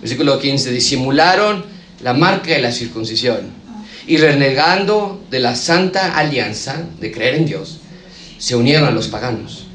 Versículo 0.00 0.38
15, 0.38 0.70
disimularon 0.70 1.64
la 2.02 2.14
marca 2.14 2.52
de 2.52 2.60
la 2.60 2.70
circuncisión 2.70 3.58
y 4.06 4.16
renegando 4.16 5.22
de 5.30 5.40
la 5.40 5.56
santa 5.56 6.16
alianza 6.16 6.84
de 7.00 7.10
creer 7.10 7.34
en 7.34 7.46
Dios, 7.46 7.80
se 8.38 8.54
unieron 8.54 8.88
a 8.88 8.90
los 8.90 9.08
paganos 9.08 9.66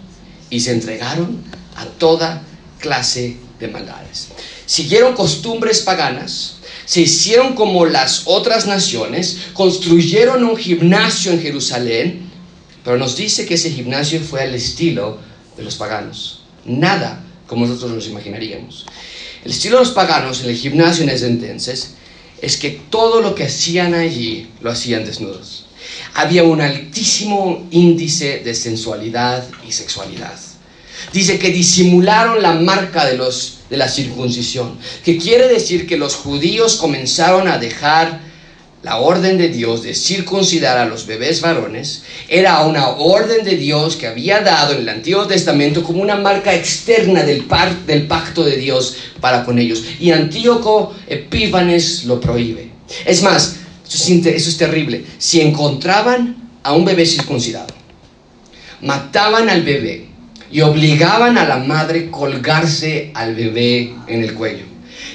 y 0.50 0.62
se 0.62 0.72
entregaron 0.72 1.44
a 1.76 1.86
toda 1.86 2.42
clase 2.80 3.38
de 3.60 3.68
maldades. 3.68 4.30
Siguieron 4.74 5.14
costumbres 5.14 5.82
paganas, 5.82 6.56
se 6.86 7.02
hicieron 7.02 7.54
como 7.54 7.86
las 7.86 8.24
otras 8.26 8.66
naciones, 8.66 9.38
construyeron 9.54 10.44
un 10.44 10.58
gimnasio 10.58 11.32
en 11.32 11.44
Jerusalén, 11.44 12.32
pero 12.84 12.98
nos 12.98 13.16
dice 13.16 13.46
que 13.46 13.54
ese 13.54 13.70
gimnasio 13.70 14.20
fue 14.20 14.42
al 14.42 14.56
estilo 14.56 15.20
de 15.56 15.64
los 15.64 15.76
paganos. 15.76 16.42
Nada 16.66 17.24
como 17.46 17.68
nosotros 17.68 17.92
nos 17.92 18.08
imaginaríamos. 18.08 18.88
El 19.46 19.52
estilo 19.52 19.78
de 19.78 19.84
los 19.84 19.94
paganos 19.94 20.42
en 20.42 20.50
el 20.50 20.58
gimnasio 20.58 21.04
en 21.04 21.10
ese 21.10 21.28
entonces 21.28 21.94
es 22.42 22.58
que 22.58 22.72
todo 22.90 23.22
lo 23.22 23.36
que 23.36 23.44
hacían 23.44 23.94
allí 23.94 24.50
lo 24.60 24.72
hacían 24.72 25.06
desnudos. 25.06 25.68
Había 26.16 26.46
un 26.46 26.62
altísimo 26.62 27.68
índice 27.70 28.40
de 28.40 28.56
sensualidad 28.56 29.48
y 29.70 29.72
sexualidad. 29.72 30.40
Dice 31.12 31.40
que 31.40 31.50
disimularon 31.50 32.42
la 32.42 32.54
marca 32.54 33.06
de, 33.06 33.18
los, 33.18 33.60
de 33.70 33.78
la 33.78 33.88
circuncisión, 33.88 34.78
que 35.04 35.18
quiere 35.18 35.48
decir 35.48 35.88
que 35.88 35.98
los 35.98 36.16
judíos 36.16 36.76
comenzaron 36.76 37.48
a 37.48 37.58
dejar 37.58 38.22
la 38.84 38.98
orden 38.98 39.38
de 39.38 39.48
Dios 39.48 39.82
de 39.82 39.96
circuncidar 39.96 40.78
a 40.78 40.86
los 40.86 41.08
bebés 41.08 41.40
varones 41.40 42.04
era 42.28 42.62
una 42.64 42.90
orden 42.90 43.46
de 43.46 43.56
Dios 43.56 43.96
que 43.96 44.08
había 44.08 44.42
dado 44.42 44.74
en 44.74 44.80
el 44.80 44.90
Antiguo 44.90 45.26
Testamento 45.26 45.84
como 45.84 46.02
una 46.02 46.18
marca 46.18 46.54
externa 46.54 47.24
del, 47.24 47.46
del 47.88 48.08
pacto 48.08 48.44
de 48.44 48.58
Dios 48.58 48.98
para 49.22 49.46
con 49.46 49.58
ellos. 49.58 49.86
Y 50.02 50.12
Antíoco 50.12 50.94
Epífanes 51.08 52.04
lo 52.04 52.20
prohíbe. 52.20 52.72
Es 53.06 53.24
más, 53.24 53.56
eso 53.88 54.14
es, 54.14 54.26
eso 54.26 54.50
es 54.50 54.58
terrible. 54.58 55.06
Si 55.18 55.40
encontraban 55.40 56.52
a 56.62 56.74
un 56.74 56.84
bebé 56.84 57.06
circuncidado, 57.06 57.74
mataban 58.82 59.50
al 59.50 59.64
bebé 59.64 60.10
y 60.54 60.62
obligaban 60.62 61.40
a 61.40 61.48
la 61.48 61.58
madre 61.58 62.12
colgarse 62.12 63.12
al 63.16 63.34
bebé 63.34 63.96
en 64.08 64.24
el 64.24 64.36
cuello 64.36 64.66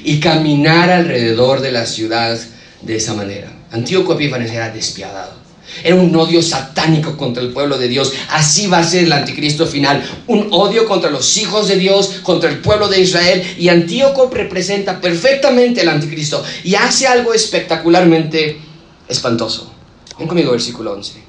y 0.03 0.19
caminar 0.19 0.91
alrededor 0.91 1.61
de 1.61 1.71
la 1.71 1.87
ciudad 1.87 2.37
de 2.83 2.97
esa 2.97 3.15
manera. 3.15 3.53
Antíoco 3.71 4.15
Epífanes 4.15 4.51
era 4.51 4.71
despiadado. 4.71 5.39
Era 5.85 5.95
un 5.95 6.15
odio 6.17 6.43
satánico 6.43 7.17
contra 7.17 7.41
el 7.41 7.53
pueblo 7.53 7.79
de 7.79 7.87
Dios. 7.87 8.13
Así 8.31 8.67
va 8.67 8.79
a 8.79 8.85
ser 8.85 9.05
el 9.05 9.13
anticristo 9.13 9.67
final. 9.67 10.03
Un 10.27 10.49
odio 10.51 10.87
contra 10.87 11.11
los 11.11 11.37
hijos 11.37 11.69
de 11.69 11.77
Dios, 11.77 12.21
contra 12.23 12.51
el 12.51 12.59
pueblo 12.59 12.89
de 12.89 13.01
Israel. 13.01 13.45
Y 13.59 13.69
Antíoco 13.69 14.29
representa 14.33 15.01
perfectamente 15.01 15.83
el 15.83 15.89
anticristo. 15.89 16.43
Y 16.65 16.75
hace 16.75 17.07
algo 17.07 17.33
espectacularmente 17.33 18.59
espantoso. 19.07 19.73
Ven 20.19 20.27
conmigo, 20.27 20.51
versículo 20.51 20.95
11. 20.95 21.28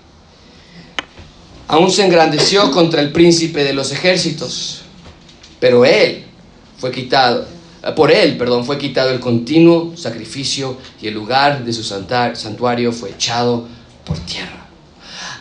Aún 1.69 1.91
se 1.91 2.03
engrandeció 2.03 2.71
contra 2.71 2.99
el 2.99 3.11
príncipe 3.11 3.63
de 3.63 3.73
los 3.73 3.91
ejércitos. 3.91 4.81
Pero 5.59 5.85
él 5.85 6.23
fue 6.79 6.91
quitado 6.91 7.45
eh, 7.83 7.91
por 7.95 8.11
él, 8.11 8.37
perdón, 8.37 8.65
fue 8.65 8.79
quitado 8.79 9.11
el 9.11 9.19
continuo 9.19 9.93
sacrificio 9.95 10.77
y 10.99 11.07
el 11.07 11.13
lugar 11.13 11.63
de 11.63 11.71
su 11.71 11.83
santuario 11.83 12.91
fue 12.91 13.11
echado 13.11 13.67
por 14.03 14.17
tierra. 14.19 14.67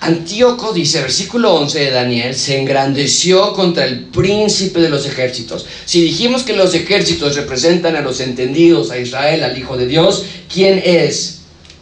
Antíoco 0.00 0.74
dice, 0.74 1.00
versículo 1.00 1.54
11 1.54 1.80
de 1.80 1.90
Daniel, 1.90 2.34
se 2.34 2.60
engrandeció 2.60 3.54
contra 3.54 3.86
el 3.86 4.04
príncipe 4.04 4.80
de 4.80 4.90
los 4.90 5.06
ejércitos. 5.06 5.64
Si 5.86 6.02
dijimos 6.02 6.42
que 6.42 6.52
los 6.52 6.74
ejércitos 6.74 7.36
representan 7.36 7.96
a 7.96 8.02
los 8.02 8.20
entendidos, 8.20 8.90
a 8.90 8.98
Israel, 8.98 9.42
al 9.44 9.56
Hijo 9.56 9.78
de 9.78 9.86
Dios, 9.86 10.24
¿quién 10.52 10.80
es 10.84 11.40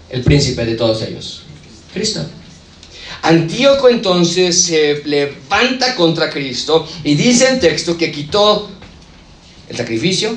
el 0.09 0.23
príncipe 0.23 0.65
de 0.65 0.77
todos 0.77 1.03
ellos? 1.03 1.43
Cristo. 1.93 2.21
Antíoco 3.23 3.89
entonces 3.89 4.65
se 4.65 5.03
levanta 5.05 5.95
contra 5.95 6.31
Cristo 6.31 6.87
y 7.03 7.15
dice 7.15 7.49
en 7.49 7.61
texto 7.61 7.97
que 7.97 8.13
quitó 8.13 8.71
el 9.69 9.77
sacrificio, 9.77 10.37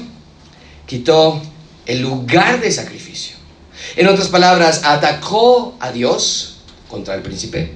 quitó 0.85 1.41
el 1.85 2.01
lugar 2.01 2.59
de 2.61 2.71
sacrificio. 2.71 3.35
En 3.95 4.07
otras 4.07 4.27
palabras, 4.27 4.81
atacó 4.83 5.75
a 5.79 5.91
Dios 5.91 6.57
contra 6.87 7.15
el 7.15 7.21
príncipe, 7.21 7.73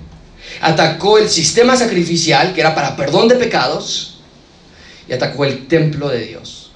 atacó 0.61 1.17
el 1.17 1.29
sistema 1.29 1.75
sacrificial 1.75 2.53
que 2.53 2.61
era 2.61 2.75
para 2.75 2.95
perdón 2.95 3.27
de 3.27 3.35
pecados 3.35 4.19
y 5.07 5.13
atacó 5.13 5.45
el 5.45 5.67
templo 5.67 6.09
de 6.09 6.25
Dios. 6.25 6.71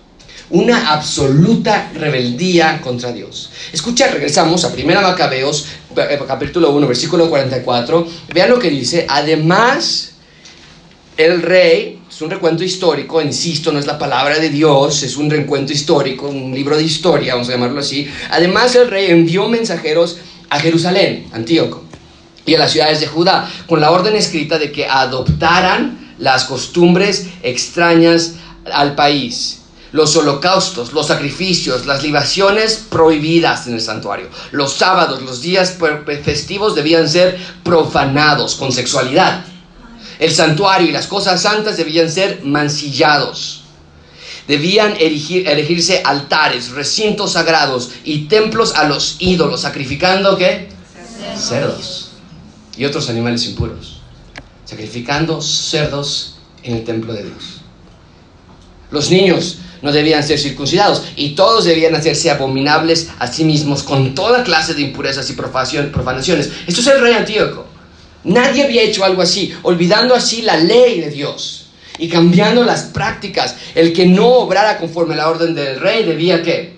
Una 0.49 0.93
absoluta 0.93 1.91
rebeldía 1.93 2.79
contra 2.81 3.11
Dios. 3.11 3.49
Escucha, 3.73 4.07
regresamos 4.07 4.63
a 4.63 4.69
1 4.69 5.01
Macabeos, 5.01 5.65
eh, 5.65 5.86
capítulo 6.27 6.71
1, 6.71 6.87
versículo 6.87 7.29
44. 7.29 8.07
Vean 8.33 8.49
lo 8.49 8.59
que 8.59 8.69
dice. 8.69 9.05
Además, 9.09 10.13
el 11.17 11.41
rey 11.41 11.99
es 12.09 12.21
un 12.21 12.29
recuento 12.29 12.63
histórico, 12.63 13.21
insisto, 13.21 13.71
no 13.71 13.79
es 13.79 13.85
la 13.85 13.97
palabra 13.97 14.39
de 14.39 14.49
Dios, 14.49 15.03
es 15.03 15.17
un 15.17 15.29
recuento 15.29 15.73
histórico, 15.73 16.29
un 16.29 16.53
libro 16.53 16.77
de 16.77 16.83
historia, 16.83 17.33
vamos 17.33 17.49
a 17.49 17.53
llamarlo 17.53 17.79
así. 17.79 18.07
Además, 18.29 18.75
el 18.75 18.89
rey 18.89 19.11
envió 19.11 19.47
mensajeros 19.47 20.17
a 20.49 20.59
Jerusalén, 20.59 21.27
Antíoco, 21.31 21.83
y 22.45 22.55
a 22.55 22.59
las 22.59 22.71
ciudades 22.71 22.99
de 22.99 23.07
Judá, 23.07 23.51
con 23.67 23.81
la 23.81 23.91
orden 23.91 24.15
escrita 24.15 24.57
de 24.57 24.71
que 24.71 24.85
adoptaran 24.85 26.15
las 26.19 26.45
costumbres 26.45 27.27
extrañas 27.43 28.35
al 28.71 28.95
país. 28.95 29.56
Los 29.97 30.15
holocaustos, 30.15 30.93
los 30.93 31.07
sacrificios, 31.07 31.85
las 31.85 32.03
libaciones 32.03 32.85
prohibidas 32.89 33.67
en 33.67 33.73
el 33.73 33.81
santuario. 33.81 34.27
Los 34.51 34.73
sábados, 34.73 35.21
los 35.23 35.41
días 35.41 35.75
festivos 36.23 36.75
debían 36.75 37.09
ser 37.09 37.37
profanados 37.63 38.55
con 38.55 38.71
sexualidad 38.71 39.43
el 40.19 40.31
santuario 40.33 40.89
y 40.89 40.91
las 40.91 41.07
cosas 41.07 41.41
santas 41.41 41.77
debían 41.77 42.09
ser 42.09 42.41
mancillados. 42.43 43.63
Debían 44.47 44.95
erigir, 44.99 45.47
erigirse 45.47 46.01
altares, 46.03 46.71
recintos 46.71 47.33
sagrados 47.33 47.91
y 48.03 48.25
templos 48.27 48.75
a 48.75 48.85
los 48.85 49.17
ídolos, 49.19 49.61
sacrificando 49.61 50.37
qué? 50.37 50.69
Cerdos 51.35 52.11
y 52.77 52.85
otros 52.85 53.09
animales 53.09 53.45
impuros. 53.45 54.01
Sacrificando 54.65 55.41
cerdos 55.41 56.37
en 56.63 56.77
el 56.77 56.83
templo 56.83 57.13
de 57.13 57.23
Dios. 57.23 57.61
Los 58.89 59.11
niños 59.11 59.57
no 59.87 59.93
debían 59.93 60.21
ser 60.21 60.37
circuncidados 60.37 61.01
y 61.15 61.29
todos 61.29 61.63
debían 61.63 61.95
hacerse 61.95 62.29
abominables 62.29 63.07
a 63.19 63.27
sí 63.31 63.45
mismos 63.45 63.83
con 63.83 64.13
toda 64.13 64.43
clase 64.43 64.73
de 64.73 64.81
impurezas 64.81 65.29
y 65.29 65.33
profanaciones. 65.33 66.51
Esto 66.67 66.81
es 66.81 66.87
el 66.87 66.99
rey 66.99 67.13
Antíoco. 67.13 67.65
Nadie 68.25 68.65
había 68.65 68.81
hecho 68.81 69.05
algo 69.05 69.21
así, 69.21 69.53
olvidando 69.63 70.13
así 70.13 70.41
la 70.41 70.57
ley 70.57 70.99
de 70.99 71.09
Dios 71.09 71.69
y 71.97 72.09
cambiando 72.09 72.65
las 72.65 72.83
prácticas. 72.83 73.55
El 73.75 73.93
que 73.93 74.05
no 74.05 74.27
obrara 74.27 74.77
conforme 74.77 75.13
a 75.13 75.17
la 75.17 75.29
orden 75.29 75.55
del 75.55 75.79
rey 75.79 76.03
debía 76.03 76.43
que, 76.43 76.75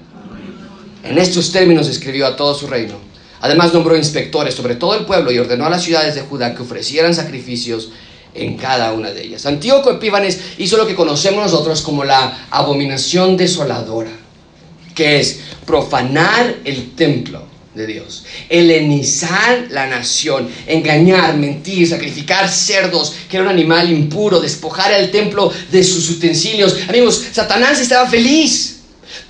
en 1.04 1.18
estos 1.18 1.52
términos 1.52 1.88
escribió 1.88 2.28
a 2.28 2.36
todo 2.36 2.54
su 2.54 2.68
reino. 2.68 2.94
Además 3.42 3.74
nombró 3.74 3.98
inspectores 3.98 4.54
sobre 4.54 4.76
todo 4.76 4.94
el 4.94 5.06
pueblo 5.06 5.32
y 5.32 5.40
ordenó 5.40 5.66
a 5.66 5.72
las 5.72 5.82
ciudades 5.82 6.14
de 6.14 6.22
Judá 6.22 6.54
que 6.54 6.62
ofrecieran 6.62 7.16
sacrificios 7.16 7.90
en 8.34 8.58
cada 8.58 8.94
una 8.94 9.12
de 9.12 9.24
ellas. 9.24 9.46
Antíoco 9.46 9.92
Epífanes 9.92 10.40
hizo 10.58 10.78
lo 10.78 10.88
que 10.88 10.96
conocemos 10.96 11.44
nosotros 11.44 11.82
como 11.82 12.04
la 12.04 12.48
abominación 12.52 13.38
desoladora, 13.38 14.12
que 14.96 15.20
es 15.20 15.40
profanar 15.66 16.58
el 16.64 16.92
templo 16.96 17.44
de 17.76 17.88
Dios. 17.88 18.26
Helenizar 18.50 19.68
la 19.70 19.88
nación, 19.88 20.50
engañar, 20.68 21.38
mentir, 21.38 21.88
sacrificar 21.88 22.50
cerdos, 22.50 23.14
que 23.30 23.38
era 23.38 23.46
un 23.46 23.52
animal 23.52 23.92
impuro, 23.92 24.40
despojar 24.40 24.94
al 24.94 25.12
templo 25.12 25.52
de 25.72 25.84
sus 25.84 26.10
utensilios. 26.10 26.78
Amigos, 26.88 27.24
Satanás 27.32 27.80
estaba 27.80 28.10
feliz. 28.10 28.79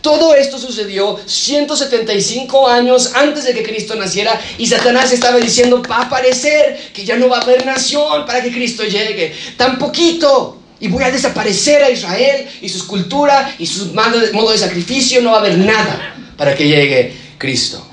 Todo 0.01 0.35
esto 0.35 0.57
sucedió 0.57 1.19
175 1.25 2.67
años 2.67 3.11
antes 3.15 3.45
de 3.45 3.53
que 3.53 3.63
Cristo 3.63 3.95
naciera 3.95 4.39
y 4.57 4.65
Satanás 4.67 5.11
estaba 5.11 5.37
diciendo, 5.37 5.81
va 5.89 5.97
a 5.97 6.01
aparecer 6.03 6.91
que 6.93 7.05
ya 7.05 7.17
no 7.17 7.29
va 7.29 7.39
a 7.39 7.41
haber 7.41 7.65
nación 7.65 8.25
para 8.25 8.41
que 8.41 8.51
Cristo 8.51 8.83
llegue. 8.83 9.33
Tan 9.57 9.77
poquito. 9.77 10.57
Y 10.81 10.87
voy 10.87 11.03
a 11.03 11.11
desaparecer 11.11 11.83
a 11.83 11.89
Israel 11.89 12.47
y 12.61 12.69
su 12.69 12.87
cultura 12.87 13.53
y 13.59 13.65
su 13.65 13.93
modo 13.93 14.51
de 14.51 14.57
sacrificio. 14.57 15.21
No 15.21 15.31
va 15.31 15.37
a 15.37 15.39
haber 15.41 15.57
nada 15.57 16.15
para 16.37 16.55
que 16.55 16.67
llegue 16.67 17.13
Cristo. 17.37 17.85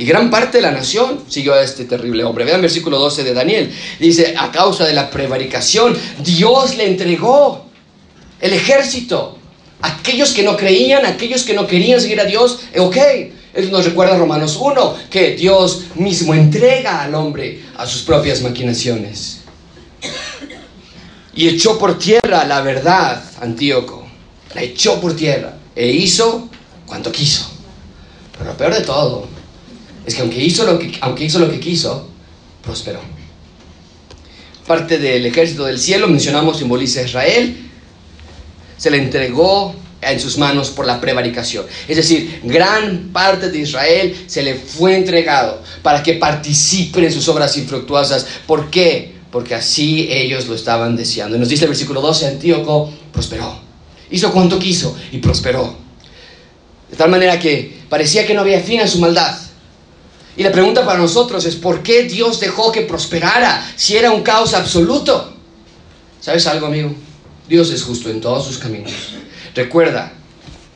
Y 0.00 0.04
gran 0.06 0.30
parte 0.30 0.58
de 0.58 0.62
la 0.62 0.70
nación 0.70 1.24
siguió 1.28 1.52
a 1.52 1.62
este 1.62 1.84
terrible 1.84 2.24
hombre. 2.24 2.46
Vean 2.46 2.62
versículo 2.62 2.98
12 2.98 3.22
de 3.22 3.34
Daniel. 3.34 3.70
Dice, 3.98 4.34
a 4.36 4.50
causa 4.50 4.86
de 4.86 4.94
la 4.94 5.10
prevaricación, 5.10 5.94
Dios 6.24 6.76
le 6.76 6.86
entregó 6.86 7.66
el 8.40 8.54
ejército. 8.54 9.39
Aquellos 9.82 10.32
que 10.32 10.42
no 10.42 10.56
creían, 10.56 11.06
aquellos 11.06 11.42
que 11.42 11.54
no 11.54 11.66
querían 11.66 12.00
seguir 12.00 12.20
a 12.20 12.24
Dios, 12.24 12.60
eh, 12.72 12.80
ok, 12.80 12.96
Él 13.54 13.70
nos 13.70 13.84
recuerda 13.84 14.16
Romanos 14.16 14.56
1, 14.60 14.96
que 15.10 15.36
Dios 15.36 15.84
mismo 15.94 16.34
entrega 16.34 17.02
al 17.02 17.14
hombre 17.14 17.62
a 17.76 17.86
sus 17.86 18.02
propias 18.02 18.42
maquinaciones. 18.42 19.40
Y 21.34 21.48
echó 21.48 21.78
por 21.78 21.98
tierra 21.98 22.44
la 22.44 22.60
verdad, 22.60 23.22
Antíoco. 23.40 24.06
La 24.54 24.62
echó 24.62 25.00
por 25.00 25.14
tierra 25.14 25.56
e 25.76 25.88
hizo 25.90 26.48
cuanto 26.86 27.12
quiso. 27.12 27.48
Pero 28.32 28.50
lo 28.50 28.56
peor 28.56 28.74
de 28.74 28.80
todo 28.82 29.28
es 30.04 30.14
que 30.14 30.22
aunque 30.22 30.42
hizo 30.42 30.64
lo 30.64 30.78
que, 30.78 30.92
aunque 31.00 31.24
hizo 31.24 31.38
lo 31.38 31.50
que 31.50 31.60
quiso, 31.60 32.08
prosperó. 32.62 33.00
Parte 34.66 34.98
del 34.98 35.24
ejército 35.26 35.64
del 35.64 35.78
cielo, 35.78 36.08
mencionamos, 36.08 36.58
simboliza 36.58 37.00
a 37.00 37.04
Israel. 37.04 37.69
Se 38.80 38.90
le 38.90 38.96
entregó 38.96 39.74
en 40.00 40.18
sus 40.18 40.38
manos 40.38 40.70
por 40.70 40.86
la 40.86 40.98
prevaricación. 40.98 41.66
Es 41.86 41.98
decir, 41.98 42.40
gran 42.44 43.10
parte 43.12 43.50
de 43.50 43.58
Israel 43.58 44.24
se 44.26 44.42
le 44.42 44.54
fue 44.54 44.96
entregado 44.96 45.62
para 45.82 46.02
que 46.02 46.14
participe 46.14 47.04
en 47.04 47.12
sus 47.12 47.28
obras 47.28 47.58
infructuosas. 47.58 48.26
¿Por 48.46 48.70
qué? 48.70 49.16
Porque 49.30 49.54
así 49.54 50.08
ellos 50.10 50.48
lo 50.48 50.54
estaban 50.54 50.96
deseando. 50.96 51.36
Y 51.36 51.38
nos 51.38 51.50
dice 51.50 51.64
el 51.64 51.70
versículo 51.72 52.00
12, 52.00 52.26
Antíoco 52.26 52.90
prosperó. 53.12 53.60
Hizo 54.10 54.32
cuanto 54.32 54.58
quiso 54.58 54.96
y 55.12 55.18
prosperó. 55.18 55.76
De 56.90 56.96
tal 56.96 57.10
manera 57.10 57.38
que 57.38 57.80
parecía 57.90 58.26
que 58.26 58.32
no 58.32 58.40
había 58.40 58.60
fin 58.60 58.80
a 58.80 58.86
su 58.86 58.98
maldad. 58.98 59.36
Y 60.38 60.42
la 60.42 60.50
pregunta 60.50 60.86
para 60.86 60.98
nosotros 60.98 61.44
es, 61.44 61.54
¿por 61.54 61.82
qué 61.82 62.04
Dios 62.04 62.40
dejó 62.40 62.72
que 62.72 62.80
prosperara 62.80 63.70
si 63.76 63.98
era 63.98 64.10
un 64.10 64.22
caos 64.22 64.54
absoluto? 64.54 65.34
¿Sabes 66.20 66.46
algo, 66.46 66.66
amigo? 66.66 66.94
Dios 67.50 67.72
es 67.72 67.82
justo 67.82 68.08
en 68.10 68.20
todos 68.20 68.46
sus 68.46 68.58
caminos. 68.58 68.92
Recuerda, 69.56 70.12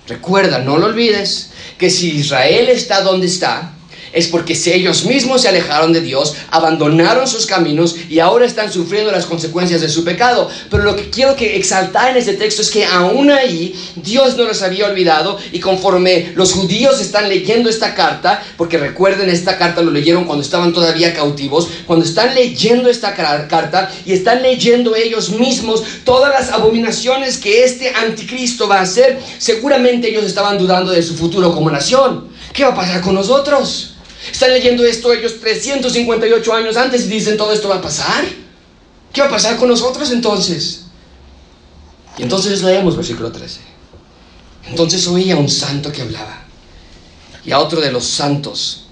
recuerda, 0.09 0.59
no 0.59 0.77
lo 0.77 0.87
olvides, 0.87 1.51
que 1.79 1.89
si 1.89 2.17
Israel 2.17 2.69
está 2.69 3.01
donde 3.03 3.29
está, 3.29 3.74
es 4.15 4.29
porque 4.29 4.57
ellos 4.67 5.05
mismos 5.05 5.43
se 5.43 5.49
alejaron 5.49 5.93
de 5.93 6.01
Dios, 6.01 6.35
abandonaron 6.51 7.27
sus 7.27 7.47
caminos 7.47 7.97
y 8.09 8.21
ahora 8.21 8.47
están 8.47 8.73
sufriendo 8.73 9.11
las 9.11 9.27
consecuencias 9.27 9.81
de 9.81 9.89
su 9.89 10.05
pecado. 10.05 10.49
Pero 10.71 10.85
lo 10.85 10.97
que 10.97 11.11
quiero 11.11 11.37
que 11.37 11.57
exaltar 11.57 12.11
en 12.11 12.17
este 12.17 12.35
texto 12.35 12.63
es 12.63 12.71
que 12.71 12.87
aún 12.87 13.31
ahí 13.31 13.75
Dios 13.97 14.37
no 14.37 14.45
los 14.45 14.63
había 14.63 14.87
olvidado 14.87 15.39
y 15.53 15.61
conforme 15.61 16.33
los 16.35 16.53
judíos 16.53 17.01
están 17.01 17.29
leyendo 17.29 17.69
esta 17.69 17.95
carta, 17.95 18.43
porque 18.57 18.79
recuerden 18.79 19.29
esta 19.29 19.59
carta 19.59 19.83
lo 19.83 19.91
leyeron 19.91 20.25
cuando 20.25 20.45
estaban 20.45 20.73
todavía 20.73 21.13
cautivos, 21.13 21.69
cuando 21.87 22.05
están 22.05 22.35
leyendo 22.35 22.89
esta 22.89 23.15
carta 23.15 23.91
y 24.07 24.13
están 24.13 24.43
leyendo 24.43 24.95
ellos 24.95 25.31
mismos 25.31 25.83
todas 26.05 26.33
las 26.33 26.51
abominaciones 26.51 27.39
que 27.39 27.65
este 27.65 27.93
anticristo 27.95 28.69
va 28.69 28.79
a 28.79 28.83
hacer, 28.83 29.19
seguramente 29.39 30.09
ellos 30.09 30.25
estaban 30.25 30.59
dudando 30.59 30.93
de 30.93 31.03
su 31.03 31.17
futuro 31.17 31.53
como 31.53 31.71
nación. 31.71 32.29
¿Qué 32.53 32.63
va 32.63 32.71
a 32.71 32.75
pasar 32.77 33.01
con 33.01 33.15
nosotros? 33.15 33.94
Están 34.31 34.53
leyendo 34.53 34.85
esto 34.85 35.13
ellos 35.13 35.41
358 35.41 36.55
años 36.55 36.77
antes 36.77 37.07
y 37.07 37.09
dicen 37.09 37.37
todo 37.37 37.53
esto 37.53 37.69
va 37.69 37.77
a 37.77 37.83
pasar. 37.83 38.25
¿Qué 39.13 39.21
va 39.21 39.29
a 39.29 39.31
pasar 39.31 39.57
con 39.57 39.69
nosotros 39.69 40.11
entonces? 40.11 40.87
Y 42.19 42.23
entonces 42.23 42.63
leemos 42.63 42.97
versículo 42.97 43.31
13. 43.31 43.61
Entonces 44.69 45.07
oía 45.07 45.37
un 45.37 45.49
santo 45.49 45.93
que 45.93 46.03
hablaba. 46.03 46.43
Y 47.45 47.53
a 47.53 47.59
otro 47.59 47.81
de 47.81 47.93
los 47.93 48.05
santos 48.05 48.87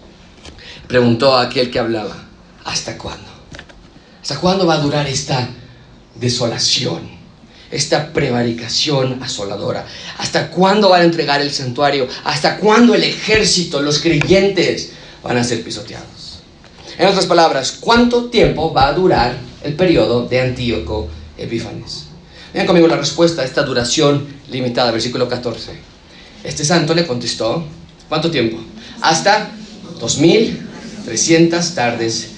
preguntó 0.86 1.36
a 1.36 1.42
aquel 1.42 1.70
que 1.70 1.78
hablaba, 1.78 2.16
¿hasta 2.64 2.98
cuándo? 2.98 3.28
¿Hasta 4.20 4.38
cuándo 4.38 4.66
va 4.66 4.74
a 4.74 4.78
durar 4.78 5.06
esta 5.06 5.48
desolación? 6.14 7.10
Esta 7.70 8.12
prevaricación 8.12 9.22
asoladora. 9.22 9.86
¿Hasta 10.18 10.50
cuándo 10.50 10.90
van 10.90 11.00
a 11.00 11.04
entregar 11.04 11.40
el 11.40 11.52
santuario? 11.52 12.06
¿Hasta 12.24 12.58
cuándo 12.58 12.94
el 12.94 13.02
ejército, 13.02 13.80
los 13.80 13.98
creyentes, 13.98 14.92
van 15.22 15.36
a 15.36 15.44
ser 15.44 15.62
pisoteados. 15.62 16.40
En 16.98 17.08
otras 17.08 17.26
palabras, 17.26 17.78
¿cuánto 17.80 18.26
tiempo 18.26 18.72
va 18.72 18.88
a 18.88 18.92
durar 18.92 19.36
el 19.62 19.74
periodo 19.74 20.26
de 20.26 20.40
Antíoco 20.40 21.08
Epífanes? 21.38 22.04
Vean 22.52 22.66
conmigo 22.66 22.86
la 22.86 22.96
respuesta 22.96 23.42
a 23.42 23.44
esta 23.44 23.62
duración 23.62 24.26
limitada, 24.50 24.90
versículo 24.90 25.28
14. 25.28 25.72
Este 26.44 26.64
santo 26.64 26.94
le 26.94 27.06
contestó, 27.06 27.64
¿cuánto 28.08 28.30
tiempo? 28.30 28.58
Hasta 29.00 29.50
2300 30.00 31.74
tardes 31.74 32.28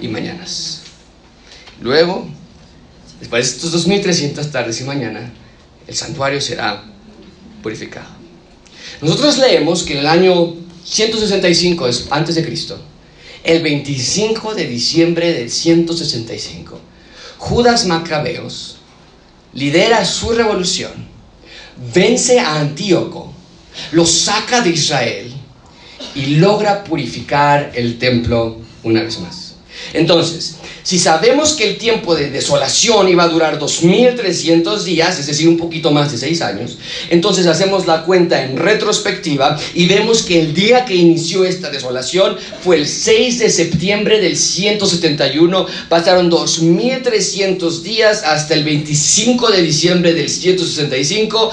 y 0.00 0.08
mañanas. 0.08 0.82
Luego, 1.80 2.26
después 3.20 3.44
de 3.44 3.56
estos 3.56 3.72
2300 3.72 4.50
tardes 4.50 4.80
y 4.80 4.84
mañanas, 4.84 5.30
el 5.86 5.94
santuario 5.94 6.40
será 6.40 6.82
purificado. 7.62 8.08
Nosotros 9.02 9.38
leemos 9.38 9.82
que 9.82 9.94
en 9.94 9.98
el 10.00 10.06
año 10.06 10.54
165 10.90 11.86
es 11.86 12.06
antes 12.10 12.34
de 12.34 12.44
Cristo. 12.44 12.78
El 13.44 13.62
25 13.62 14.54
de 14.54 14.66
diciembre 14.66 15.32
del 15.32 15.50
165, 15.50 16.80
Judas 17.38 17.86
Macabeos 17.86 18.76
lidera 19.52 20.04
su 20.04 20.30
revolución, 20.30 20.92
vence 21.94 22.40
a 22.40 22.58
Antíoco, 22.58 23.32
lo 23.92 24.04
saca 24.04 24.60
de 24.60 24.70
Israel 24.70 25.32
y 26.14 26.36
logra 26.36 26.84
purificar 26.84 27.72
el 27.74 27.98
templo 27.98 28.60
una 28.82 29.02
vez 29.02 29.20
más. 29.20 29.54
Entonces, 29.92 30.57
si 30.88 30.98
sabemos 30.98 31.52
que 31.52 31.68
el 31.68 31.76
tiempo 31.76 32.14
de 32.14 32.30
desolación 32.30 33.10
iba 33.10 33.24
a 33.24 33.28
durar 33.28 33.58
2300 33.58 34.86
días, 34.86 35.18
es 35.18 35.26
decir, 35.26 35.46
un 35.46 35.58
poquito 35.58 35.90
más 35.90 36.10
de 36.10 36.16
6 36.16 36.40
años, 36.40 36.78
entonces 37.10 37.46
hacemos 37.46 37.86
la 37.86 38.04
cuenta 38.04 38.42
en 38.42 38.56
retrospectiva 38.56 39.60
y 39.74 39.86
vemos 39.86 40.22
que 40.22 40.40
el 40.40 40.54
día 40.54 40.86
que 40.86 40.94
inició 40.94 41.44
esta 41.44 41.68
desolación 41.68 42.38
fue 42.64 42.76
el 42.76 42.88
6 42.88 43.38
de 43.38 43.50
septiembre 43.50 44.18
del 44.18 44.38
171, 44.38 45.66
pasaron 45.90 46.30
2300 46.30 47.82
días 47.82 48.22
hasta 48.24 48.54
el 48.54 48.64
25 48.64 49.50
de 49.50 49.60
diciembre 49.60 50.14
del 50.14 50.30
165 50.30 51.52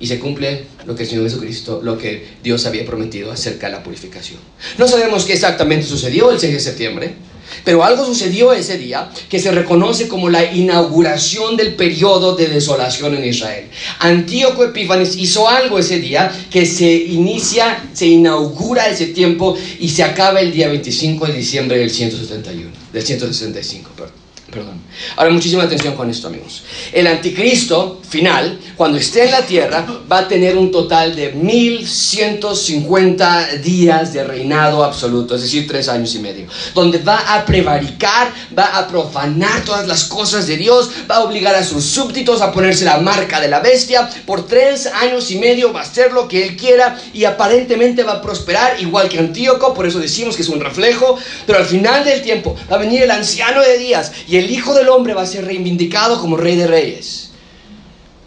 y 0.00 0.06
se 0.06 0.18
cumple 0.18 0.64
lo 0.84 0.94
que 0.94 1.04
el 1.04 1.08
Señor 1.08 1.24
Jesucristo, 1.24 1.80
lo 1.82 1.96
que 1.96 2.26
Dios 2.42 2.66
había 2.66 2.84
prometido 2.84 3.32
acerca 3.32 3.68
de 3.68 3.72
la 3.72 3.82
purificación. 3.82 4.38
No 4.76 4.86
sabemos 4.86 5.24
qué 5.24 5.32
exactamente 5.32 5.86
sucedió 5.86 6.30
el 6.30 6.38
6 6.38 6.52
de 6.52 6.60
septiembre, 6.60 7.29
pero 7.64 7.84
algo 7.84 8.04
sucedió 8.04 8.52
ese 8.52 8.78
día 8.78 9.10
que 9.28 9.38
se 9.38 9.50
reconoce 9.50 10.08
como 10.08 10.28
la 10.28 10.44
inauguración 10.52 11.56
del 11.56 11.74
periodo 11.74 12.34
de 12.36 12.48
desolación 12.48 13.14
en 13.16 13.24
Israel. 13.24 13.66
Antíoco 13.98 14.64
Epífanes 14.64 15.16
hizo 15.16 15.48
algo 15.48 15.78
ese 15.78 15.98
día 15.98 16.30
que 16.50 16.66
se 16.66 16.90
inicia, 16.90 17.90
se 17.92 18.06
inaugura 18.06 18.88
ese 18.88 19.06
tiempo 19.06 19.56
y 19.78 19.88
se 19.88 20.02
acaba 20.02 20.40
el 20.40 20.52
día 20.52 20.68
25 20.68 21.26
de 21.26 21.32
diciembre 21.32 21.78
del 21.78 21.90
171, 21.90 22.70
del 22.92 23.02
165, 23.02 23.90
perdón. 23.96 24.19
Perdón. 24.50 24.80
Ahora, 25.16 25.30
muchísima 25.30 25.62
atención 25.62 25.94
con 25.94 26.10
esto, 26.10 26.26
amigos. 26.26 26.64
El 26.92 27.06
anticristo 27.06 28.00
final, 28.08 28.58
cuando 28.76 28.98
esté 28.98 29.26
en 29.26 29.30
la 29.30 29.46
tierra, 29.46 29.86
va 30.10 30.18
a 30.18 30.26
tener 30.28 30.56
un 30.56 30.72
total 30.72 31.14
de 31.14 31.30
1150 31.32 33.46
días 33.62 34.12
de 34.12 34.24
reinado 34.24 34.82
absoluto, 34.82 35.36
es 35.36 35.42
decir, 35.42 35.68
tres 35.68 35.88
años 35.88 36.12
y 36.16 36.18
medio, 36.18 36.48
donde 36.74 36.98
va 36.98 37.36
a 37.36 37.44
prevaricar, 37.44 38.32
va 38.58 38.76
a 38.76 38.88
profanar 38.88 39.64
todas 39.64 39.86
las 39.86 40.02
cosas 40.04 40.48
de 40.48 40.56
Dios, 40.56 40.90
va 41.08 41.18
a 41.18 41.24
obligar 41.24 41.54
a 41.54 41.62
sus 41.62 41.84
súbditos 41.84 42.40
a 42.40 42.50
ponerse 42.50 42.84
la 42.84 42.98
marca 42.98 43.40
de 43.40 43.46
la 43.46 43.60
bestia. 43.60 44.10
Por 44.26 44.48
tres 44.48 44.86
años 44.86 45.30
y 45.30 45.38
medio 45.38 45.72
va 45.72 45.78
a 45.80 45.84
hacer 45.84 46.12
lo 46.12 46.26
que 46.26 46.44
él 46.44 46.56
quiera 46.56 47.00
y 47.12 47.22
aparentemente 47.24 48.02
va 48.02 48.14
a 48.14 48.22
prosperar, 48.22 48.80
igual 48.80 49.08
que 49.08 49.20
Antíoco, 49.20 49.74
por 49.74 49.86
eso 49.86 50.00
decimos 50.00 50.34
que 50.34 50.42
es 50.42 50.48
un 50.48 50.58
reflejo, 50.60 51.16
pero 51.46 51.60
al 51.60 51.66
final 51.66 52.04
del 52.04 52.20
tiempo 52.22 52.56
va 52.70 52.76
a 52.76 52.80
venir 52.80 53.02
el 53.02 53.10
anciano 53.12 53.60
de 53.60 53.78
días 53.78 54.10
y 54.26 54.39
el 54.40 54.50
Hijo 54.50 54.74
del 54.74 54.88
Hombre 54.88 55.14
va 55.14 55.22
a 55.22 55.26
ser 55.26 55.44
reivindicado 55.44 56.20
como 56.20 56.36
Rey 56.36 56.56
de 56.56 56.66
Reyes. 56.66 57.30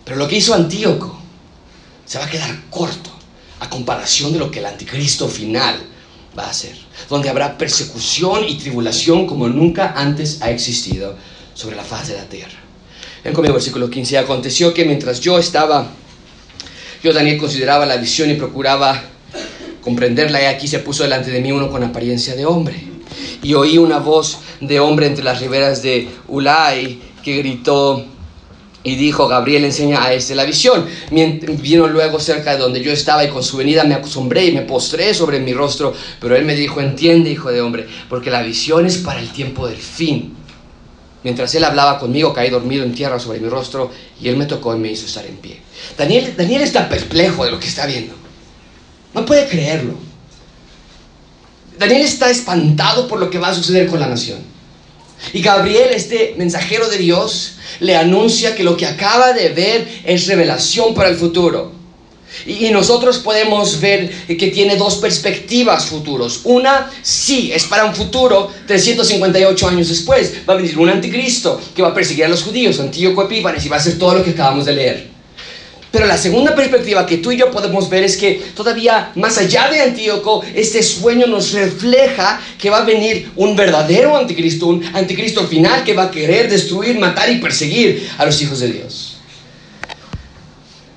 Pero 0.05 0.17
lo 0.17 0.27
que 0.27 0.37
hizo 0.37 0.53
Antíoco 0.53 1.19
se 2.05 2.19
va 2.19 2.25
a 2.25 2.29
quedar 2.29 2.69
corto 2.69 3.09
a 3.59 3.69
comparación 3.69 4.33
de 4.33 4.39
lo 4.39 4.51
que 4.51 4.59
el 4.59 4.65
anticristo 4.65 5.27
final 5.27 5.75
va 6.37 6.45
a 6.45 6.49
hacer, 6.49 6.75
donde 7.09 7.29
habrá 7.29 7.57
persecución 7.57 8.43
y 8.47 8.55
tribulación 8.55 9.25
como 9.25 9.47
nunca 9.47 9.93
antes 9.95 10.41
ha 10.41 10.49
existido 10.49 11.15
sobre 11.53 11.75
la 11.75 11.83
faz 11.83 12.09
de 12.09 12.15
la 12.15 12.25
tierra. 12.25 12.59
Ven 13.23 13.33
conmigo, 13.33 13.53
versículo 13.53 13.89
15. 13.89 14.17
Aconteció 14.17 14.73
que 14.73 14.83
mientras 14.83 15.21
yo 15.21 15.39
estaba, 15.39 15.87
yo 17.01 17.13
Daniel 17.13 17.37
consideraba 17.37 17.85
la 17.85 17.97
visión 17.97 18.29
y 18.29 18.35
procuraba 18.35 19.01
comprenderla, 19.81 20.41
y 20.41 20.45
aquí 20.45 20.67
se 20.67 20.79
puso 20.79 21.03
delante 21.03 21.31
de 21.31 21.39
mí 21.39 21.51
uno 21.51 21.69
con 21.71 21.83
apariencia 21.83 22.35
de 22.35 22.45
hombre 22.45 22.92
y 23.41 23.53
oí 23.53 23.77
una 23.77 23.99
voz 23.99 24.39
de 24.61 24.79
hombre 24.79 25.07
entre 25.07 25.23
las 25.23 25.39
riberas 25.39 25.81
de 25.81 26.09
Ulai 26.27 26.99
que 27.23 27.37
gritó 27.37 28.05
y 28.83 28.95
dijo, 28.95 29.27
Gabriel 29.27 29.63
enseña 29.63 30.03
a 30.03 30.13
este 30.13 30.35
la 30.35 30.43
visión. 30.43 30.85
Vino 31.09 31.87
luego 31.87 32.19
cerca 32.19 32.51
de 32.51 32.57
donde 32.57 32.83
yo 32.83 32.91
estaba 32.91 33.23
y 33.23 33.29
con 33.29 33.41
su 33.41 33.57
venida 33.57 33.85
me 33.85 33.95
asombré 33.95 34.45
y 34.45 34.51
me 34.51 34.61
postré 34.61 35.13
sobre 35.13 35.39
mi 35.39 35.53
rostro, 35.53 35.93
pero 36.19 36.35
él 36.35 36.43
me 36.43 36.55
dijo, 36.55 36.81
entiende, 36.81 37.31
hijo 37.31 37.49
de 37.49 37.61
hombre, 37.61 37.87
porque 38.09 38.29
la 38.29 38.41
visión 38.41 38.85
es 38.85 38.97
para 38.97 39.21
el 39.21 39.29
tiempo 39.29 39.67
del 39.67 39.77
fin. 39.77 40.35
Mientras 41.23 41.55
él 41.55 41.63
hablaba 41.63 41.99
conmigo, 41.99 42.33
caí 42.33 42.49
dormido 42.49 42.83
en 42.83 42.93
tierra 42.93 43.17
sobre 43.17 43.39
mi 43.39 43.47
rostro 43.47 43.89
y 44.21 44.27
él 44.27 44.35
me 44.35 44.45
tocó 44.45 44.75
y 44.75 44.79
me 44.79 44.91
hizo 44.91 45.05
estar 45.05 45.25
en 45.25 45.37
pie. 45.37 45.61
Daniel, 45.97 46.33
Daniel 46.35 46.61
está 46.61 46.89
perplejo 46.89 47.45
de 47.45 47.51
lo 47.51 47.59
que 47.59 47.67
está 47.67 47.85
viendo. 47.85 48.13
No 49.13 49.25
puede 49.25 49.47
creerlo. 49.47 49.93
Daniel 51.77 52.01
está 52.01 52.29
espantado 52.29 53.07
por 53.07 53.19
lo 53.19 53.29
que 53.29 53.39
va 53.39 53.49
a 53.49 53.55
suceder 53.55 53.87
con 53.87 53.99
la 53.99 54.07
nación. 54.07 54.39
Y 55.31 55.41
Gabriel, 55.41 55.89
este 55.91 56.35
mensajero 56.37 56.89
de 56.89 56.97
Dios, 56.97 57.53
le 57.79 57.95
anuncia 57.95 58.55
que 58.55 58.63
lo 58.63 58.75
que 58.75 58.85
acaba 58.85 59.33
de 59.33 59.49
ver 59.49 59.87
es 60.03 60.27
revelación 60.27 60.93
para 60.93 61.09
el 61.09 61.15
futuro. 61.15 61.71
Y 62.45 62.69
nosotros 62.71 63.19
podemos 63.19 63.79
ver 63.79 64.09
que 64.25 64.47
tiene 64.47 64.75
dos 64.75 64.95
perspectivas 64.95 65.85
futuros. 65.85 66.41
Una, 66.45 66.91
sí, 67.01 67.51
es 67.53 67.63
para 67.65 67.85
un 67.85 67.95
futuro 67.95 68.51
358 68.65 69.67
años 69.67 69.89
después. 69.89 70.33
Va 70.49 70.53
a 70.53 70.57
venir 70.57 70.77
un 70.77 70.89
anticristo 70.89 71.61
que 71.75 71.83
va 71.83 71.89
a 71.89 71.93
perseguir 71.93 72.25
a 72.25 72.29
los 72.29 72.43
judíos, 72.43 72.79
Antíoco 72.79 73.23
Epífanes, 73.23 73.65
y 73.65 73.69
va 73.69 73.77
a 73.77 73.79
hacer 73.79 73.99
todo 73.99 74.15
lo 74.15 74.23
que 74.23 74.31
acabamos 74.31 74.65
de 74.65 74.73
leer. 74.73 75.12
Pero 75.93 76.07
la 76.07 76.17
segunda 76.17 76.55
perspectiva 76.55 77.05
que 77.05 77.19
tú 77.19 77.31
y 77.31 77.37
yo 77.37 77.51
podemos 77.51 77.87
ver 77.87 78.03
es 78.03 78.17
que 78.17 78.41
todavía 78.55 79.11
más 79.13 79.37
allá 79.37 79.69
de 79.69 79.79
Antíoco, 79.79 80.43
este 80.55 80.81
sueño 80.81 81.27
nos 81.27 81.51
refleja 81.51 82.41
que 82.57 82.71
va 82.71 82.79
a 82.79 82.83
venir 82.83 83.29
un 83.35 83.55
verdadero 83.55 84.17
anticristo, 84.17 84.65
un 84.65 84.83
anticristo 84.95 85.45
final 85.45 85.83
que 85.83 85.93
va 85.93 86.05
a 86.05 86.11
querer 86.11 86.49
destruir, 86.49 86.97
matar 86.97 87.29
y 87.29 87.37
perseguir 87.37 88.09
a 88.17 88.25
los 88.25 88.41
hijos 88.41 88.61
de 88.61 88.71
Dios. 88.71 89.17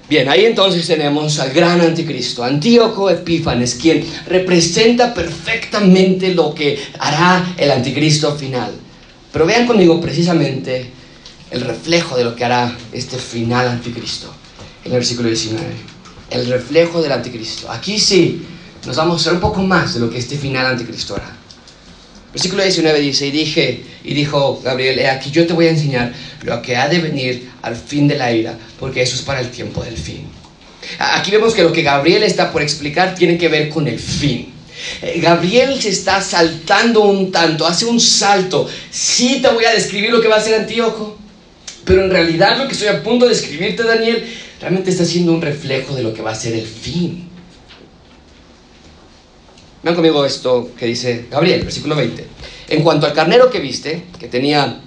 Bien, 0.09 0.31
ahí 0.31 0.47
entonces 0.47 0.87
tenemos 0.87 1.39
al 1.41 1.51
gran 1.51 1.83
anticristo, 1.83 2.43
Antíoco 2.43 3.11
Epífanes, 3.11 3.75
quien 3.75 4.03
representa 4.27 5.13
perfectamente 5.13 6.33
lo 6.33 6.55
que 6.55 6.83
hará 6.99 7.55
el 7.59 7.71
anticristo 7.71 8.35
final. 8.35 8.73
Pero 9.31 9.45
vean 9.45 9.67
conmigo 9.67 10.01
precisamente 10.01 10.91
el 11.51 11.61
reflejo 11.61 12.17
de 12.17 12.25
lo 12.25 12.35
que 12.35 12.47
hará 12.47 12.75
este 12.95 13.19
final 13.19 13.69
anticristo 13.69 14.36
el 14.87 14.93
versículo 14.93 15.29
19. 15.29 15.65
El 16.31 16.47
reflejo 16.47 17.03
del 17.03 17.13
anticristo. 17.13 17.71
Aquí 17.71 17.99
sí 17.99 18.43
nos 18.87 18.97
vamos 18.97 19.27
a 19.27 19.31
ver 19.31 19.35
un 19.37 19.41
poco 19.41 19.63
más 19.63 19.95
de 19.95 20.01
lo 20.01 20.11
que 20.11 20.19
este 20.19 20.37
final 20.37 20.67
anticristo 20.67 21.17
hará. 21.17 21.37
Versículo 22.33 22.63
19 22.63 23.01
dice, 23.01 23.27
y 23.27 23.31
dije, 23.31 23.83
y 24.05 24.15
dijo 24.15 24.61
Gabriel, 24.63 25.07
aquí 25.07 25.31
yo 25.31 25.47
te 25.47 25.55
voy 25.55 25.67
a 25.67 25.71
enseñar 25.71 26.13
lo 26.43 26.61
que 26.61 26.77
ha 26.77 26.89
de 26.89 26.99
venir 26.99 27.51
al 27.63 27.75
fin 27.75 28.07
de 28.07 28.17
la 28.17 28.31
ira, 28.31 28.57
porque 28.79 29.03
eso 29.03 29.17
es 29.17 29.23
para 29.23 29.41
el 29.41 29.51
tiempo 29.51 29.83
del 29.83 29.97
fin. 29.97 30.27
Aquí 30.99 31.31
vemos 31.31 31.55
que 31.55 31.63
lo 31.63 31.73
que 31.73 31.83
Gabriel 31.83 32.23
está 32.23 32.53
por 32.53 32.63
explicar 32.63 33.15
tiene 33.15 33.39
que 33.39 33.49
ver 33.49 33.69
con 33.69 33.89
el 33.89 33.99
fin. 33.99 34.53
Eh, 35.03 35.19
Gabriel 35.21 35.81
se 35.81 35.89
está 35.89 36.21
saltando 36.21 37.01
un 37.01 37.33
tanto, 37.33 37.67
hace 37.67 37.87
un 37.87 37.99
salto. 37.99 38.69
Sí 38.91 39.41
te 39.41 39.49
voy 39.49 39.65
a 39.65 39.73
describir 39.73 40.11
lo 40.11 40.21
que 40.21 40.29
va 40.29 40.37
a 40.37 40.41
ser 40.41 40.61
Antíoco, 40.61 41.16
pero 41.87 42.05
en 42.05 42.11
realidad 42.11 42.59
lo 42.59 42.67
que 42.67 42.73
estoy 42.73 42.89
a 42.89 43.03
punto 43.03 43.27
de 43.27 43.33
escribirte, 43.33 43.85
Daniel, 43.85 44.25
realmente 44.61 44.91
está 44.91 45.05
siendo 45.05 45.33
un 45.33 45.41
reflejo 45.41 45.95
de 45.95 46.03
lo 46.03 46.13
que 46.13 46.21
va 46.21 46.33
a 46.33 46.35
ser 46.35 46.55
el 46.55 46.67
fin. 46.67 47.31
Vean 49.85 49.95
conmigo 49.95 50.27
esto 50.27 50.71
que 50.77 50.85
dice 50.85 51.27
Gabriel, 51.31 51.63
versículo 51.63 51.95
20. 51.95 52.27
En 52.71 52.83
cuanto 52.83 53.07
al 53.07 53.13
carnero 53.13 53.51
que 53.51 53.61
viste, 53.61 54.03
que 54.19 54.27
tenía 54.27 54.81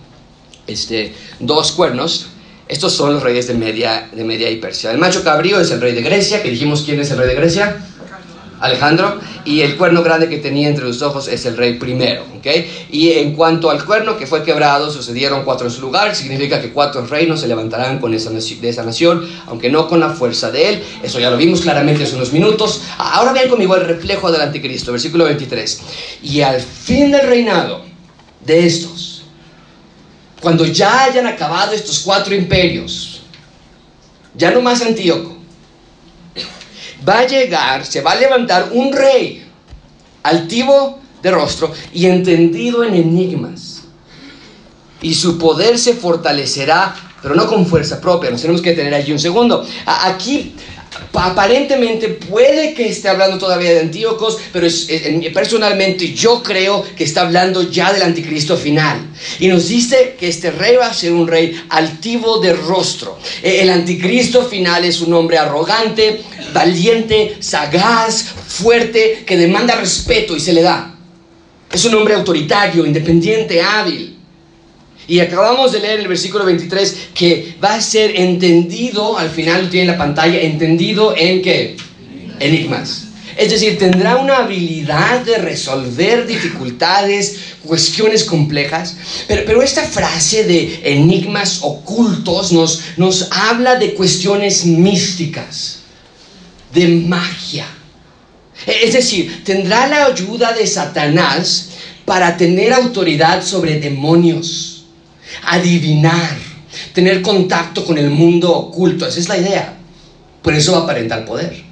este, 0.68 1.14
dos 1.40 1.72
cuernos, 1.72 2.28
estos 2.68 2.92
son 2.92 3.14
los 3.14 3.24
reyes 3.24 3.48
de 3.48 3.54
Media, 3.54 4.10
de 4.12 4.26
Media 4.26 4.50
y 4.50 4.58
Persia. 4.58 4.92
El 4.92 4.98
macho 4.98 5.24
cabrío 5.24 5.62
es 5.62 5.72
el 5.72 5.80
rey 5.80 5.94
de 5.94 6.02
Grecia, 6.02 6.44
que 6.44 6.52
dijimos 6.52 6.84
quién 6.84 7.00
es 7.00 7.10
el 7.12 7.18
rey 7.18 7.30
de 7.30 7.36
Grecia. 7.36 7.78
Alejandro, 8.60 9.20
y 9.46 9.62
el 9.62 9.78
cuerno 9.78 10.04
grande 10.04 10.28
que 10.28 10.38
tenía 10.38 10.68
entre 10.68 10.86
los 10.86 11.02
ojos 11.02 11.28
es 11.28 11.46
el 11.46 11.58
rey 11.58 11.74
primero. 11.74 12.24
¿okay? 12.38 12.88
Y 12.92 13.12
en 13.14 13.34
cuanto 13.34 13.70
al 13.70 13.84
cuerno 13.86 14.18
que 14.18 14.28
fue 14.28 14.44
quebrado, 14.44 14.92
sucedieron 14.92 15.44
cuatro 15.44 15.68
en 15.68 15.74
su 15.74 15.82
lugar, 15.82 16.16
significa 16.16 16.62
que 16.62 16.72
cuatro 16.72 17.06
reinos 17.06 17.42
se 17.42 17.48
levantarán 17.48 18.00
con 18.00 18.14
esa, 18.14 18.30
de 18.32 18.70
esa 18.70 18.84
nación, 18.84 19.28
aunque 19.48 19.70
no 19.70 19.88
con 19.88 20.00
la 20.00 20.10
fuerza 20.10 20.52
de 20.52 20.70
él. 20.70 20.84
Eso 21.04 21.20
ya 21.20 21.30
lo 21.30 21.38
vimos 21.38 21.62
claramente 21.62 22.04
hace 22.04 22.16
unos 22.16 22.34
minutos. 22.34 22.82
Ahora 22.98 23.34
vean 23.34 23.50
conmigo 23.50 23.76
el 23.76 23.86
reflejo 23.86 24.32
del 24.32 24.42
anticristo, 24.42 24.92
versículo 24.92 25.26
23. 25.26 25.82
Y 26.24 26.42
al 26.42 26.60
fin 26.60 27.12
del 27.12 27.28
reinado 27.28 27.82
de 28.46 28.66
estos, 28.66 29.24
cuando 30.42 30.66
ya 30.66 31.04
hayan 31.06 31.28
acabado 31.28 31.74
estos 31.74 32.00
cuatro 32.00 32.34
imperios, 32.34 33.22
ya 34.36 34.52
no 34.52 34.62
más 34.62 34.82
Antíoco, 34.82 35.39
va 37.08 37.20
a 37.20 37.28
llegar, 37.28 37.86
se 37.86 38.02
va 38.02 38.12
a 38.12 38.16
levantar 38.16 38.70
un 38.74 38.92
rey 38.94 39.46
altivo 40.24 41.00
de 41.22 41.32
rostro 41.32 41.72
y 41.94 42.06
entendido 42.06 42.84
en 42.84 42.96
enigmas. 42.96 43.84
Y 45.02 45.14
su 45.14 45.38
poder 45.38 45.78
se 45.80 45.94
fortalecerá, 45.94 46.94
pero 47.22 47.36
no 47.36 47.48
con 47.48 47.66
fuerza 47.66 48.02
propia. 48.02 48.30
Nos 48.30 48.42
tenemos 48.42 48.62
que 48.62 48.74
tener 48.74 48.94
allí 48.94 49.12
un 49.12 49.20
segundo. 49.20 49.66
Aquí 49.86 50.56
aparentemente 51.14 52.10
puede 52.10 52.74
que 52.74 52.90
esté 52.90 53.10
hablando 53.10 53.38
todavía 53.38 53.72
de 53.72 53.80
Antíocos, 53.82 54.38
pero 54.52 54.68
personalmente 55.34 56.14
yo 56.14 56.42
creo 56.44 56.86
que 56.96 57.04
está 57.04 57.22
hablando 57.22 57.70
ya 57.70 57.94
del 57.94 58.04
anticristo 58.04 58.58
final. 58.58 59.08
Y 59.40 59.48
nos 59.48 59.68
dice 59.68 60.16
que 60.20 60.28
este 60.28 60.52
rey 60.52 60.76
va 60.76 60.88
a 60.88 60.94
ser 60.94 61.14
un 61.14 61.28
rey 61.28 61.62
altivo 61.70 62.40
de 62.40 62.54
rostro. 62.54 63.18
E, 63.42 63.62
el 63.62 63.70
anticristo 63.70 64.46
final 64.46 64.86
es 64.86 65.02
un 65.02 65.14
hombre 65.14 65.38
arrogante, 65.38 66.22
valiente, 66.54 67.38
sagaz, 67.40 68.26
fuerte, 68.48 69.24
que 69.26 69.38
demanda 69.38 69.76
respeto 69.76 70.36
y 70.36 70.40
se 70.40 70.54
le 70.54 70.62
da. 70.62 70.96
Es 71.72 71.86
un 71.86 71.96
hombre 71.96 72.16
autoritario, 72.16 72.86
independiente, 72.86 73.62
hábil. 73.62 74.19
Y 75.10 75.22
acabamos 75.22 75.72
de 75.72 75.80
leer 75.80 76.02
el 76.02 76.08
versículo 76.08 76.46
23 76.46 76.96
que 77.16 77.56
va 77.62 77.74
a 77.74 77.82
ser 77.82 78.16
entendido, 78.16 79.18
al 79.18 79.32
final 79.32 79.64
lo 79.64 79.70
tiene 79.70 79.86
en 79.88 79.92
la 79.92 79.98
pantalla, 79.98 80.40
entendido 80.40 81.16
en 81.18 81.42
qué? 81.42 81.76
Enigmas. 82.40 83.08
Es 83.36 83.50
decir, 83.50 83.80
tendrá 83.80 84.18
una 84.18 84.38
habilidad 84.38 85.22
de 85.22 85.40
resolver 85.40 86.28
dificultades, 86.28 87.40
cuestiones 87.66 88.24
complejas. 88.24 88.98
Pero, 89.28 89.64
esta 89.64 89.82
frase 89.84 90.44
de 90.44 90.82
enigmas 90.84 91.60
ocultos 91.64 92.52
nos 92.98 93.30
habla 93.32 93.78
de 93.78 93.96
cuestiones 93.96 94.64
místicas, 94.66 95.80
de 96.72 96.88
magia. 96.88 97.66
Es 98.68 98.94
decir, 98.94 99.44
tendrá 99.44 99.88
la 99.88 100.06
ayuda 100.06 100.54
de 100.54 100.68
Satanás 100.68 101.70
para 102.06 102.38
tener 102.38 102.74
autoridad 102.74 103.44
sobre 103.44 103.80
demonios 103.80 104.79
adivinar, 105.44 106.38
tener 106.94 107.22
contacto 107.22 107.86
con 107.86 107.98
el 107.98 108.10
mundo 108.10 108.52
oculto. 108.52 109.08
Esa 109.08 109.20
es 109.20 109.30
la 109.30 109.38
idea. 109.38 109.78
Por 110.42 110.54
eso 110.54 110.74
va 110.74 110.80
a 110.80 110.82
aparentar 110.84 111.26
poder. 111.26 111.70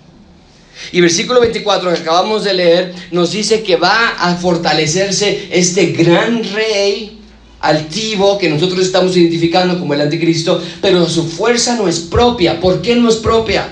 Y 0.92 1.02
versículo 1.02 1.40
24 1.42 1.94
que 1.94 2.00
acabamos 2.00 2.44
de 2.44 2.54
leer 2.54 2.94
nos 3.12 3.32
dice 3.32 3.64
que 3.64 3.78
va 3.78 4.10
a 4.10 4.36
fortalecerse 4.36 5.50
este 5.52 5.88
gran 5.88 6.44
rey 6.54 7.20
altivo 7.60 8.38
que 8.38 8.50
nosotros 8.50 8.86
estamos 8.86 9.18
identificando 9.18 9.80
como 9.80 9.96
el 9.96 10.02
anticristo, 10.02 10.62
pero 10.82 11.10
su 11.10 11.28
fuerza 11.28 11.76
no 11.76 11.88
es 11.88 12.00
propia. 12.00 12.60
¿Por 12.60 12.82
qué 12.82 12.96
no 12.96 13.10
es 13.10 13.16
propia? 13.16 13.70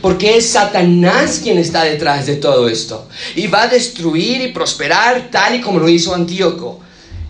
Porque 0.00 0.36
es 0.36 0.46
Satanás 0.46 1.40
quien 1.42 1.58
está 1.58 1.84
detrás 1.84 2.26
de 2.26 2.36
todo 2.36 2.68
esto. 2.68 3.08
Y 3.36 3.46
va 3.48 3.64
a 3.64 3.68
destruir 3.68 4.40
y 4.40 4.52
prosperar 4.52 5.28
tal 5.30 5.56
y 5.56 5.60
como 5.60 5.78
lo 5.78 5.88
hizo 5.88 6.14
Antíoco. 6.14 6.80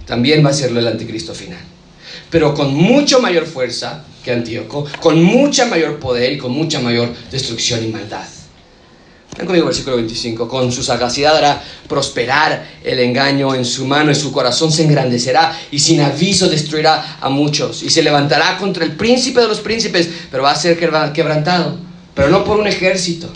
También 0.07 0.44
va 0.44 0.51
a 0.51 0.55
serlo 0.55 0.78
el 0.78 0.86
anticristo 0.86 1.34
final 1.34 1.59
pero 2.30 2.54
con 2.54 2.74
mucho 2.74 3.20
mayor 3.20 3.46
fuerza 3.46 4.04
que 4.22 4.32
Antíoco, 4.32 4.86
con 5.00 5.22
mucha 5.22 5.66
mayor 5.66 5.98
poder 5.98 6.32
y 6.32 6.38
con 6.38 6.52
mucha 6.52 6.80
mayor 6.80 7.14
destrucción 7.30 7.84
y 7.84 7.88
maldad. 7.88 8.26
Ven 9.36 9.46
conmigo 9.46 9.66
versículo 9.66 9.96
25. 9.96 10.48
Con 10.48 10.72
su 10.72 10.82
sagacidad 10.82 11.36
hará 11.36 11.62
prosperar 11.88 12.66
el 12.82 12.98
engaño 12.98 13.54
en 13.54 13.64
su 13.64 13.86
mano 13.86 14.10
y 14.10 14.14
su 14.16 14.32
corazón 14.32 14.72
se 14.72 14.82
engrandecerá 14.82 15.56
y 15.70 15.78
sin 15.78 16.00
aviso 16.00 16.48
destruirá 16.48 17.18
a 17.20 17.28
muchos 17.28 17.84
y 17.84 17.90
se 17.90 18.02
levantará 18.02 18.58
contra 18.58 18.84
el 18.84 18.96
príncipe 18.96 19.40
de 19.40 19.46
los 19.46 19.60
príncipes, 19.60 20.08
pero 20.30 20.42
va 20.42 20.50
a 20.50 20.56
ser 20.56 20.76
quebrantado, 20.78 21.78
pero 22.14 22.28
no 22.30 22.42
por 22.44 22.58
un 22.58 22.66
ejército. 22.66 23.28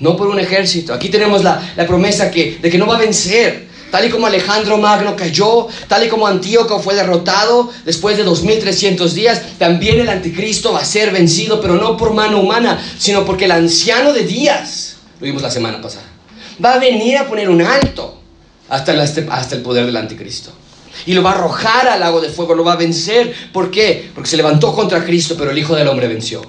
No 0.00 0.16
por 0.16 0.28
un 0.28 0.40
ejército. 0.40 0.94
Aquí 0.94 1.08
tenemos 1.08 1.44
la, 1.44 1.72
la 1.76 1.86
promesa 1.86 2.30
de 2.30 2.58
que 2.60 2.78
no 2.78 2.86
va 2.86 2.96
a 2.96 3.00
vencer, 3.00 3.68
Tal 3.90 4.04
y 4.04 4.10
como 4.10 4.26
Alejandro 4.26 4.78
Magno 4.78 5.16
cayó, 5.16 5.66
tal 5.88 6.04
y 6.04 6.08
como 6.08 6.26
Antíoco 6.26 6.78
fue 6.78 6.94
derrotado 6.94 7.70
después 7.84 8.16
de 8.16 8.22
2300 8.22 9.14
días, 9.14 9.42
también 9.58 10.00
el 10.00 10.08
anticristo 10.08 10.72
va 10.72 10.80
a 10.80 10.84
ser 10.84 11.10
vencido, 11.10 11.60
pero 11.60 11.74
no 11.74 11.96
por 11.96 12.14
mano 12.14 12.40
humana, 12.40 12.80
sino 12.98 13.24
porque 13.24 13.46
el 13.46 13.52
anciano 13.52 14.12
de 14.12 14.22
días, 14.22 14.96
lo 15.18 15.26
vimos 15.26 15.42
la 15.42 15.50
semana 15.50 15.82
pasada, 15.82 16.06
va 16.64 16.74
a 16.74 16.78
venir 16.78 17.18
a 17.18 17.26
poner 17.28 17.50
un 17.50 17.62
alto 17.62 18.20
hasta 18.68 18.92
el, 18.92 19.00
hasta 19.00 19.56
el 19.56 19.62
poder 19.62 19.86
del 19.86 19.96
anticristo. 19.96 20.52
Y 21.06 21.14
lo 21.14 21.22
va 21.22 21.32
a 21.32 21.34
arrojar 21.34 21.88
al 21.88 22.00
lago 22.00 22.20
de 22.20 22.28
fuego, 22.28 22.54
lo 22.54 22.62
va 22.62 22.74
a 22.74 22.76
vencer. 22.76 23.32
¿Por 23.52 23.70
qué? 23.70 24.10
Porque 24.14 24.28
se 24.28 24.36
levantó 24.36 24.74
contra 24.74 25.04
Cristo, 25.04 25.34
pero 25.38 25.50
el 25.50 25.58
Hijo 25.58 25.74
del 25.74 25.88
Hombre 25.88 26.08
venció. 26.08 26.42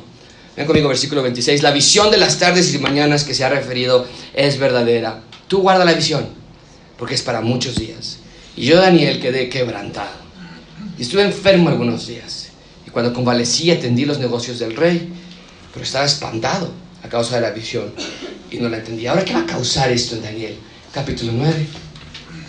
Ven 0.58 0.66
conmigo, 0.66 0.89
versículo 0.89 1.24
26. 1.24 1.64
La 1.64 1.72
visión 1.72 2.12
de 2.12 2.18
las 2.18 2.38
tardes 2.38 2.74
y 2.74 2.80
mañanas 2.80 3.24
que 3.24 3.34
se 3.34 3.46
ha 3.46 3.50
referido 3.50 4.06
es 4.34 4.60
verdadera. 4.60 5.22
Tú 5.48 5.62
guarda 5.62 5.86
la 5.86 5.94
visión 5.94 6.41
porque 7.02 7.16
es 7.16 7.24
para 7.24 7.41
muchos 7.41 7.78
días. 7.78 8.20
Y 8.56 8.66
yo, 8.66 8.80
Daniel, 8.80 9.20
quedé 9.20 9.49
quebrantado. 9.49 10.12
Y 10.99 11.02
estuve 11.02 11.24
enfermo 11.24 11.70
algunos 11.70 12.06
días. 12.06 12.49
Y 12.86 12.91
cuando 12.91 13.12
convalecí 13.12 13.72
atendí 13.72 14.06
los 14.06 14.20
negocios 14.20 14.60
del 14.60 14.76
rey, 14.76 15.12
pero 15.74 15.84
estaba 15.84 16.06
espantado 16.06 16.70
a 17.04 17.10
causa 17.10 17.38
de 17.38 17.41
la 17.41 17.49
visión. 17.49 17.91
y 18.52 18.58
no 18.58 18.70
la 18.70 18.78
entendía. 18.78 19.10
Ahora, 19.10 19.26
¿qué 19.26 19.34
va 19.34 19.39
a 19.39 19.45
causar 19.47 19.91
esto 19.91 20.16
en 20.16 20.22
Daniel? 20.22 20.56
Capítulo 20.93 21.32
9. 21.34 21.66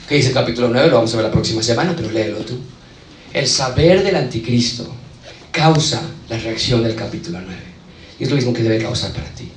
¿Qué 0.07 0.17
dice 0.17 0.29
el 0.29 0.35
capítulo 0.35 0.69
9? 0.69 0.89
Lo 0.89 0.97
vamos 0.97 1.15
a 1.15 1.17
ver 1.17 1.25
la 1.25 1.33
próxima 1.33 1.63
semana, 1.63 1.95
pero 1.97 2.11
léelo 2.11 2.37
tú. 2.41 2.59
El 3.33 3.47
saber 3.47 4.05
del 4.05 4.17
anticristo 4.17 4.95
causa 5.51 6.03
la 6.29 6.37
reacción 6.37 6.83
del 6.83 6.95
capítulo 6.95 7.41
9. 7.41 7.59
Y 8.21 8.25
es 8.25 8.29
lo 8.29 8.37
mismo 8.37 8.53
que 8.53 8.63
debe 8.63 8.83
causar 8.83 9.13
para 9.13 9.31
ti. 9.31 9.51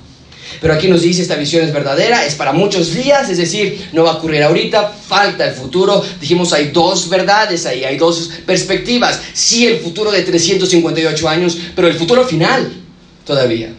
Pero 0.60 0.74
aquí 0.74 0.88
nos 0.88 1.02
dice, 1.02 1.22
esta 1.22 1.36
visión 1.36 1.64
es 1.64 1.72
verdadera, 1.72 2.24
es 2.24 2.34
para 2.34 2.52
muchos 2.52 2.94
días, 2.94 3.28
es 3.28 3.38
decir, 3.38 3.88
no 3.92 4.04
va 4.04 4.12
a 4.12 4.14
ocurrir 4.14 4.42
ahorita, 4.42 4.92
falta 5.06 5.46
el 5.46 5.54
futuro. 5.54 6.02
Dijimos, 6.20 6.52
hay 6.52 6.68
dos 6.68 7.08
verdades 7.08 7.66
ahí, 7.66 7.84
hay 7.84 7.96
dos 7.96 8.30
perspectivas. 8.44 9.20
Sí, 9.32 9.66
el 9.66 9.78
futuro 9.80 10.10
de 10.10 10.22
358 10.22 11.28
años, 11.28 11.58
pero 11.74 11.88
el 11.88 11.94
futuro 11.94 12.24
final 12.24 12.72
todavía. 13.24 13.72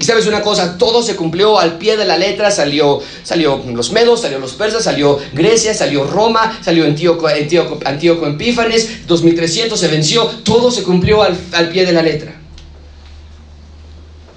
Y 0.00 0.04
sabes 0.04 0.26
una 0.26 0.40
cosa, 0.40 0.78
todo 0.78 1.02
se 1.02 1.14
cumplió 1.14 1.58
al 1.58 1.76
pie 1.76 1.98
de 1.98 2.06
la 2.06 2.16
letra, 2.16 2.50
salió, 2.50 3.02
salió 3.22 3.62
los 3.66 3.92
medos, 3.92 4.22
salió 4.22 4.38
los 4.38 4.52
persas, 4.54 4.84
salió 4.84 5.18
Grecia, 5.34 5.74
salió 5.74 6.04
Roma, 6.04 6.58
salió 6.64 6.86
Antíoco, 6.86 7.26
Antíoco, 7.26 7.78
Antíoco 7.84 8.26
Epífanes, 8.26 9.06
2300 9.06 9.78
se 9.78 9.88
venció, 9.88 10.24
todo 10.42 10.70
se 10.70 10.84
cumplió 10.84 11.22
al, 11.22 11.36
al 11.52 11.68
pie 11.68 11.84
de 11.84 11.92
la 11.92 12.00
letra. 12.00 12.39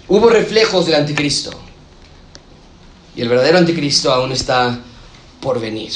Hubo 0.08 0.30
reflejos 0.30 0.86
del 0.86 0.96
anticristo. 0.96 1.52
Y 3.16 3.22
el 3.22 3.30
verdadero 3.30 3.58
anticristo 3.58 4.12
aún 4.12 4.32
está 4.32 4.80
por 5.40 5.62
venir. 5.62 5.92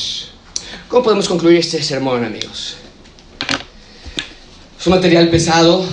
¿Cómo 0.87 1.03
podemos 1.03 1.27
concluir 1.27 1.57
este 1.57 1.83
sermón, 1.83 2.23
amigos? 2.23 2.77
Es 4.79 4.87
un 4.87 4.93
material 4.93 5.29
pesado, 5.29 5.85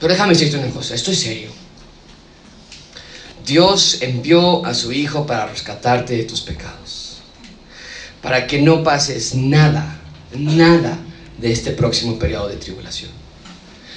pero 0.00 0.12
déjame 0.12 0.34
decirte 0.34 0.58
una 0.58 0.70
cosa, 0.70 0.94
esto 0.94 1.12
es 1.12 1.20
serio. 1.20 1.50
Dios 3.46 3.98
envió 4.02 4.64
a 4.66 4.74
su 4.74 4.92
Hijo 4.92 5.26
para 5.26 5.46
rescatarte 5.46 6.16
de 6.16 6.24
tus 6.24 6.40
pecados, 6.40 7.18
para 8.20 8.46
que 8.46 8.60
no 8.60 8.82
pases 8.82 9.34
nada, 9.34 10.00
nada 10.34 10.98
de 11.38 11.52
este 11.52 11.70
próximo 11.70 12.18
periodo 12.18 12.48
de 12.48 12.56
tribulación 12.56 13.23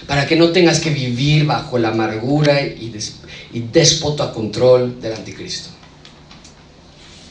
para 0.07 0.25
que 0.25 0.35
no 0.37 0.51
tengas 0.51 0.79
que 0.79 0.89
vivir 0.89 1.45
bajo 1.45 1.77
la 1.77 1.89
amargura 1.89 2.61
y, 2.61 2.97
y 3.53 3.59
déspota 3.59 4.31
control 4.31 5.01
del 5.01 5.13
anticristo. 5.13 5.69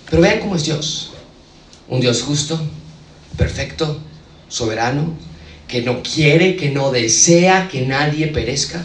Pero 0.08 0.22
vean 0.22 0.40
cómo 0.40 0.56
es 0.56 0.64
Dios. 0.64 1.10
Un 1.88 2.00
Dios 2.00 2.22
justo, 2.22 2.60
perfecto, 3.36 3.98
soberano, 4.48 5.14
que 5.66 5.82
no 5.82 6.02
quiere, 6.02 6.56
que 6.56 6.70
no 6.70 6.90
desea 6.92 7.68
que 7.68 7.82
nadie 7.82 8.28
perezca, 8.28 8.84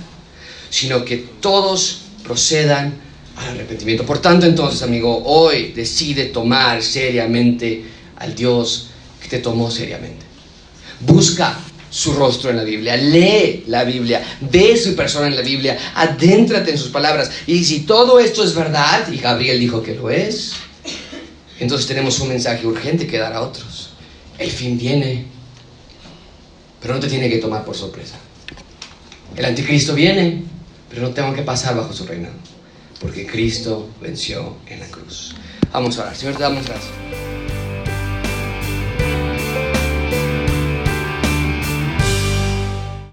sino 0.69 1.03
que 1.05 1.17
todos 1.17 2.03
procedan 2.23 2.93
al 3.35 3.49
arrepentimiento. 3.49 4.05
Por 4.05 4.19
tanto, 4.19 4.45
entonces, 4.45 4.81
amigo, 4.81 5.23
hoy 5.25 5.73
decide 5.73 6.25
tomar 6.25 6.81
seriamente 6.81 7.83
al 8.17 8.35
Dios 8.35 8.87
que 9.21 9.27
te 9.27 9.39
tomó 9.39 9.69
seriamente. 9.69 10.25
Busca 11.01 11.59
su 11.91 12.13
rostro 12.13 12.49
en 12.49 12.57
la 12.57 12.63
Biblia, 12.63 12.95
lee 12.95 13.65
la 13.67 13.83
Biblia, 13.83 14.23
ve 14.39 14.77
su 14.77 14.95
persona 14.95 15.27
en 15.27 15.35
la 15.35 15.41
Biblia, 15.41 15.77
adéntrate 15.93 16.71
en 16.71 16.77
sus 16.77 16.87
palabras. 16.87 17.29
Y 17.45 17.63
si 17.65 17.81
todo 17.81 18.19
esto 18.19 18.43
es 18.43 18.55
verdad, 18.55 19.11
y 19.11 19.17
Gabriel 19.17 19.59
dijo 19.59 19.83
que 19.83 19.93
lo 19.93 20.09
es, 20.09 20.53
entonces 21.59 21.85
tenemos 21.85 22.19
un 22.21 22.29
mensaje 22.29 22.65
urgente 22.65 23.05
que 23.05 23.17
dar 23.17 23.33
a 23.33 23.41
otros. 23.41 23.89
El 24.39 24.49
fin 24.49 24.77
viene, 24.77 25.25
pero 26.81 26.95
no 26.95 26.99
te 26.99 27.07
tiene 27.07 27.29
que 27.29 27.37
tomar 27.37 27.65
por 27.65 27.75
sorpresa. 27.75 28.15
El 29.35 29.45
anticristo 29.45 29.93
viene, 29.93 30.43
pero 30.89 31.03
no 31.03 31.09
tengo 31.09 31.33
que 31.33 31.43
pasar 31.43 31.75
bajo 31.75 31.93
su 31.93 32.05
reinado, 32.05 32.35
porque 33.01 33.27
Cristo 33.27 33.89
venció 34.01 34.55
en 34.67 34.79
la 34.79 34.87
cruz. 34.87 35.35
Vamos 35.73 35.97
a 35.97 36.03
orar. 36.03 36.15
Señor, 36.15 36.35
te 36.35 36.43
damos 36.43 36.65
gracias. 36.65 37.30